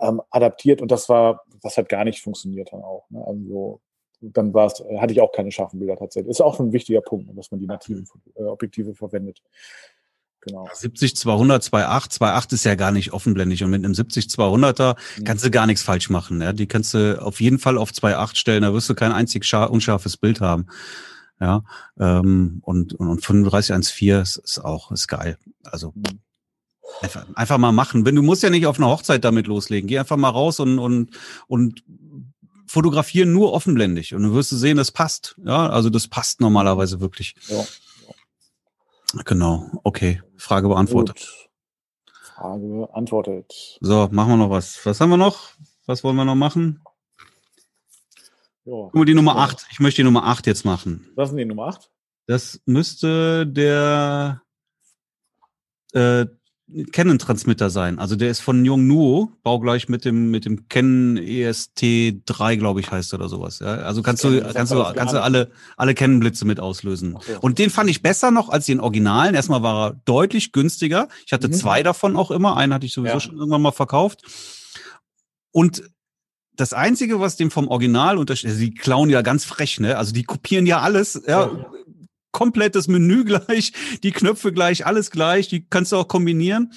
[0.00, 3.08] ähm, adaptiert und das war, das hat gar nicht funktioniert dann auch.
[3.10, 3.24] Ne?
[3.24, 3.80] Also
[4.20, 6.30] dann war es, hatte ich auch keine scharfen Bilder tatsächlich.
[6.30, 9.40] Ist auch ein wichtiger Punkt, dass man die nativen äh, Objektive verwendet.
[10.46, 10.68] Genau.
[10.72, 15.24] 70 200 2.8, 2.8 ist ja gar nicht offenblendig und mit einem 70 200er mhm.
[15.24, 16.40] kannst du gar nichts falsch machen.
[16.40, 16.52] Ja?
[16.52, 20.16] Die kannst du auf jeden Fall auf 2.8 stellen, da wirst du kein einzig unscharfes
[20.16, 20.66] Bild haben.
[21.38, 21.64] Ja,
[22.00, 25.36] ähm, und, und, und 35 1.4 ist, ist auch, ist geil.
[25.64, 26.20] Also mhm.
[27.02, 28.06] einfach, einfach mal machen.
[28.06, 29.88] Wenn du musst ja nicht auf einer Hochzeit damit loslegen.
[29.88, 31.10] Geh einfach mal raus und, und,
[31.46, 31.82] und
[32.66, 35.36] fotografieren nur offenblendig und du wirst sehen, das passt.
[35.44, 37.34] Ja, also das passt normalerweise wirklich.
[37.48, 37.64] Ja.
[39.24, 40.22] Genau, okay.
[40.36, 41.16] Frage beantwortet.
[41.16, 41.48] Gut.
[42.34, 43.78] Frage beantwortet.
[43.80, 44.84] So, machen wir noch was.
[44.84, 45.50] Was haben wir noch?
[45.86, 46.82] Was wollen wir noch machen?
[48.64, 49.04] Ja.
[49.04, 49.66] die Nummer 8.
[49.70, 51.08] Ich möchte die Nummer 8 jetzt machen.
[51.14, 51.90] Was ist denn die Nummer 8?
[52.26, 54.42] Das müsste der
[55.92, 56.26] äh,
[56.92, 58.00] Canon-Transmitter sein.
[58.00, 63.14] Also der ist von Yongnuo, baugleich mit dem mit dem Canon EST3, glaube ich, heißt
[63.14, 63.60] oder sowas.
[63.60, 63.76] Ja?
[63.76, 67.14] Also kannst du kannst du kannst du alle alle Canon-Blitze mit auslösen.
[67.16, 67.36] Okay.
[67.40, 69.36] Und den fand ich besser noch als den Originalen.
[69.36, 71.08] Erstmal war er deutlich günstiger.
[71.24, 71.52] Ich hatte mhm.
[71.52, 72.56] zwei davon auch immer.
[72.56, 73.20] Einen hatte ich sowieso ja.
[73.20, 74.22] schon irgendwann mal verkauft.
[75.52, 75.84] Und
[76.56, 79.98] das Einzige, was dem vom Original untersteht, sie klauen ja ganz frech, ne?
[79.98, 81.50] Also die kopieren ja alles, ja.
[82.36, 83.72] Komplett das Menü gleich,
[84.02, 86.72] die Knöpfe gleich, alles gleich, die kannst du auch kombinieren.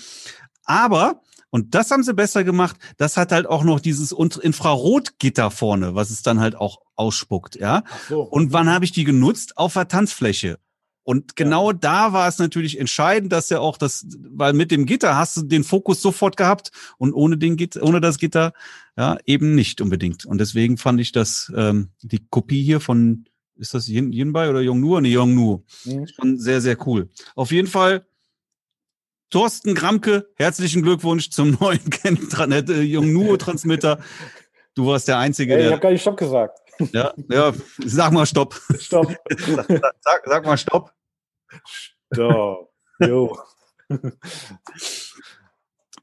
[0.63, 5.95] Aber, und das haben sie besser gemacht, das hat halt auch noch dieses Infrarotgitter vorne,
[5.95, 7.83] was es dann halt auch ausspuckt, ja.
[8.07, 8.21] So.
[8.21, 9.57] Und wann habe ich die genutzt?
[9.57, 10.59] Auf der Tanzfläche.
[11.03, 11.77] Und genau ja.
[11.77, 15.41] da war es natürlich entscheidend, dass er auch das, weil mit dem Gitter hast du
[15.41, 18.53] den Fokus sofort gehabt und ohne den Gitter, ohne das Gitter,
[18.95, 20.25] ja, eben nicht unbedingt.
[20.25, 23.25] Und deswegen fand ich das, ähm, die Kopie hier von,
[23.59, 24.99] ist das Yin, Yinbai oder Yongnu?
[25.01, 25.63] Nee, Yongnu.
[25.85, 26.07] Mhm.
[26.07, 27.09] Schon sehr, sehr cool.
[27.35, 28.05] Auf jeden Fall,
[29.29, 33.99] Thorsten Gramke, herzlichen Glückwunsch zum neuen äh, Yongnuo-Transmitter.
[34.73, 35.67] Du warst der Einzige, Ey, der.
[35.67, 36.59] Ich habe gar nicht Stopp gesagt.
[36.93, 37.53] Ja, ja,
[37.85, 38.59] sag mal Stopp.
[38.79, 39.13] Stopp.
[39.99, 40.93] sag, sag mal Stopp.
[42.13, 42.71] Stopp.
[43.01, 43.37] Jo.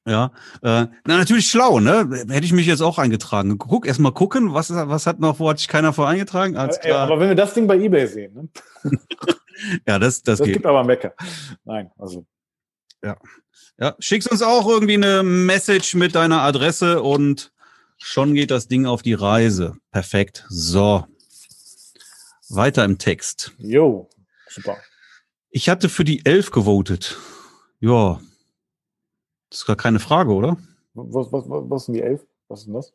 [0.07, 0.31] Ja,
[0.63, 2.09] äh, na natürlich schlau, ne?
[2.29, 3.59] Hätte ich mich jetzt auch eingetragen.
[3.59, 6.57] Guck, erst mal gucken, was, was hat noch, wo hat sich keiner vor eingetragen?
[6.57, 7.01] Alles klar.
[7.01, 8.49] aber wenn wir das Ding bei Ebay sehen, ne?
[9.87, 10.55] ja, das, das, das geht.
[10.55, 11.13] gibt aber Mecker.
[11.65, 12.25] Nein, also.
[13.03, 13.17] Ja.
[13.79, 17.53] Ja, schickst uns auch irgendwie eine Message mit deiner Adresse und
[17.99, 19.77] schon geht das Ding auf die Reise.
[19.91, 20.47] Perfekt.
[20.49, 21.05] So.
[22.49, 23.53] Weiter im Text.
[23.59, 24.09] Jo,
[24.49, 24.77] super.
[25.51, 27.17] Ich hatte für die elf gewotet.
[27.81, 28.21] Ja.
[29.57, 30.59] Das ist gar keine Frage, oder?
[30.93, 32.21] Was, was, was, was sind die elf?
[32.49, 32.93] Was ist denn das?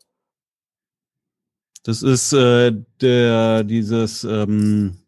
[1.82, 4.99] Das ist äh, der, dieses, ähm,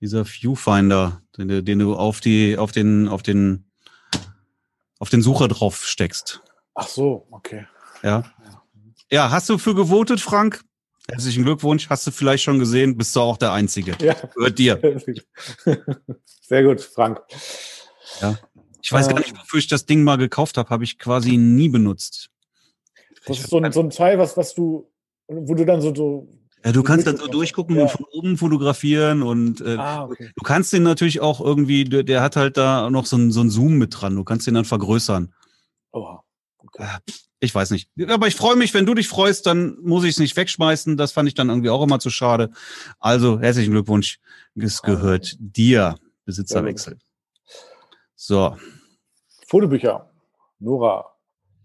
[0.00, 3.70] dieser Viewfinder, den, den du auf die, auf den, auf den,
[4.98, 6.42] auf den Sucher drauf steckst.
[6.74, 7.68] Ach so, okay.
[8.02, 8.24] Ja.
[9.12, 10.64] Ja, hast du für gewotet, Frank?
[11.08, 11.88] Herzlichen Glückwunsch.
[11.88, 12.96] Hast du vielleicht schon gesehen?
[12.96, 13.96] Bist du auch der Einzige.
[14.04, 14.16] Ja.
[14.36, 14.80] Hört dir.
[16.24, 17.20] Sehr gut, Frank.
[18.20, 18.36] Ja.
[18.84, 20.68] Ich weiß gar nicht, wofür ich das Ding mal gekauft habe.
[20.68, 22.28] Habe ich quasi nie benutzt.
[23.26, 24.92] Das ist so ein, so ein Teil, was, was du,
[25.26, 26.28] wo du dann so, so
[26.62, 27.82] ja, du kannst dann so durchgucken ja.
[27.82, 30.30] und von oben fotografieren und äh, ah, okay.
[30.34, 33.48] du kannst den natürlich auch irgendwie, der, der, hat halt da noch so ein, so
[33.48, 34.16] Zoom mit dran.
[34.16, 35.32] Du kannst den dann vergrößern.
[35.92, 36.18] Oh,
[36.58, 36.86] okay.
[37.40, 37.88] Ich weiß nicht.
[38.08, 40.98] Aber ich freue mich, wenn du dich freust, dann muss ich es nicht wegschmeißen.
[40.98, 42.50] Das fand ich dann irgendwie auch immer zu schade.
[43.00, 44.18] Also herzlichen Glückwunsch.
[44.54, 45.96] Es gehört dir.
[46.26, 46.98] Besitzerwechsel.
[48.14, 48.56] So.
[49.46, 50.10] Fotobücher.
[50.58, 51.06] Nora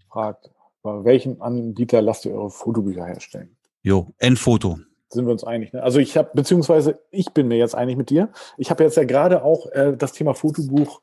[0.10, 0.52] fragt,
[0.82, 3.56] bei welchem Anbieter lasst ihr eure Fotobücher herstellen?
[3.82, 4.80] Jo, Endfoto
[5.10, 5.74] sind wir uns einig.
[5.74, 5.82] Ne?
[5.82, 8.30] Also ich habe, beziehungsweise ich bin mir jetzt einig mit dir.
[8.58, 11.02] Ich habe jetzt ja gerade auch äh, das Thema Fotobuch,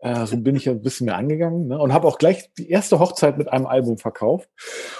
[0.00, 1.78] äh, so bin ich ja ein bisschen mehr angegangen ne?
[1.78, 4.48] und habe auch gleich die erste Hochzeit mit einem Album verkauft.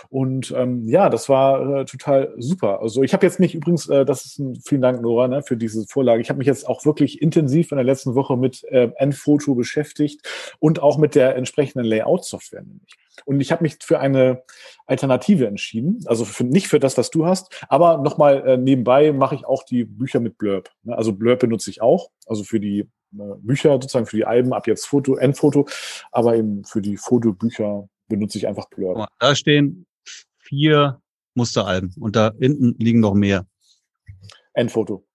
[0.09, 2.81] Und ähm, ja, das war äh, total super.
[2.81, 5.57] Also ich habe jetzt mich übrigens, äh, das ist ein, vielen Dank, Nora, ne, für
[5.57, 6.23] diese Vorlage.
[6.23, 10.27] Ich habe mich jetzt auch wirklich intensiv in der letzten Woche mit äh, Endfoto beschäftigt
[10.59, 12.97] und auch mit der entsprechenden Layout-Software nämlich.
[13.25, 14.43] Und ich habe mich für eine
[14.87, 16.01] Alternative entschieden.
[16.07, 17.65] Also für, nicht für das, was du hast.
[17.69, 20.71] Aber nochmal äh, nebenbei mache ich auch die Bücher mit Blurb.
[20.83, 20.97] Ne?
[20.97, 22.11] Also Blurb benutze ich auch.
[22.27, 25.67] Also für die äh, Bücher, sozusagen für die Alben, ab jetzt Foto, Endfoto.
[26.13, 29.09] Aber eben für die Fotobücher benutze ich einfach Blurb.
[29.19, 29.87] Da stehen
[30.39, 31.01] vier
[31.35, 33.47] Musteralben und da hinten liegen noch mehr.
[34.55, 35.07] Endfoto.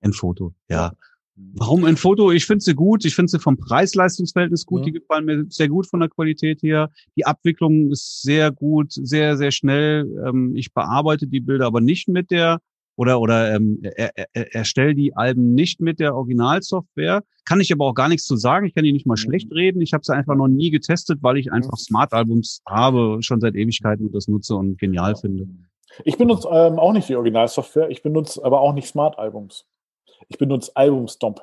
[0.00, 0.92] Endfoto, ja.
[1.36, 2.32] Warum ein Foto?
[2.32, 3.04] Ich finde sie gut.
[3.04, 4.80] Ich finde sie vom Preis-Leistungsverhältnis gut.
[4.80, 4.84] Ja.
[4.86, 6.90] Die gefallen mir sehr gut von der Qualität her.
[7.16, 10.06] Die Abwicklung ist sehr gut, sehr, sehr schnell.
[10.26, 12.60] Ähm, ich bearbeite die Bilder aber nicht mit der
[12.96, 17.22] oder oder ähm, er, er, erstelle die Alben nicht mit der Originalsoftware.
[17.44, 18.66] Kann ich aber auch gar nichts zu sagen.
[18.66, 19.82] Ich kann die nicht mal schlecht reden.
[19.82, 24.06] Ich habe sie einfach noch nie getestet, weil ich einfach Smart-Albums habe, schon seit Ewigkeiten
[24.06, 25.46] und das nutze und genial finde.
[26.04, 27.90] Ich benutze ähm, auch nicht die Originalsoftware.
[27.90, 29.66] Ich benutze aber auch nicht Smart-Albums.
[30.28, 31.40] Ich benutze Albumstomp.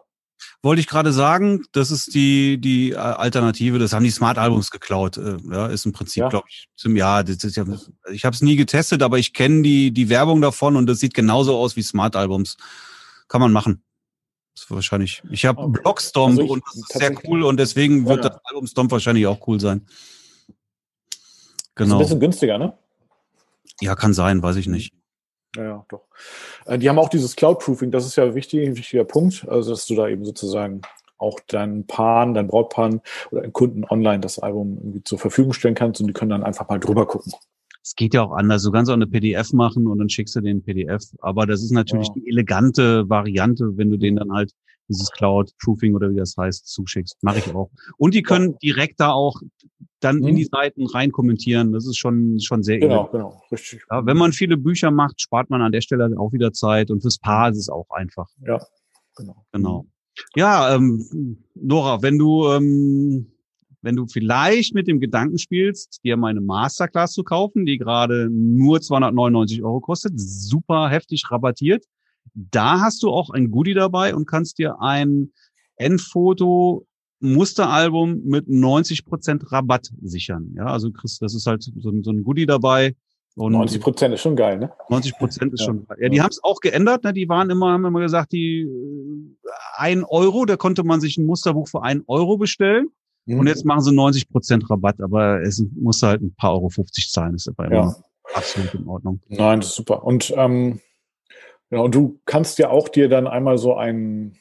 [0.62, 4.72] Wollte ich gerade sagen, das ist die, die äh, Alternative, das haben die Smart Albums
[4.72, 5.18] geklaut.
[5.18, 6.30] Äh, ja, ist im Prinzip, ja.
[6.30, 7.26] glaube ich, zum Jahr.
[7.28, 7.36] Ja,
[8.12, 11.14] ich habe es nie getestet, aber ich kenne die, die Werbung davon und das sieht
[11.14, 12.58] genauso aus wie Smart Albums.
[13.28, 13.84] Kann man machen.
[14.56, 15.24] Das ist wahrscheinlich.
[15.32, 15.80] Ich habe okay.
[15.82, 18.30] Blockstomp also und das ist sehr cool und deswegen wird ja.
[18.30, 19.86] das Albumstomp wahrscheinlich auch cool sein.
[21.76, 21.76] Genau.
[21.76, 22.00] Ist ein genau.
[22.00, 22.78] bisschen günstiger, ne?
[23.82, 24.94] Ja, kann sein, weiß ich nicht.
[25.56, 26.06] Ja, ja, doch.
[26.66, 29.86] Äh, die haben auch dieses Cloud-Proofing, das ist ja wichtig, ein wichtiger Punkt, also dass
[29.86, 30.82] du da eben sozusagen
[31.18, 33.02] auch deinen Pan, dein Brautpan
[33.32, 36.44] oder deinen Kunden online das Album irgendwie zur Verfügung stellen kannst und die können dann
[36.44, 37.32] einfach mal drüber gucken.
[37.82, 38.64] Es geht ja auch anders.
[38.64, 41.04] Du kannst auch eine PDF machen und dann schickst du den PDF.
[41.20, 42.14] Aber das ist natürlich ja.
[42.16, 44.54] die elegante Variante, wenn du den dann halt
[44.90, 47.18] dieses Cloud Proofing oder wie das heißt zuschickst.
[47.24, 47.70] Mache ich auch.
[47.98, 49.40] Und die können direkt da auch
[50.00, 50.28] dann Mhm.
[50.28, 51.72] in die Seiten rein kommentieren.
[51.72, 53.12] Das ist schon, schon sehr Genau, edel.
[53.20, 53.82] genau, richtig.
[53.90, 57.02] Ja, wenn man viele Bücher macht, spart man an der Stelle auch wieder Zeit und
[57.02, 58.28] fürs Paar ist es auch einfach.
[58.46, 58.60] Ja,
[59.16, 59.46] genau.
[59.54, 59.86] Genau.
[60.36, 63.28] Ja, ähm, Nora, wenn du, ähm,
[63.82, 68.80] wenn du vielleicht mit dem Gedanken spielst, dir meine Masterclass zu kaufen, die gerade nur
[68.82, 71.86] 299 Euro kostet, super heftig rabattiert,
[72.34, 75.32] da hast du auch ein Goodie dabei und kannst dir ein
[75.78, 76.86] Endfoto
[77.20, 80.54] Musteralbum mit 90% Rabatt sichern.
[80.58, 82.96] Ja, also Chris, das ist halt so, ein- so ein Goodie dabei.
[83.36, 84.72] Und 90 Prozent ist schon geil, ne?
[84.90, 85.68] 90 Prozent ist Ja.
[85.68, 85.88] schon.
[86.00, 87.04] Ja, die haben es auch geändert.
[87.04, 87.14] Ne?
[87.14, 91.26] Die waren immer, haben immer gesagt, die äh, ein Euro, da konnte man sich ein
[91.26, 92.90] Musterbuch für ein Euro bestellen.
[93.26, 93.40] Mhm.
[93.40, 97.10] Und jetzt machen sie 90 Prozent Rabatt, aber es muss halt ein paar Euro 50
[97.10, 97.36] zahlen.
[97.36, 97.96] Ist immer Ja.
[98.36, 99.22] absolut in Ordnung.
[99.30, 100.04] Nein, das ist super.
[100.04, 100.80] Und, ähm,
[101.74, 104.38] ja, und du kannst ja auch dir dann einmal so ein,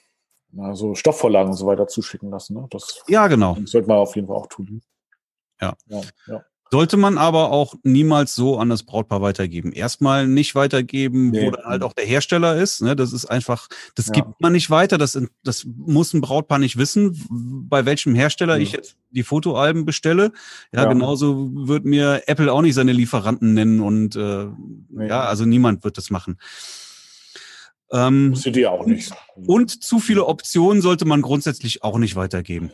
[0.52, 2.54] na, so Stoffvorlagen und so weiter zuschicken lassen.
[2.54, 2.66] Ne?
[2.70, 3.56] Das, Ja, genau.
[3.60, 4.82] das sollte man auf jeden Fall auch tun.
[5.60, 5.74] Ja.
[5.88, 6.44] ja, ja.
[6.70, 9.72] Sollte man aber auch niemals so an das Brautpaar weitergeben.
[9.72, 11.46] Erstmal nicht weitergeben, Nee.
[11.46, 12.80] wo dann halt auch der Hersteller ist.
[12.80, 12.96] Ne?
[12.96, 14.12] Das ist einfach, das Ja.
[14.14, 14.96] gibt man nicht weiter.
[14.96, 17.14] Das, das muss ein Brautpaar nicht wissen,
[17.68, 18.62] bei welchem Hersteller Mhm.
[18.62, 20.32] ich jetzt die Fotoalben bestelle.
[20.72, 20.88] Ja, Ja.
[20.88, 24.46] genauso wird mir Apple auch nicht seine Lieferanten nennen und äh,
[24.88, 25.08] Nee.
[25.08, 26.38] ja, also niemand wird das machen.
[27.92, 29.12] Ähm, du dir auch nicht.
[29.46, 32.70] und zu viele Optionen sollte man grundsätzlich auch nicht weitergeben.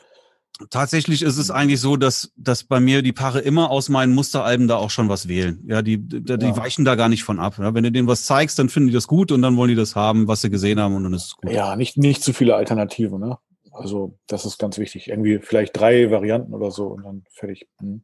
[0.71, 4.67] Tatsächlich ist es eigentlich so, dass, dass bei mir die Paare immer aus meinen Musteralben
[4.67, 5.63] da auch schon was wählen.
[5.69, 6.57] Ja, die, die, die Ja.
[6.57, 7.59] weichen da gar nicht von ab.
[7.59, 9.77] Ja, wenn du denen was zeigst, dann finden die das gut und dann wollen die
[9.77, 11.53] das haben, was sie gesehen haben und dann ist es gut.
[11.53, 13.39] Ja, nicht, nicht zu viele Alternativen, ne?
[13.71, 15.07] Also, das ist ganz wichtig.
[15.09, 17.69] Irgendwie vielleicht drei Varianten oder so und dann fertig.
[17.81, 18.03] Hm.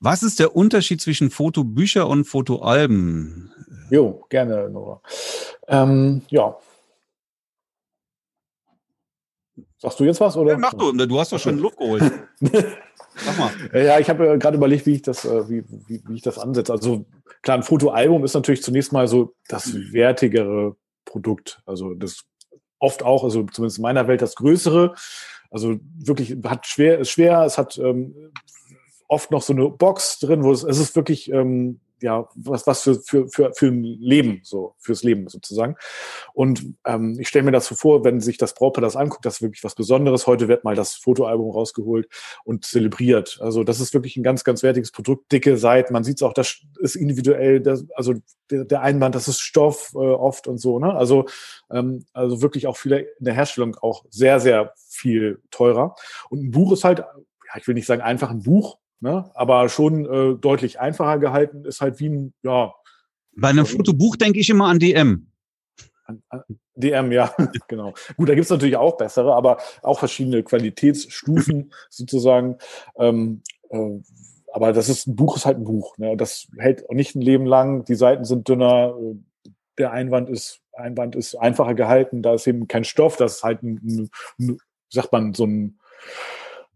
[0.00, 3.52] Was ist der Unterschied zwischen Fotobücher und Fotoalben?
[3.90, 5.00] Jo, gerne, Nora.
[5.68, 6.56] Ähm, ja.
[9.78, 10.36] Sagst du jetzt was?
[10.36, 10.52] Oder?
[10.52, 12.02] Ja, mach du, du hast doch schon Luft geholt.
[13.16, 13.50] Sag mal.
[13.72, 16.38] Ja, ich habe äh, gerade überlegt, wie ich das, äh, wie, wie, wie ich das
[16.38, 16.72] ansetze.
[16.72, 17.06] Also
[17.42, 21.62] klar, ein Fotoalbum ist natürlich zunächst mal so das wertigere Produkt.
[21.64, 22.24] Also das
[22.78, 24.94] oft auch, also zumindest in meiner Welt das größere.
[25.50, 27.42] Also wirklich hat schwer, ist schwer.
[27.44, 28.32] Es hat ähm,
[29.08, 32.82] oft noch so eine Box drin, wo es, es ist wirklich ähm, ja was was
[32.82, 35.76] für für für für ein Leben so fürs Leben sozusagen.
[36.34, 39.36] Und ähm, ich stelle mir das so vor, wenn sich das Brautpaar das anguckt, das
[39.36, 40.26] ist wirklich was Besonderes.
[40.26, 42.08] Heute wird mal das Fotoalbum rausgeholt
[42.44, 43.38] und zelebriert.
[43.40, 45.92] Also das ist wirklich ein ganz, ganz wertiges Produkt, dicke Seiten.
[45.92, 48.14] Man sieht es auch, das ist individuell, das, also
[48.50, 50.78] der, der Einband, das ist Stoff äh, oft und so.
[50.78, 50.94] Ne?
[50.94, 51.26] Also,
[51.70, 55.94] ähm, also wirklich auch viele in der Herstellung auch sehr, sehr viel teurer.
[56.28, 57.02] Und ein Buch ist halt,
[57.56, 59.30] ich will nicht sagen einfach ein Buch, ne?
[59.34, 62.74] aber schon äh, deutlich einfacher gehalten, ist halt wie ein, ja,
[63.36, 65.26] Bei einem Fotobuch denke ich immer an DM.
[66.06, 66.42] an, an
[66.74, 67.34] DM, ja,
[67.68, 67.94] genau.
[68.16, 72.58] Gut, da gibt's natürlich auch bessere, aber auch verschiedene Qualitätsstufen sozusagen.
[72.98, 74.00] Ähm, äh,
[74.52, 75.98] aber das ist ein Buch ist halt ein Buch.
[75.98, 76.16] Ne?
[76.16, 77.84] Das hält nicht ein Leben lang.
[77.84, 78.94] Die Seiten sind dünner.
[78.98, 82.22] äh, Der Einwand ist Einband ist einfacher gehalten.
[82.22, 83.16] Da ist eben kein Stoff.
[83.16, 84.58] Das ist halt ein, ein
[84.88, 85.78] sagt man so ein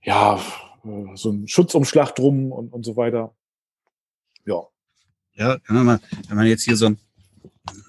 [0.03, 0.41] ja
[0.85, 3.35] äh, so ein Schutzumschlag drum und, und so weiter.
[4.47, 4.63] Ja,
[5.35, 6.99] Ja, wenn man, wenn man jetzt hier so ein,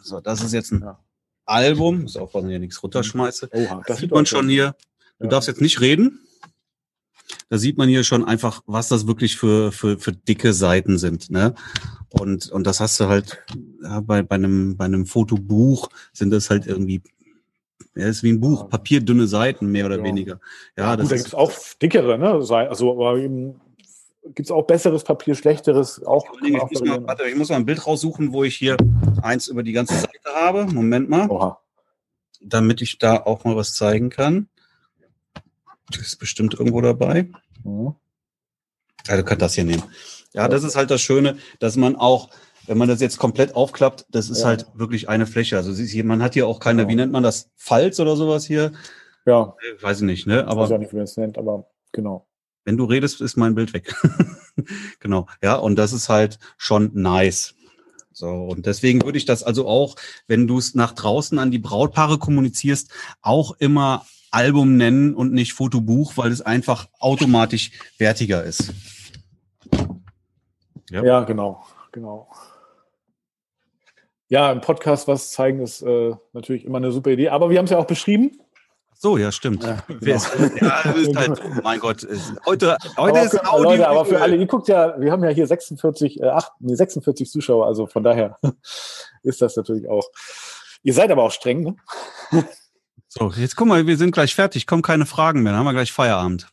[0.04, 1.00] so, das ist jetzt ein Ja.
[1.46, 3.50] Album, muss aufpassen, ich hier nichts runterschmeiße.
[3.52, 4.76] Oha, Das sieht man schon hier.
[5.20, 5.30] Du Ja.
[5.32, 6.20] darfst jetzt nicht reden.
[7.50, 11.30] Da sieht man hier schon einfach, was das wirklich für, für, für dicke Seiten sind.
[11.30, 11.54] Ne?
[12.10, 13.44] Und, und das hast du halt
[13.82, 17.02] ja, bei, bei, einem, bei einem Fotobuch sind das halt irgendwie,
[17.96, 20.04] ja, ist wie ein Buch, papierdünne Seiten, mehr oder Ja.
[20.04, 20.40] weniger.
[20.78, 21.52] Ja, Gut, das da ist, gibt's auch
[21.82, 22.32] dickere, ne?
[22.32, 23.60] Also, aber eben
[24.36, 26.26] gibt's auch besseres Papier, schlechteres, auch.
[26.46, 28.78] ich auch muss, mal, warte, ich muss mal ein Bild raussuchen, wo ich hier
[29.22, 30.66] eins über die ganze Seite habe.
[30.66, 31.30] Moment mal.
[31.30, 31.60] Oha.
[32.44, 34.48] damit ich da auch mal was zeigen kann.
[35.92, 37.30] Das ist bestimmt irgendwo dabei.
[37.64, 37.94] Mhm.
[39.08, 39.84] Ja, du kannst das hier nehmen.
[40.34, 42.30] Ja, das ist halt das Schöne, dass man auch,
[42.68, 44.48] wenn man das jetzt komplett aufklappt, das ist Ja.
[44.48, 45.58] halt wirklich eine Fläche.
[45.58, 46.90] Also du, man hat hier auch keine, Genau.
[46.92, 48.72] wie nennt man das, Falz oder sowas hier?
[49.26, 50.40] Ja, Äh, Weiß ich nicht, ne?
[50.42, 52.28] ich weiß Aber ja nicht, wie man es nennt, aber genau.
[52.66, 53.94] wenn du redest, ist mein Bild weg.
[55.00, 55.28] genau.
[55.44, 57.54] Ja, und das ist halt schon nice.
[58.14, 59.96] So, und deswegen würde ich das also auch,
[60.28, 65.54] wenn du es nach draußen an die Brautpaare kommunizierst, auch immer Album nennen und nicht
[65.54, 68.74] Fotobuch, weil es einfach automatisch wertiger ist.
[70.90, 71.04] Ja.
[71.04, 72.28] Ja, genau, genau.
[74.32, 77.66] Ja, im Podcast was zeigen ist äh, natürlich immer eine super Idee, aber wir haben
[77.66, 78.40] es ja auch beschrieben.
[78.94, 79.62] So, ja, stimmt.
[79.64, 80.32] Ja, ist,
[80.62, 83.70] ja, ist halt, oh mein Gott, ist- heute, heute aber ist Audio.
[83.72, 86.76] Leute, aber für alle, ihr guckt ja, wir haben ja hier 46, äh, 8, nee,
[86.76, 88.38] 46 Zuschauer, also von daher
[89.24, 90.08] ist das natürlich auch.
[90.84, 91.64] Ihr seid aber auch streng,
[92.32, 92.46] ne?
[93.10, 95.74] So, jetzt guck mal, wir sind gleich fertig, kommen keine Fragen mehr, dann haben wir
[95.74, 96.48] gleich Feierabend.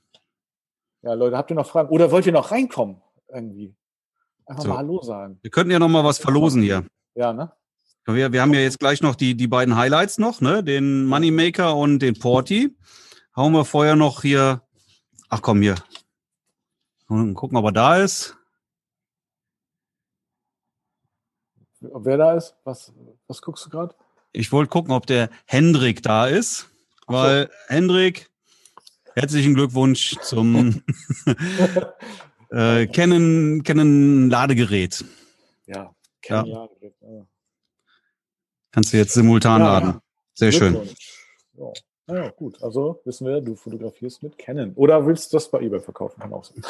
[1.02, 1.90] Ja, Leute, habt ihr noch Fragen?
[1.90, 3.00] Oder wollt ihr noch reinkommen?
[3.32, 3.72] Irgendwie.
[4.46, 4.68] Einfach So.
[4.70, 5.38] mal Hallo sagen.
[5.42, 6.84] Wir könnten ja noch mal was verlosen hier.
[7.14, 7.52] Ja, ne?
[8.14, 10.64] Wir, wir haben ja jetzt gleich noch die, die beiden Highlights noch, ne?
[10.64, 12.74] Den Moneymaker und den Porty.
[13.36, 14.62] Hauen wir vorher noch hier.
[15.28, 15.74] Ach komm, hier.
[17.08, 18.34] Und gucken, ob er da ist.
[21.80, 22.56] Wer da ist?
[22.64, 22.94] Was,
[23.26, 23.94] was guckst du gerade?
[24.32, 26.70] Ich wollte gucken, ob der Hendrik da ist.
[27.06, 27.12] So.
[27.12, 28.30] Weil Hendrik,
[29.16, 30.82] herzlichen Glückwunsch zum
[32.50, 35.04] äh, Canon, Canon Ladegerät.
[35.66, 35.94] Ja.
[36.24, 36.44] Ja.
[36.44, 36.68] Ja.
[37.02, 37.26] ja.
[38.78, 39.72] Kannst du jetzt simultan Ja.
[39.80, 40.00] laden.
[40.34, 40.78] Sehr schön.
[41.54, 41.72] Ja.
[42.14, 42.62] Ja, gut.
[42.62, 44.72] Also wissen wir, du fotografierst mit Canon.
[44.76, 46.20] Oder willst du das bei eBay verkaufen?
[46.20, 46.62] Kann auch sein.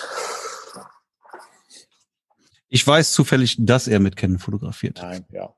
[2.71, 5.01] Ich weiß zufällig, dass er mit Canon fotografiert.
[5.03, 5.53] Nein, ja.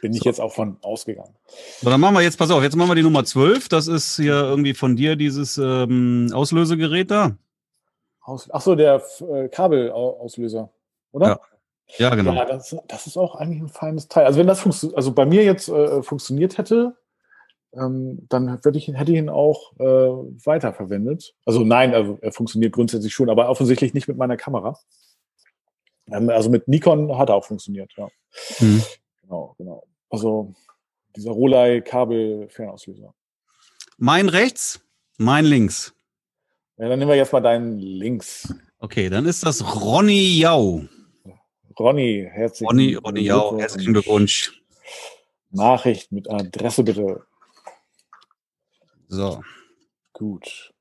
[0.00, 0.28] Bin ich So.
[0.28, 1.36] jetzt auch von ausgegangen.
[1.80, 3.68] So, dann machen wir jetzt, pass auf, jetzt machen wir die Nummer 12.
[3.68, 7.36] Das ist hier irgendwie von dir dieses ähm, Auslösegerät da.
[8.20, 10.72] Aus, ach so, der äh, Kabelauslöser,
[11.12, 11.26] oder?
[11.28, 11.40] Ja,
[11.98, 12.34] Ja, genau.
[12.34, 14.26] Ja, das, das ist auch eigentlich ein feines Teil.
[14.26, 16.96] Also wenn das also bei mir jetzt äh, funktioniert hätte,
[17.72, 19.84] ähm, dann ich, hätte ich ihn auch äh,
[20.44, 21.34] weiterverwendet.
[21.44, 24.78] Also nein, also er funktioniert grundsätzlich schon, aber offensichtlich nicht mit meiner Kamera.
[26.10, 28.08] Ähm, also mit Nikon hat er auch funktioniert, ja.
[28.60, 28.82] Mhm.
[29.22, 29.84] Genau, genau.
[30.10, 30.54] Also
[31.14, 33.14] dieser Rolei Kabel-Fernauslöser.
[33.98, 34.80] Mein rechts,
[35.18, 35.94] mein links.
[36.76, 38.54] Ja, dann nehmen wir jetzt mal deinen Links.
[38.78, 40.84] Okay, dann ist das Ronny Jau.
[41.78, 43.60] Ronny, herzlichen Ronny, Ronny Glückwunsch.
[43.60, 44.62] herzlichen Glückwunsch.
[45.50, 47.26] Nachricht mit Adresse bitte.
[49.08, 49.42] So.
[50.12, 50.72] Gut.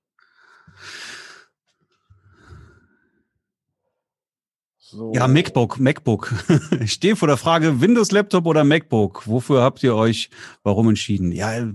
[4.78, 5.12] So.
[5.14, 6.34] Ja, MacBook, MacBook.
[6.82, 9.28] Ich stehe vor der Frage, Windows Laptop oder MacBook.
[9.28, 10.30] Wofür habt ihr euch
[10.64, 11.32] warum entschieden?
[11.32, 11.68] Ja,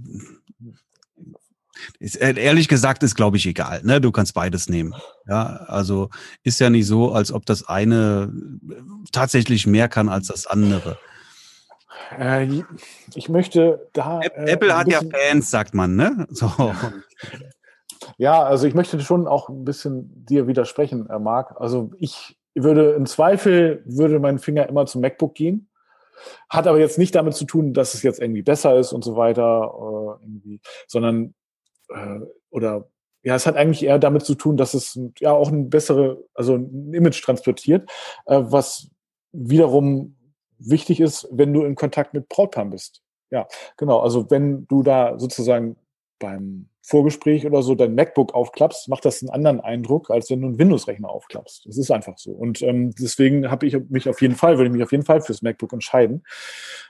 [1.99, 3.81] ist, äh, ehrlich gesagt ist, glaube ich, egal.
[3.85, 4.01] Ne?
[4.01, 4.95] Du kannst beides nehmen.
[5.27, 6.11] Ja, also
[6.43, 8.33] ist ja nicht so, als ob das eine
[9.13, 10.99] tatsächlich mehr kann als das andere.
[12.19, 12.63] Äh,
[13.15, 14.21] ich möchte da.
[14.21, 16.27] Äh, Apple hat ja Fans, sagt man, ne?
[16.31, 16.51] So.
[18.17, 21.61] Ja, also ich möchte schon auch ein bisschen dir widersprechen, äh, Marc.
[21.61, 25.69] Also ich würde im Zweifel würde mein Finger immer zum MacBook gehen.
[26.49, 29.17] Hat aber jetzt nicht damit zu tun, dass es jetzt irgendwie besser ist und so
[29.17, 31.35] weiter, äh, sondern
[31.91, 32.89] äh, oder
[33.23, 36.55] ja, es hat eigentlich eher damit zu tun, dass es ja auch ein bessere, also
[36.55, 37.91] ein Image transportiert,
[38.27, 38.91] äh, was
[39.33, 40.17] wiederum
[40.59, 43.03] wichtig ist, wenn du in Kontakt mit Brautpaaren bist.
[43.31, 43.47] Ja,
[43.77, 44.01] genau.
[44.01, 45.77] Also wenn du da sozusagen
[46.19, 50.49] beim Vorgespräch oder so dein MacBook aufklappst, macht das einen anderen Eindruck, als wenn du
[50.49, 51.67] einen Windows-Rechner aufklappst.
[51.67, 52.33] Das ist einfach so.
[52.33, 55.21] Und ähm, deswegen habe ich mich auf jeden Fall, würde ich mich auf jeden Fall
[55.21, 56.25] fürs MacBook entscheiden.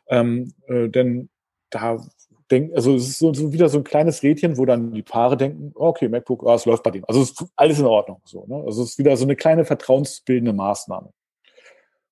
[0.09, 1.29] Ähm, äh, denn
[1.71, 2.03] da
[2.51, 5.37] denk, also es ist so, so wieder so ein kleines Rädchen, wo dann die Paare
[5.37, 7.05] denken, oh, okay, MacBook, ah, es läuft bei dem.
[7.07, 8.21] Also es ist alles in Ordnung.
[8.25, 8.63] So, ne?
[8.67, 11.11] Also es ist wieder so eine kleine vertrauensbildende Maßnahme.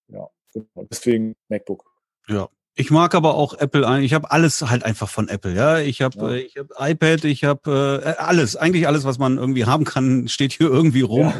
[0.09, 0.87] Ja, genau.
[0.91, 1.85] deswegen MacBook.
[2.29, 2.49] Ja.
[2.75, 4.05] Ich mag aber auch Apple ein.
[4.05, 5.53] Ich habe alles halt einfach von Apple.
[5.53, 6.31] Ja, ich habe Ja.
[6.35, 10.29] äh, ich habe iPad, ich habe äh, alles, eigentlich alles, was man irgendwie haben kann,
[10.29, 11.33] steht hier irgendwie rum.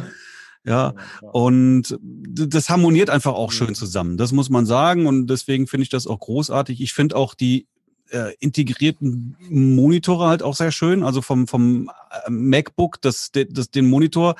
[0.65, 0.93] Ja.
[1.21, 1.29] Ja.
[1.31, 3.55] Und d- das harmoniert einfach auch Mhm.
[3.55, 4.17] schön zusammen.
[4.17, 5.07] Das muss man sagen.
[5.07, 6.81] Und deswegen finde ich das auch großartig.
[6.81, 7.67] Ich finde auch die
[8.11, 11.03] äh, integrierten Monitore halt auch sehr schön.
[11.03, 11.91] Also vom, vom
[12.25, 14.35] äh, MacBook, das, das, den Monitor,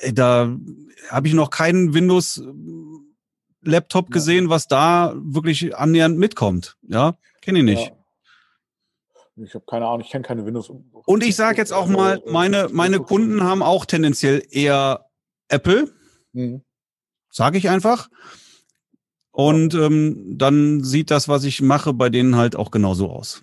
[0.00, 0.56] äh, da
[1.10, 2.44] habe ich noch keinen Windows äh,
[3.62, 6.76] Laptop gesehen, was da wirklich annähernd mitkommt.
[6.82, 7.88] Ja, kenne ich nicht.
[7.88, 7.96] Ja.
[9.44, 10.70] Ich habe keine Ahnung, ich kenne keine Windows.
[11.04, 15.10] Und ich sage jetzt auch mal, meine, meine Kunden haben auch tendenziell eher
[15.48, 15.92] Apple.
[16.32, 16.62] Mhm.
[17.30, 18.08] Sage ich einfach.
[19.36, 23.42] Und ähm, dann sieht das, was ich mache, bei denen halt auch genauso aus.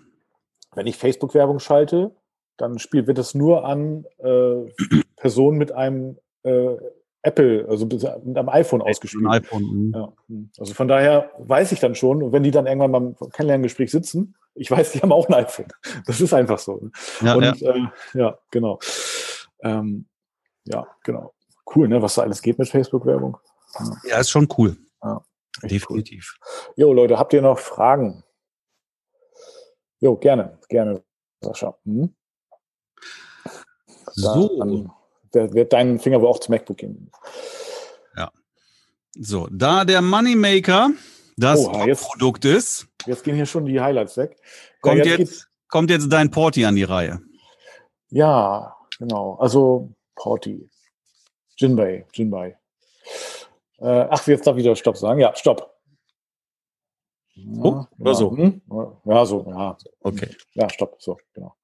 [0.74, 2.16] Wenn ich Facebook-Werbung schalte,
[2.58, 4.74] dann spielt, wird das nur an äh,
[5.18, 6.78] Personen mit einem äh,
[7.22, 9.24] Apple, also mit einem iPhone ausgespielt.
[9.24, 9.64] Ein iPhone.
[9.64, 9.92] mhm.
[9.94, 10.14] Ja.
[10.30, 10.50] hm.
[10.58, 14.72] Also von daher weiß ich dann schon, wenn die dann irgendwann beim Kennenlerngespräch sitzen, ich
[14.72, 15.68] weiß, die haben auch ein iPhone.
[16.08, 16.90] Das ist einfach so.
[17.22, 17.72] Ja, und ja.
[17.72, 18.80] Äh, ja, genau.
[19.62, 20.08] Ähm,
[20.66, 21.36] ja, genau.
[21.76, 23.38] Cool, ne, was da alles geht mit Facebook-Werbung.
[24.10, 24.76] ja, ist schon cool.
[25.04, 25.22] Cool.
[25.62, 26.36] Definitiv.
[26.76, 28.24] Jo, Leute, habt ihr noch Fragen?
[30.00, 31.04] Jo, gerne, gerne,
[31.42, 31.78] Sascha.
[31.86, 32.14] Hm?
[34.12, 34.92] So, Dann
[35.32, 37.10] wird wird dein Finger wohl auch zum MacBook gehen.
[39.16, 40.90] so, da der Moneymaker
[41.38, 44.38] das Oha, jetzt- Produkt ist, Jetzt gehen hier schon die Highlights weg.
[44.82, 47.22] kommt ja, jetzt, geht's- kommt jetzt dein Porti an die Reihe.
[48.10, 49.36] Ja, genau.
[49.36, 50.68] Also Porti.
[51.58, 52.58] Jinbei, Jinbei.
[53.84, 55.20] Äh, ach, jetzt darf ich wieder Stopp sagen.
[55.20, 55.70] Ja, Stopp.
[57.36, 58.36] Ja, Oh, oder so?
[58.36, 58.62] Hm?
[59.06, 59.78] Ja, so, ja.
[60.02, 60.30] Okay.
[60.54, 61.56] Ja, Stopp, so, genau.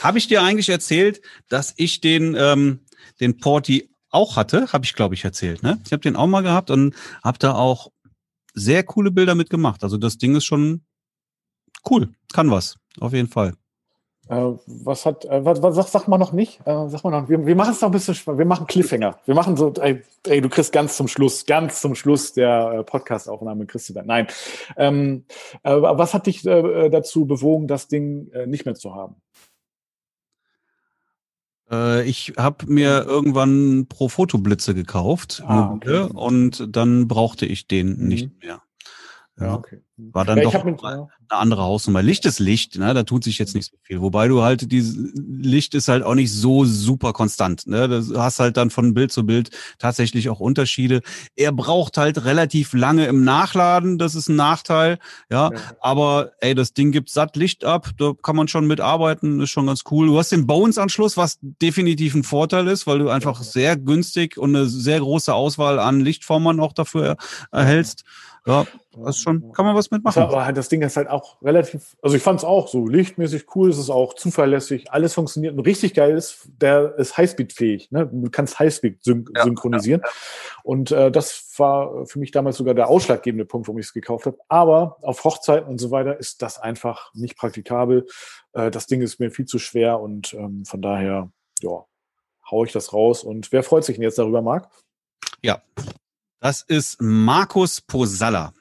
[0.00, 2.80] Habe ich dir eigentlich erzählt, dass ich den, ähm,
[3.20, 5.62] den Porti auch hatte, habe ich glaube ich erzählt.
[5.62, 5.80] Ne?
[5.84, 6.94] Ich habe den auch mal gehabt und
[7.24, 7.90] habe da auch
[8.52, 9.82] sehr coole Bilder mitgemacht.
[9.82, 10.84] Also das Ding ist schon
[11.90, 13.54] cool, kann was, auf jeden Fall.
[14.28, 16.60] Äh, was hat, äh, was, was sag, sag mal noch nicht?
[16.64, 19.18] Äh, sag mal noch, wir, wir machen es noch ein bisschen, wir machen Cliffhanger.
[19.26, 22.84] Wir machen so, ey, ey, du kriegst ganz zum Schluss, ganz zum Schluss der äh,
[22.84, 24.06] Podcast-Aufnahme kriegst du dann.
[24.06, 24.26] Nein.
[24.78, 25.24] Ähm,
[25.62, 29.16] äh, was hat dich äh, dazu bewogen, das Ding äh, nicht mehr zu haben?
[31.70, 36.08] Äh, ich habe mir irgendwann pro Fotoblitze gekauft Ah, okay.
[36.12, 38.08] und dann brauchte ich den Mhm.
[38.08, 38.62] nicht mehr.
[39.40, 39.80] Ja, okay.
[39.96, 42.02] war dann Ja, doch mit, eine andere Hausnummer.
[42.02, 42.94] Licht ist Licht, ne?
[42.94, 44.00] da tut sich jetzt nicht so viel.
[44.00, 47.66] Wobei du halt, dieses Licht ist halt auch nicht so super konstant.
[47.66, 47.88] Ne?
[47.88, 49.50] Du hast halt dann von Bild zu Bild
[49.80, 51.00] tatsächlich auch Unterschiede.
[51.34, 54.98] Er braucht halt relativ lange im Nachladen, das ist ein Nachteil.
[55.30, 55.60] Ja, Ja.
[55.80, 59.66] aber ey, das Ding gibt satt Licht ab, da kann man schon mitarbeiten, ist schon
[59.66, 60.06] ganz cool.
[60.06, 63.44] Du hast den Bones-Anschluss, was definitiv ein Vorteil ist, weil du einfach Ja.
[63.44, 67.16] sehr günstig und eine sehr große Auswahl an Lichtformern auch dafür
[67.50, 68.04] erhältst.
[68.06, 68.10] Ja,
[68.92, 70.22] das ist schon, kann man was Das mitmachen.
[70.22, 73.46] aber halt, das Ding ist halt auch relativ, also ich fand es auch so lichtmäßig
[73.54, 77.90] cool, es ist auch zuverlässig, alles funktioniert und richtig geil ist, der ist Highspeed-fähig.
[77.90, 78.06] Ne?
[78.06, 80.02] Du kannst Highspeed syn Ja, synchronisieren.
[80.62, 84.26] Und äh, das war für mich damals sogar der ausschlaggebende Punkt, warum ich es gekauft
[84.26, 84.38] habe.
[84.48, 88.06] Aber auf Hochzeiten und so weiter ist das einfach nicht praktikabel.
[88.52, 91.30] Äh, das Ding ist mir viel zu schwer und ähm, von daher,
[91.62, 91.84] ja,
[92.50, 93.24] hau ich das raus.
[93.24, 94.68] Und wer freut sich denn jetzt darüber, Marc?
[96.44, 98.52] Das ist Markus Posalla.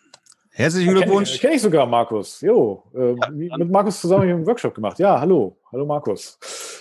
[0.52, 1.32] Herzlichen Glückwunsch.
[1.32, 2.40] Kenne kenn ich sogar Markus.
[2.40, 5.00] Jo, äh, mit Markus zusammen einen Workshop gemacht.
[5.00, 5.58] Ja, hallo.
[5.70, 6.40] Hallo Markus.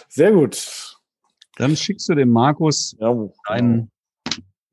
[0.08, 0.96] Sehr gut.
[1.56, 3.12] Dann schickst du dem Markus Ja,
[3.48, 3.90] dein,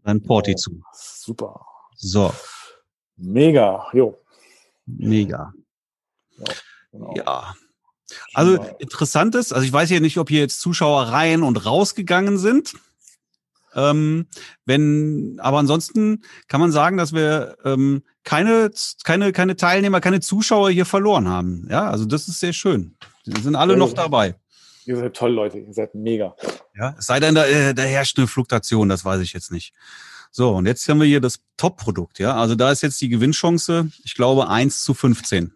[0.04, 0.80] dein Porti zu.
[0.94, 1.66] Super.
[1.96, 2.32] So,
[3.18, 3.88] Mega.
[3.94, 4.16] Jo.
[4.86, 5.52] mega.
[6.92, 7.16] Genau.
[7.18, 7.56] Ja.
[8.36, 12.38] Also interessant ist, also ich weiß ja nicht, ob hier jetzt Zuschauer rein und rausgegangen
[12.38, 12.76] sind.
[13.76, 14.28] Ähm,
[14.66, 18.72] wenn, aber ansonsten kann man sagen, dass wir ähm, keine,
[19.04, 21.68] keine, keine Teilnehmer, keine Zuschauer hier verloren haben.
[21.70, 22.96] Ja, also das ist sehr schön.
[23.26, 23.96] Die sind alle noch ja.
[23.96, 24.36] dabei.
[24.86, 25.60] Ihr seid toll, Leute.
[25.60, 26.36] Ihr seid mega.
[26.76, 29.74] Ja, es sei denn, da, äh, da herrscht eine Fluktuation, das weiß ich jetzt nicht.
[30.32, 32.36] So, und jetzt haben wir hier das Top-Produkt, ja.
[32.36, 35.54] Also da ist jetzt die Gewinnchance, ich glaube, 1 zu 15.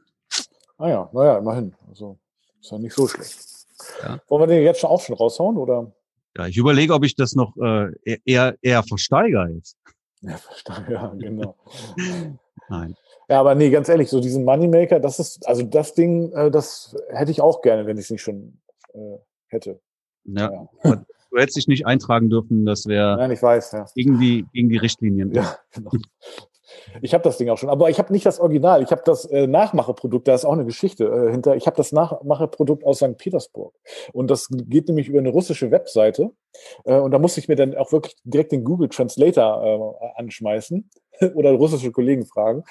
[0.77, 1.76] Ah ja, naja, immerhin.
[1.88, 2.18] Also
[2.60, 3.38] ist ja nicht so schlecht.
[4.02, 4.19] Ja.
[4.27, 5.57] Wollen wir den jetzt schon auch schon raushauen?
[5.57, 5.91] Oder?
[6.38, 7.91] Ja, ich überlege, ob ich das noch äh,
[8.26, 9.77] eher, eher versteigere jetzt.
[10.22, 10.85] Ja, verstehe.
[10.89, 11.55] Ja, genau.
[12.69, 12.95] Nein.
[13.30, 16.95] Ja, aber nee, ganz ehrlich, so diesen Moneymaker, das ist, also das Ding, äh, das
[17.10, 18.60] hätte ich auch gerne, wenn ich es nicht schon
[18.93, 19.80] äh, hätte.
[20.26, 20.68] Ja.
[20.84, 21.05] Ja.
[21.31, 23.85] Du hättest dich nicht eintragen dürfen, das wäre Nein, ich weiß, ja.
[23.95, 25.34] gegen die, gegen die Richtlinien.
[25.34, 25.91] Ja, genau.
[27.02, 28.81] Ich habe das Ding auch schon, aber ich habe nicht das Original.
[28.84, 31.56] Ich habe das äh, Nachmacheprodukt, da ist auch eine Geschichte äh, hinter.
[31.56, 33.18] Ich habe das Nachmacheprodukt aus St.
[33.18, 33.73] Petersburg.
[34.14, 36.31] Und das geht nämlich über eine russische Webseite.
[36.85, 40.90] Äh, und da musste ich mir dann auch wirklich direkt den Google Translator äh, anschmeißen
[41.35, 42.64] oder russische Kollegen fragen.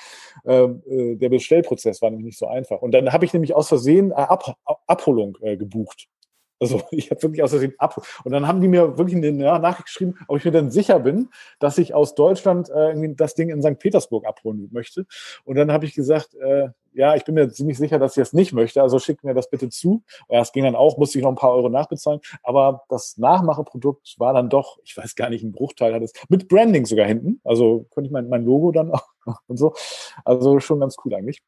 [0.44, 2.80] Ähm, äh, der Bestellprozess war nämlich nicht so einfach.
[2.82, 4.56] Und dann habe ich nämlich aus Versehen Ab
[4.86, 6.08] Abholung äh, gebucht.
[6.62, 8.00] Also ich habe wirklich aus Versehen ab.
[8.24, 11.28] Und dann haben die mir wirklich eine Nachricht geschrieben, ob ich mir dann sicher bin,
[11.58, 13.78] dass ich aus Deutschland äh, das Ding in St.
[13.78, 15.04] Petersburg abholen möchte.
[15.44, 18.32] Und dann habe ich gesagt, äh, ja, ich bin mir ziemlich sicher, dass ich das
[18.32, 18.82] nicht möchte.
[18.82, 20.02] Also schickt mir das bitte zu.
[20.28, 22.20] Ja, es ging dann auch, musste ich noch ein paar Euro nachbezahlen.
[22.42, 26.12] Aber das Nachmacheprodukt war dann doch, ich weiß gar nicht, ein Bruchteil hat es.
[26.28, 27.40] Mit Branding sogar hinten.
[27.44, 29.02] Also konnte ich mein, mein Logo dann auch
[29.46, 29.74] und so.
[30.24, 31.42] Also schon ganz cool eigentlich.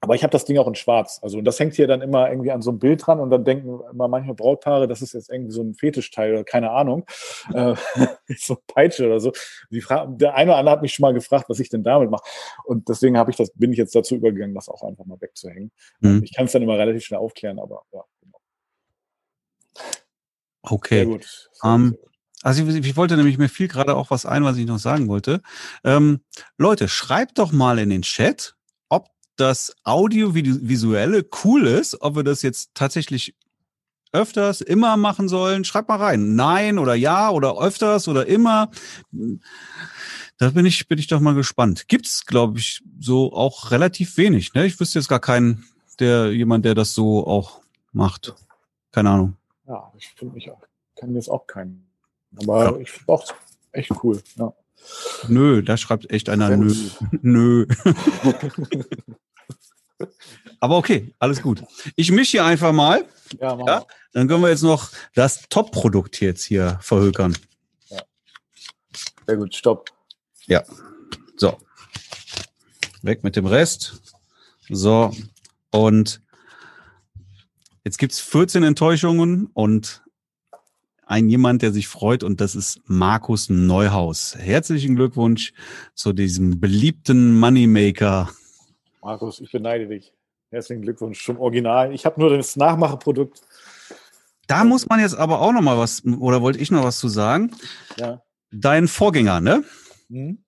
[0.00, 1.18] Aber ich habe das Ding auch in schwarz.
[1.22, 3.44] Also und das hängt hier dann immer irgendwie an so einem Bild dran und dann
[3.44, 7.04] denken immer manche Brautpaare, das ist jetzt irgendwie so ein Fetischteil oder keine Ahnung.
[7.54, 7.74] Äh,
[8.38, 9.32] so Peitsche oder so.
[9.70, 12.10] Die Fra der eine oder andere hat mich schon mal gefragt, was ich denn damit
[12.10, 12.22] mache.
[12.64, 15.70] Und deswegen habe ich das, bin ich jetzt dazu übergegangen, das auch einfach mal wegzuhängen.
[16.00, 16.22] Mhm.
[16.22, 18.38] Ich kann es dann immer relativ schnell aufklären, aber ja, genau.
[20.62, 21.04] Okay.
[21.06, 21.48] gut.
[21.52, 22.08] Sehr Ähm, gut, sehr gut.
[22.42, 25.08] Also ich, ich wollte nämlich, mir fiel gerade auch was ein, was ich noch sagen
[25.08, 25.42] wollte.
[25.84, 26.20] Ähm,
[26.56, 28.56] Leute, schreibt doch mal in den Chat,
[29.38, 33.34] das Audiovisuelle cool ist, ob wir das jetzt tatsächlich
[34.12, 35.64] öfters, immer machen sollen.
[35.64, 36.34] Schreibt mal rein.
[36.34, 38.70] Nein oder ja oder öfters oder immer.
[40.38, 41.88] Da bin ich, bin ich doch mal gespannt.
[41.88, 44.54] Gibt's, glaube ich, so auch relativ wenig.
[44.54, 44.64] Ne?
[44.66, 45.64] Ich wüsste jetzt gar keinen,
[46.00, 47.60] der, jemand, der das so auch
[47.92, 48.34] macht.
[48.92, 49.36] Keine Ahnung.
[49.66, 50.62] Ja, ich finde mich auch,
[50.96, 51.86] kann jetzt auch keinen.
[52.38, 52.76] Aber Ja.
[52.78, 53.24] ich finde auch
[53.72, 54.20] echt cool.
[54.36, 54.52] Ja.
[55.28, 56.72] Nö, da schreibt echt einer nö.
[57.22, 57.66] Nö.
[60.60, 61.62] Aber okay, alles gut.
[61.96, 63.04] Ich mische hier einfach mal.
[63.40, 63.86] Ja, Ja.
[64.12, 67.36] Dann können wir jetzt noch das Top-Produkt jetzt hier verhökern.
[69.26, 69.90] Sehr gut, stopp.
[71.36, 71.58] So.
[73.02, 74.00] Weg mit dem Rest.
[74.70, 75.14] So.
[75.70, 76.22] Und
[77.84, 80.02] jetzt gibt's 14 Enttäuschungen und
[81.04, 84.34] ein jemand, der sich freut und das ist Markus Neuhaus.
[84.36, 85.52] Herzlichen Glückwunsch
[85.94, 88.30] zu diesem beliebten Moneymaker.
[89.08, 90.12] Markus, ich beneide dich.
[90.50, 91.94] Herzlichen Glückwunsch zum Original.
[91.94, 93.40] Ich habe nur das Nachmacheprodukt.
[94.46, 97.08] Da muss man jetzt aber auch noch mal was, oder wollte ich noch was zu
[97.08, 97.56] sagen?
[97.96, 98.22] Ja.
[98.50, 99.64] Dein Vorgänger, ne?
[100.10, 100.44] Hm?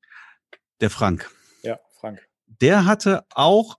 [0.82, 1.30] Der Frank.
[1.62, 2.20] Ja, Frank.
[2.60, 3.78] Der hatte auch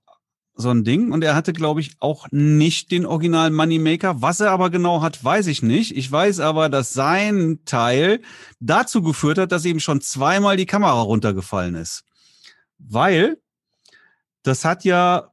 [0.55, 4.23] so ein Ding und er hatte, glaube ich, auch nicht den originalen Moneymaker.
[4.23, 5.95] Was er aber genau hat, weiß ich nicht.
[5.95, 8.19] Ich weiß aber, dass sein Teil
[8.59, 12.03] dazu geführt hat, dass ihm schon zweimal die Kamera runtergefallen ist.
[12.79, 13.37] Weil
[14.43, 15.31] das hat ja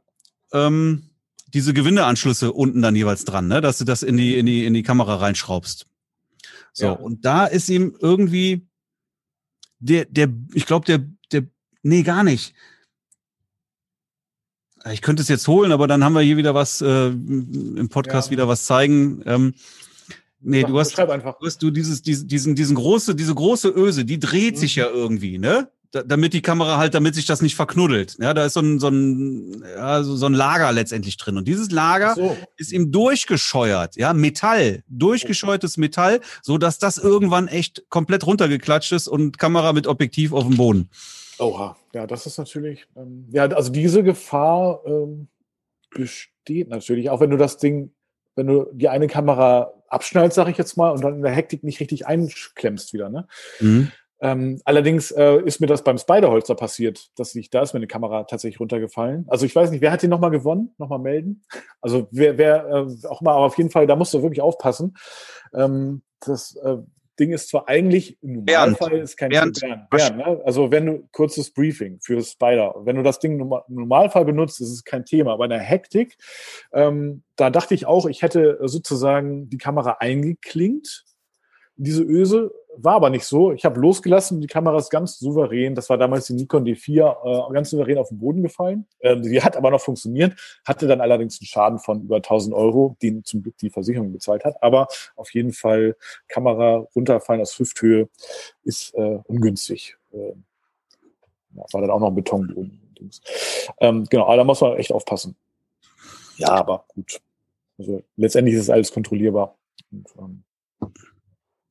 [0.52, 1.10] ähm,
[1.54, 3.60] diese Gewindeanschlüsse unten dann jeweils dran, ne?
[3.60, 5.86] dass du das in die, in die, in die Kamera reinschraubst.
[6.72, 6.92] So, Ja.
[6.92, 8.66] und da ist ihm irgendwie
[9.78, 11.48] der, der, ich glaube, der, der,
[11.82, 12.54] nee, gar nicht.
[14.92, 18.28] Ich könnte es jetzt holen, aber dann haben wir hier wieder was äh, im Podcast
[18.28, 18.32] Ja.
[18.32, 19.22] wieder was zeigen.
[19.26, 19.54] Ähm,
[20.40, 21.38] nee, Sag, du hast, einfach.
[21.38, 24.58] du hast du dieses, diesen, diesen, diesen große, diese große Öse, die dreht Mhm.
[24.58, 25.70] sich ja irgendwie, ne?
[25.90, 28.16] Da, damit die Kamera halt, damit sich das nicht verknuddelt.
[28.20, 31.38] Ja, da ist so ein, so ein, ja, so, so ein Lager letztendlich drin.
[31.38, 32.36] Und dieses Lager So.
[32.58, 39.08] ist ihm durchgescheuert, ja, Metall, durchgescheuertes Metall, so dass das irgendwann echt komplett runtergeklatscht ist
[39.08, 40.90] und Kamera mit Objektiv auf dem Boden.
[41.38, 41.76] Oha.
[41.94, 42.86] Ja, das ist natürlich.
[42.96, 45.28] Ähm, ja, also diese Gefahr ähm,
[45.90, 47.92] besteht natürlich, auch wenn du das Ding,
[48.36, 51.64] wenn du die eine Kamera abschneidest, sage ich jetzt mal, und dann in der Hektik
[51.64, 53.26] nicht richtig einklemmst wieder, ne?
[53.60, 53.90] Mhm.
[54.20, 57.86] Ähm, allerdings äh, ist mir das beim Spiderholzer passiert, dass ich, da ist mir eine
[57.86, 59.26] Kamera tatsächlich runtergefallen.
[59.28, 60.74] Also ich weiß nicht, wer hat den nochmal gewonnen?
[60.78, 61.42] Nochmal melden.
[61.80, 64.96] Also wer, wer äh, auch mal, aber auf jeden Fall, da musst du wirklich aufpassen.
[65.54, 66.78] Ähm, das äh,
[67.18, 68.72] Ding ist zwar eigentlich im Bernd.
[68.72, 69.60] Normalfall ist kein Bernd.
[69.60, 70.40] Bernd, Bernd, ne?
[70.44, 74.72] Also wenn du kurzes Briefing für Spider, wenn du das Ding im Normalfall benutzt, ist
[74.72, 75.32] es kein Thema.
[75.32, 76.16] Aber in der Hektik,
[76.72, 81.04] ähm, da dachte ich auch, ich hätte sozusagen die Kamera eingeklinkt
[81.78, 83.52] diese Öse war aber nicht so.
[83.52, 85.74] Ich habe losgelassen, die Kamera ist ganz souverän.
[85.74, 88.86] Das war damals die Nikon D4, äh, ganz souverän auf den Boden gefallen.
[89.00, 92.96] Ähm, die hat aber noch funktioniert, hatte dann allerdings einen Schaden von über 1000 Euro,
[93.02, 94.62] den zum Glück die Versicherung bezahlt hat.
[94.62, 95.96] Aber auf jeden Fall
[96.28, 98.08] Kamera runterfallen aus Hüfthöhe
[98.64, 99.96] ist äh, ungünstig.
[100.12, 100.34] Äh,
[101.54, 102.80] ja, war dann auch noch ein Betonboden.
[103.80, 105.36] Ähm, genau, aber da muss man echt aufpassen.
[106.36, 107.20] Ja, aber gut.
[107.78, 109.56] Also letztendlich ist es alles kontrollierbar.
[109.90, 110.44] Und, ähm,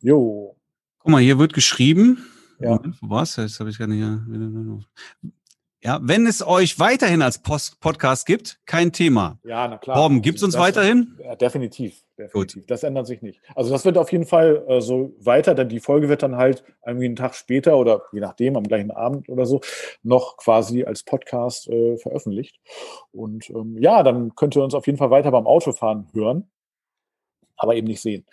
[0.02, 0.56] jo.
[1.00, 2.26] Guck mal, hier wird geschrieben.
[2.60, 2.76] Ja.
[2.76, 3.36] Moment, wo war's?
[3.36, 4.02] Jetzt habe ich gar nicht.
[5.84, 9.38] Ja, wenn es euch weiterhin als Post Podcast gibt, kein Thema.
[9.44, 9.96] Ja, na klar.
[9.96, 11.16] Torben, gibt's uns Das- weiterhin?
[11.24, 12.04] Ja, definitiv.
[12.18, 12.66] definitiv.
[12.66, 13.40] Das ändert sich nicht.
[13.56, 16.64] Also das wird auf jeden Fall äh, so weiter, denn die Folge wird dann halt
[16.86, 19.62] irgendwie einen Tag später oder je nachdem, am gleichen Abend oder so,
[20.02, 22.60] noch quasi als Podcast äh, veröffentlicht.
[23.12, 26.50] Und ähm, ja, dann könnt ihr uns auf jeden Fall weiter beim Autofahren hören,
[27.56, 28.26] aber eben nicht sehen.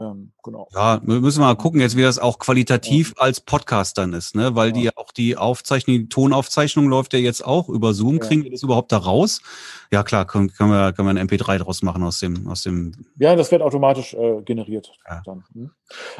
[0.00, 0.68] Ähm, genau.
[0.72, 4.54] Ja, wir müssen mal gucken jetzt, wie das auch qualitativ als Podcast dann ist, ne?
[4.54, 8.14] Weil die ja auch die Aufzeichnung, die Tonaufzeichnung läuft ja jetzt auch über Zoom.
[8.14, 8.20] Ja.
[8.20, 9.42] Kriegen wir das überhaupt da raus?
[9.90, 12.92] Ja, klar, können, können wir, können wir ein MP3 draus machen aus dem, aus dem.
[13.18, 14.92] Ja, das wird automatisch äh, generiert.
[15.08, 15.22] Ja.
[15.24, 15.44] Dann.
[15.52, 15.70] Hm.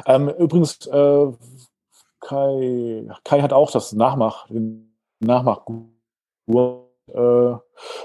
[0.05, 1.27] Ähm, übrigens, äh,
[2.19, 5.61] Kai, Kai hat auch das Nachmach, den Nachmach.
[6.47, 7.55] Äh,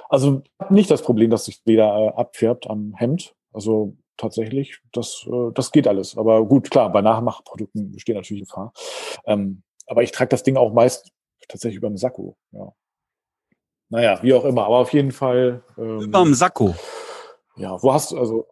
[0.09, 3.35] also nicht das Problem, dass sich weder äh, abfärbt am Hemd.
[3.53, 6.17] Also tatsächlich, das, äh, das geht alles.
[6.17, 8.73] Aber gut, klar, bei Nachmachprodukten besteht natürlich Gefahr.
[9.27, 11.11] Ähm, aber ich trage das Ding auch meist
[11.49, 12.37] tatsächlich über den Sakko.
[12.53, 12.73] Ja.
[13.91, 14.65] Naja, wie auch immer.
[14.67, 15.63] Aber auf jeden Fall.
[15.77, 16.75] Ähm, Über dem Sakko.
[17.57, 18.47] ja, wo hast du, also,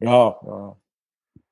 [0.00, 0.76] ja, ja.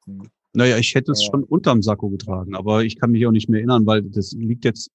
[0.06, 0.30] Hm.
[0.54, 1.30] Naja, ich hätte es Ja.
[1.30, 4.64] schon unterm Sakko getragen, aber ich kann mich auch nicht mehr erinnern, weil das liegt
[4.64, 4.90] jetzt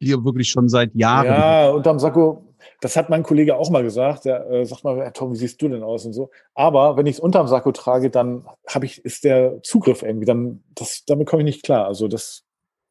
[0.00, 1.26] hier wirklich schon seit Jahren.
[1.26, 2.47] Ja, unterm Sakko,
[2.80, 4.24] das hat mein Kollege auch mal gesagt.
[4.24, 6.30] Der äh, sagt mal, Herr Tom, wie siehst du denn aus und so.
[6.54, 10.62] Aber wenn ich es unterm Sakko trage, dann habe ich, ist der Zugriff irgendwie, dann,
[10.74, 11.86] das, damit komme ich nicht klar.
[11.86, 12.44] Also das,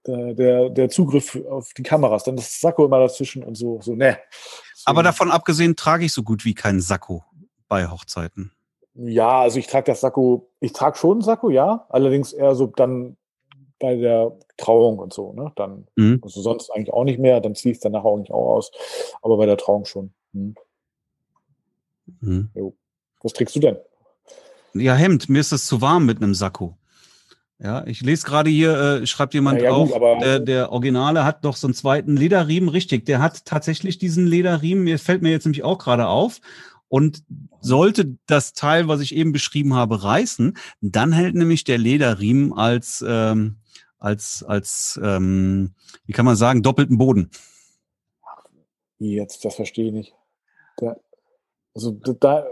[0.06, 3.80] der, der, der Zugriff auf die Kameras, dann ist das Sakko immer dazwischen und so,
[3.81, 4.18] so, ne.
[4.85, 7.26] Aber davon abgesehen trage ich so gut wie keinen Sakko
[7.68, 8.53] bei Hochzeiten.
[8.94, 12.68] Ja, also ich trage das Sakko, ich trage schon ein Sakko, ja, allerdings eher so
[12.68, 13.18] dann
[13.79, 15.51] bei der Trauung und so, ne?
[15.55, 16.19] Dann, Mhm.
[16.23, 18.71] also sonst eigentlich auch nicht mehr, dann ziehe ich es danach auch nicht auch aus,
[19.21, 20.11] aber bei der Trauung schon.
[20.33, 20.55] Hm.
[22.21, 22.49] Mhm.
[23.21, 23.77] Was trägst du denn?
[24.73, 26.77] Ja, Hemd, mir ist das zu warm mit einem Sakko.
[27.59, 30.71] Ja, ich lese gerade hier, äh, schreibt jemand Ja, ja, auch, gut, aber- der, der
[30.71, 35.23] Originale hat doch so einen zweiten Lederriemen, richtig, der hat tatsächlich diesen Lederriemen, mir fällt
[35.23, 36.39] mir jetzt nämlich auch gerade auf.
[36.89, 37.23] Und
[37.59, 43.03] sollte das Teil, was ich eben beschrieben habe, reißen, dann hält nämlich der Lederriemen als,
[43.07, 43.57] ähm,
[43.99, 45.73] als, als, ähm,
[46.05, 47.30] wie kann man sagen, doppelten Boden.
[48.99, 50.14] Jetzt, das verstehe ich nicht.
[50.81, 50.99] Der,
[51.76, 52.45] also da,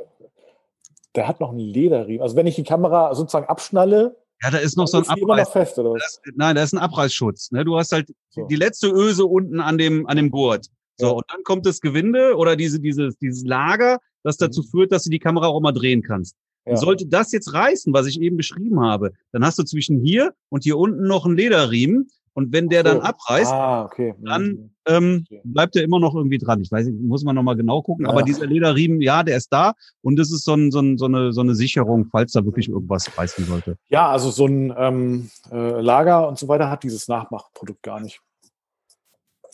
[1.16, 2.22] der hat noch einen Lederriemen.
[2.22, 5.50] Also wenn ich die Kamera sozusagen abschnalle, Ja, da ist noch so ein Abreiß.
[5.50, 5.78] fest?
[5.78, 7.52] Das, nein, da ist ein Abreißschutz.
[7.52, 7.64] Ne?
[7.66, 8.46] Du hast halt So.
[8.48, 10.68] die letzte Öse unten an dem, an dem Gurt.
[10.98, 14.68] So, und dann kommt das Gewinde oder diese, dieses, dieses Lager, das dazu Mhm.
[14.68, 16.36] führt, dass du die Kamera auch mal drehen kannst.
[16.66, 16.78] Ja.
[16.78, 20.64] Sollte das jetzt reißen, was ich eben beschrieben habe, dann hast du zwischen hier und
[20.64, 22.08] hier unten noch einen Lederriemen.
[22.38, 23.04] Und wenn der dann So.
[23.04, 24.14] abreißt, Ah, okay.
[24.22, 24.70] dann, Mhm.
[24.88, 26.60] ähm, bleibt er immer noch irgendwie dran.
[26.62, 28.06] Ich weiß nicht, muss man noch mal genau gucken.
[28.08, 28.12] Ja.
[28.12, 29.74] Aber dieser Lederriemen, ja, der ist da.
[30.02, 32.68] Und das ist so, ein, so, ein, so, eine, so eine Sicherung, falls da wirklich
[32.68, 33.78] irgendwas reißen sollte.
[33.88, 38.20] Ja, also so ein ähm, äh, Lager und so weiter hat dieses Nachmachprodukt gar nicht.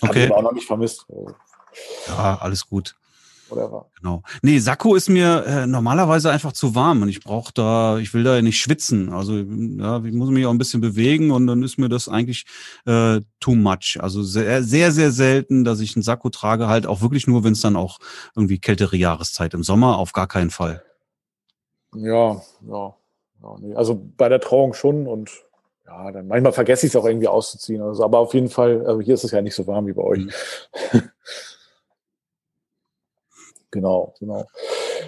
[0.02, 0.26] Hab ich Okay.
[0.28, 1.06] aber auch noch nicht vermisst.
[2.08, 2.96] Ja, alles gut.
[3.50, 3.86] whatever.
[4.00, 4.24] Genau.
[4.42, 8.24] Nee, Sakko ist mir äh, normalerweise einfach zu warm und ich brauche da, ich will
[8.24, 9.12] da ja nicht schwitzen.
[9.12, 12.46] Also ja, ich muss mich auch ein bisschen bewegen und dann ist mir das eigentlich
[12.86, 13.98] äh, too much.
[14.00, 17.54] Also sehr, sehr, sehr selten, dass ich einen Sakko trage, halt auch wirklich nur, wenn
[17.54, 18.00] es dann auch
[18.36, 20.84] irgendwie kältere Jahreszeit im Sommer auf gar keinen Fall.
[21.94, 22.96] Ja, ja.
[23.42, 23.76] ja nee.
[23.76, 25.30] Also bei der Trauung schon und
[25.92, 27.82] ja, dann manchmal vergesse ich es auch irgendwie auszuziehen.
[27.82, 30.04] Also, aber auf jeden Fall, also hier ist es ja nicht so warm wie bei
[30.04, 30.20] euch.
[30.20, 30.32] Mhm.
[33.72, 34.46] genau, genau.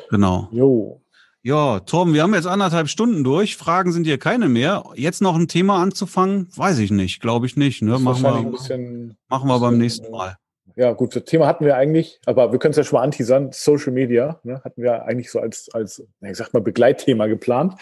[0.10, 0.50] Genau.
[0.52, 1.00] Jo.
[1.42, 3.58] Ja, Torben, wir haben jetzt anderthalb Stunden durch.
[3.58, 4.86] Fragen sind hier keine mehr.
[4.96, 7.82] Jetzt noch ein Thema anzufangen, weiß ich nicht, glaube ich nicht.
[7.82, 8.00] Ne?
[8.00, 10.38] Machen wir, machen wir beim nächsten Mal.
[10.76, 13.50] Ja gut, das Thema hatten wir eigentlich, aber wir können es ja schon mal anteasern.
[13.52, 17.76] Social Media ne, hatten wir eigentlich so als, als ich sag mal, Begleitthema geplant.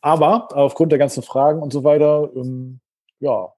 [0.00, 2.80] Aber aufgrund der ganzen Fragen und so weiter, ähm,
[3.22, 3.52] ja,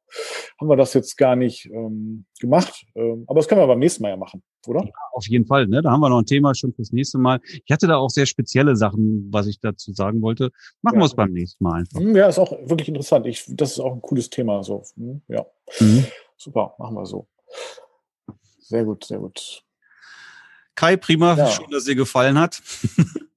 [0.61, 2.85] haben wir das jetzt gar nicht ähm, gemacht.
[2.97, 4.85] Ähm, aber das können wir beim nächsten Mal ja machen, oder?
[5.13, 5.83] Auf jeden Fall, ne?
[5.83, 7.39] Da haben wir noch ein Thema schon fürs nächste Mal.
[7.45, 10.51] Ich hatte da auch sehr spezielle Sachen, was ich dazu sagen wollte.
[10.83, 11.03] Machen Ja.
[11.03, 12.01] wir es beim nächsten Mal einfach.
[12.01, 13.27] Hm, Ja, ist auch wirklich interessant.
[13.27, 14.65] Ich, das ist auch ein cooles Thema.
[14.65, 15.47] So, Hm, ja,
[15.81, 16.07] Mhm.
[16.37, 17.29] super, machen wir so.
[18.73, 19.63] Sehr gut, sehr gut.
[20.75, 21.51] Kai, prima, Ja.
[21.51, 22.63] schön, dass dir gefallen hat.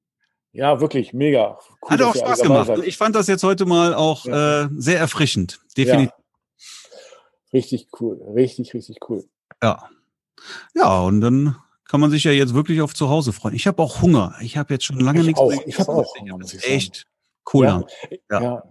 [0.57, 1.59] Ja, wirklich mega.
[1.81, 2.67] Cool, Hat auch Spaß gemacht.
[2.67, 2.83] seid.
[2.85, 4.63] Ich fand das jetzt heute mal auch Ja.
[4.63, 5.59] äh, sehr erfrischend.
[5.75, 6.13] Definitiv.
[7.51, 9.25] Richtig cool, richtig, richtig cool.
[9.61, 9.89] Ja.
[10.73, 10.99] ja.
[11.01, 11.57] und dann
[11.89, 13.53] kann man sich ja jetzt wirklich auf zu Hause freuen.
[13.53, 14.33] Ich habe auch Hunger.
[14.39, 15.49] Ich habe jetzt schon lange Ich nichts auch.
[15.49, 15.91] mehr Ich habe gegessen.
[15.91, 17.05] auch Hunger, Echt
[17.53, 17.85] cool.
[18.31, 18.63] Ja.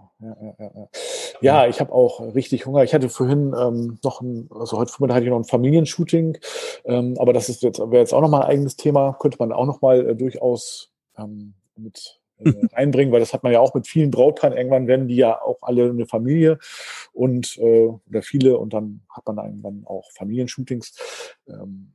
[1.41, 1.69] Ja, Ja.
[1.69, 2.85] ich habe auch richtig Hunger.
[2.85, 6.39] Ich hatte vorhin ähm, noch ein, also heute Vormittag hatte ich noch ein Familienshooting,
[6.85, 9.67] ähm, aber das ist jetzt, wäre jetzt auch nochmal ein eigenes Thema, könnte man auch
[9.67, 14.11] nochmal äh, durchaus ähm, mit äh, reinbringen, weil das hat man ja auch mit vielen
[14.11, 14.57] Brautpaaren.
[14.57, 16.59] Irgendwann werden die ja auch alle eine Familie
[17.13, 20.95] und äh, oder viele und dann hat man irgendwann auch Familienshootings.
[21.49, 21.93] Ähm,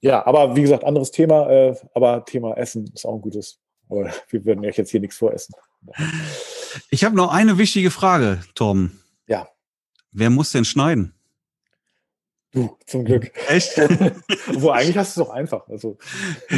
[0.00, 3.60] ja, aber wie gesagt, anderes Thema, äh, aber Thema Essen ist auch ein gutes.
[3.88, 5.54] Aber wir werden euch jetzt hier nichts voressen.
[6.90, 9.00] Ich habe noch eine wichtige Frage, Torben.
[9.26, 9.48] Ja.
[10.12, 11.14] Wer muss denn schneiden?
[12.54, 13.32] Du, zum Glück.
[13.48, 13.78] Echt?
[14.58, 15.66] Wo eigentlich hast du es doch einfach.
[15.68, 15.96] Also,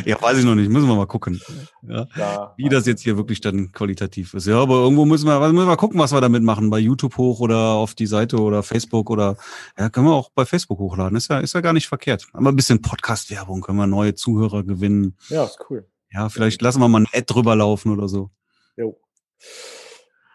[0.05, 0.69] ja, weiß ich noch nicht.
[0.69, 1.41] Müssen wir mal gucken.
[1.83, 2.09] Ja.
[2.17, 4.49] ja, Wie das jetzt hier wirklich dann qualitativ ist.
[4.49, 6.69] Ja, aber irgendwo müssen wir, müssen wir gucken, was wir damit machen.
[6.69, 9.37] Bei YouTube hoch oder auf die Seite oder Facebook oder
[9.79, 11.17] ja, können wir auch bei Facebook hochladen.
[11.17, 12.27] Ist ja, ist ja gar nicht verkehrt.
[12.33, 15.17] Aber ein bisschen Podcast-Werbung, können wir neue Zuhörer gewinnen.
[15.29, 15.89] Ja, ist cool.
[16.11, 18.31] Ja, vielleicht lassen wir mal ein Ad drüber laufen oder so.
[18.77, 18.99] Jo.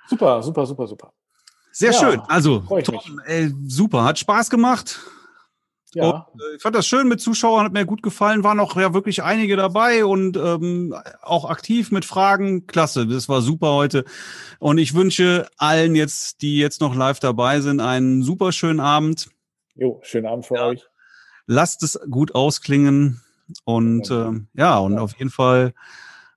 [0.09, 1.13] Super, super, super, super.
[1.71, 2.19] Sehr Ja, schön.
[2.27, 4.99] Also, Tom, ey, super, hat Spaß gemacht.
[5.93, 8.43] Ja, Äh, Ich fand das schön mit Zuschauern, hat mir gut gefallen.
[8.43, 12.67] Waren auch ja wirklich einige dabei und ähm, auch aktiv mit Fragen.
[12.67, 14.03] Klasse, das war super heute.
[14.59, 19.29] Und ich wünsche allen jetzt, die jetzt noch live dabei sind, einen super schönen Abend.
[19.75, 20.65] jo, schönen Abend für Ja.
[20.67, 20.85] euch.
[21.47, 23.21] Lasst es gut ausklingen
[23.63, 24.27] und Ja.
[24.27, 25.01] ähm, ja, und Ja.
[25.01, 25.73] auf jeden Fall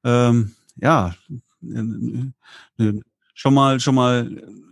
[0.04, 1.14] ähm, ja
[1.62, 3.00] äh, äh,
[3.42, 4.20] schon mal schon mal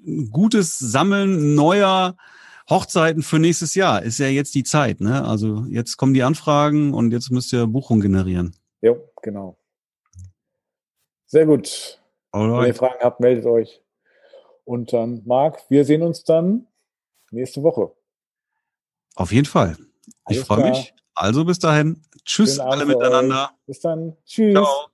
[0.06, 2.16] ein gutes Sammeln neuer
[2.68, 5.24] Hochzeiten für nächstes Jahr ist ja jetzt die Zeit, ne?
[5.24, 8.54] Also jetzt kommen die Anfragen und jetzt müsst ihr Buchungen generieren.
[8.80, 9.58] Jo, genau.
[11.26, 12.00] Sehr gut.
[12.32, 12.76] Wenn ihr Alright.
[12.76, 13.82] Fragen habt, meldet euch.
[14.64, 16.68] Und dann, Marc, wir sehen uns dann
[17.32, 17.90] nächste Woche.
[19.16, 19.76] Auf jeden Fall.
[20.28, 20.94] Ich freue mich.
[21.16, 22.00] Also bis dahin.
[22.24, 22.88] Tschüss alle euch.
[22.88, 23.50] miteinander.
[23.66, 24.16] Bis dann.
[24.24, 24.54] Tschüss.
[24.54, 24.90] Ciao.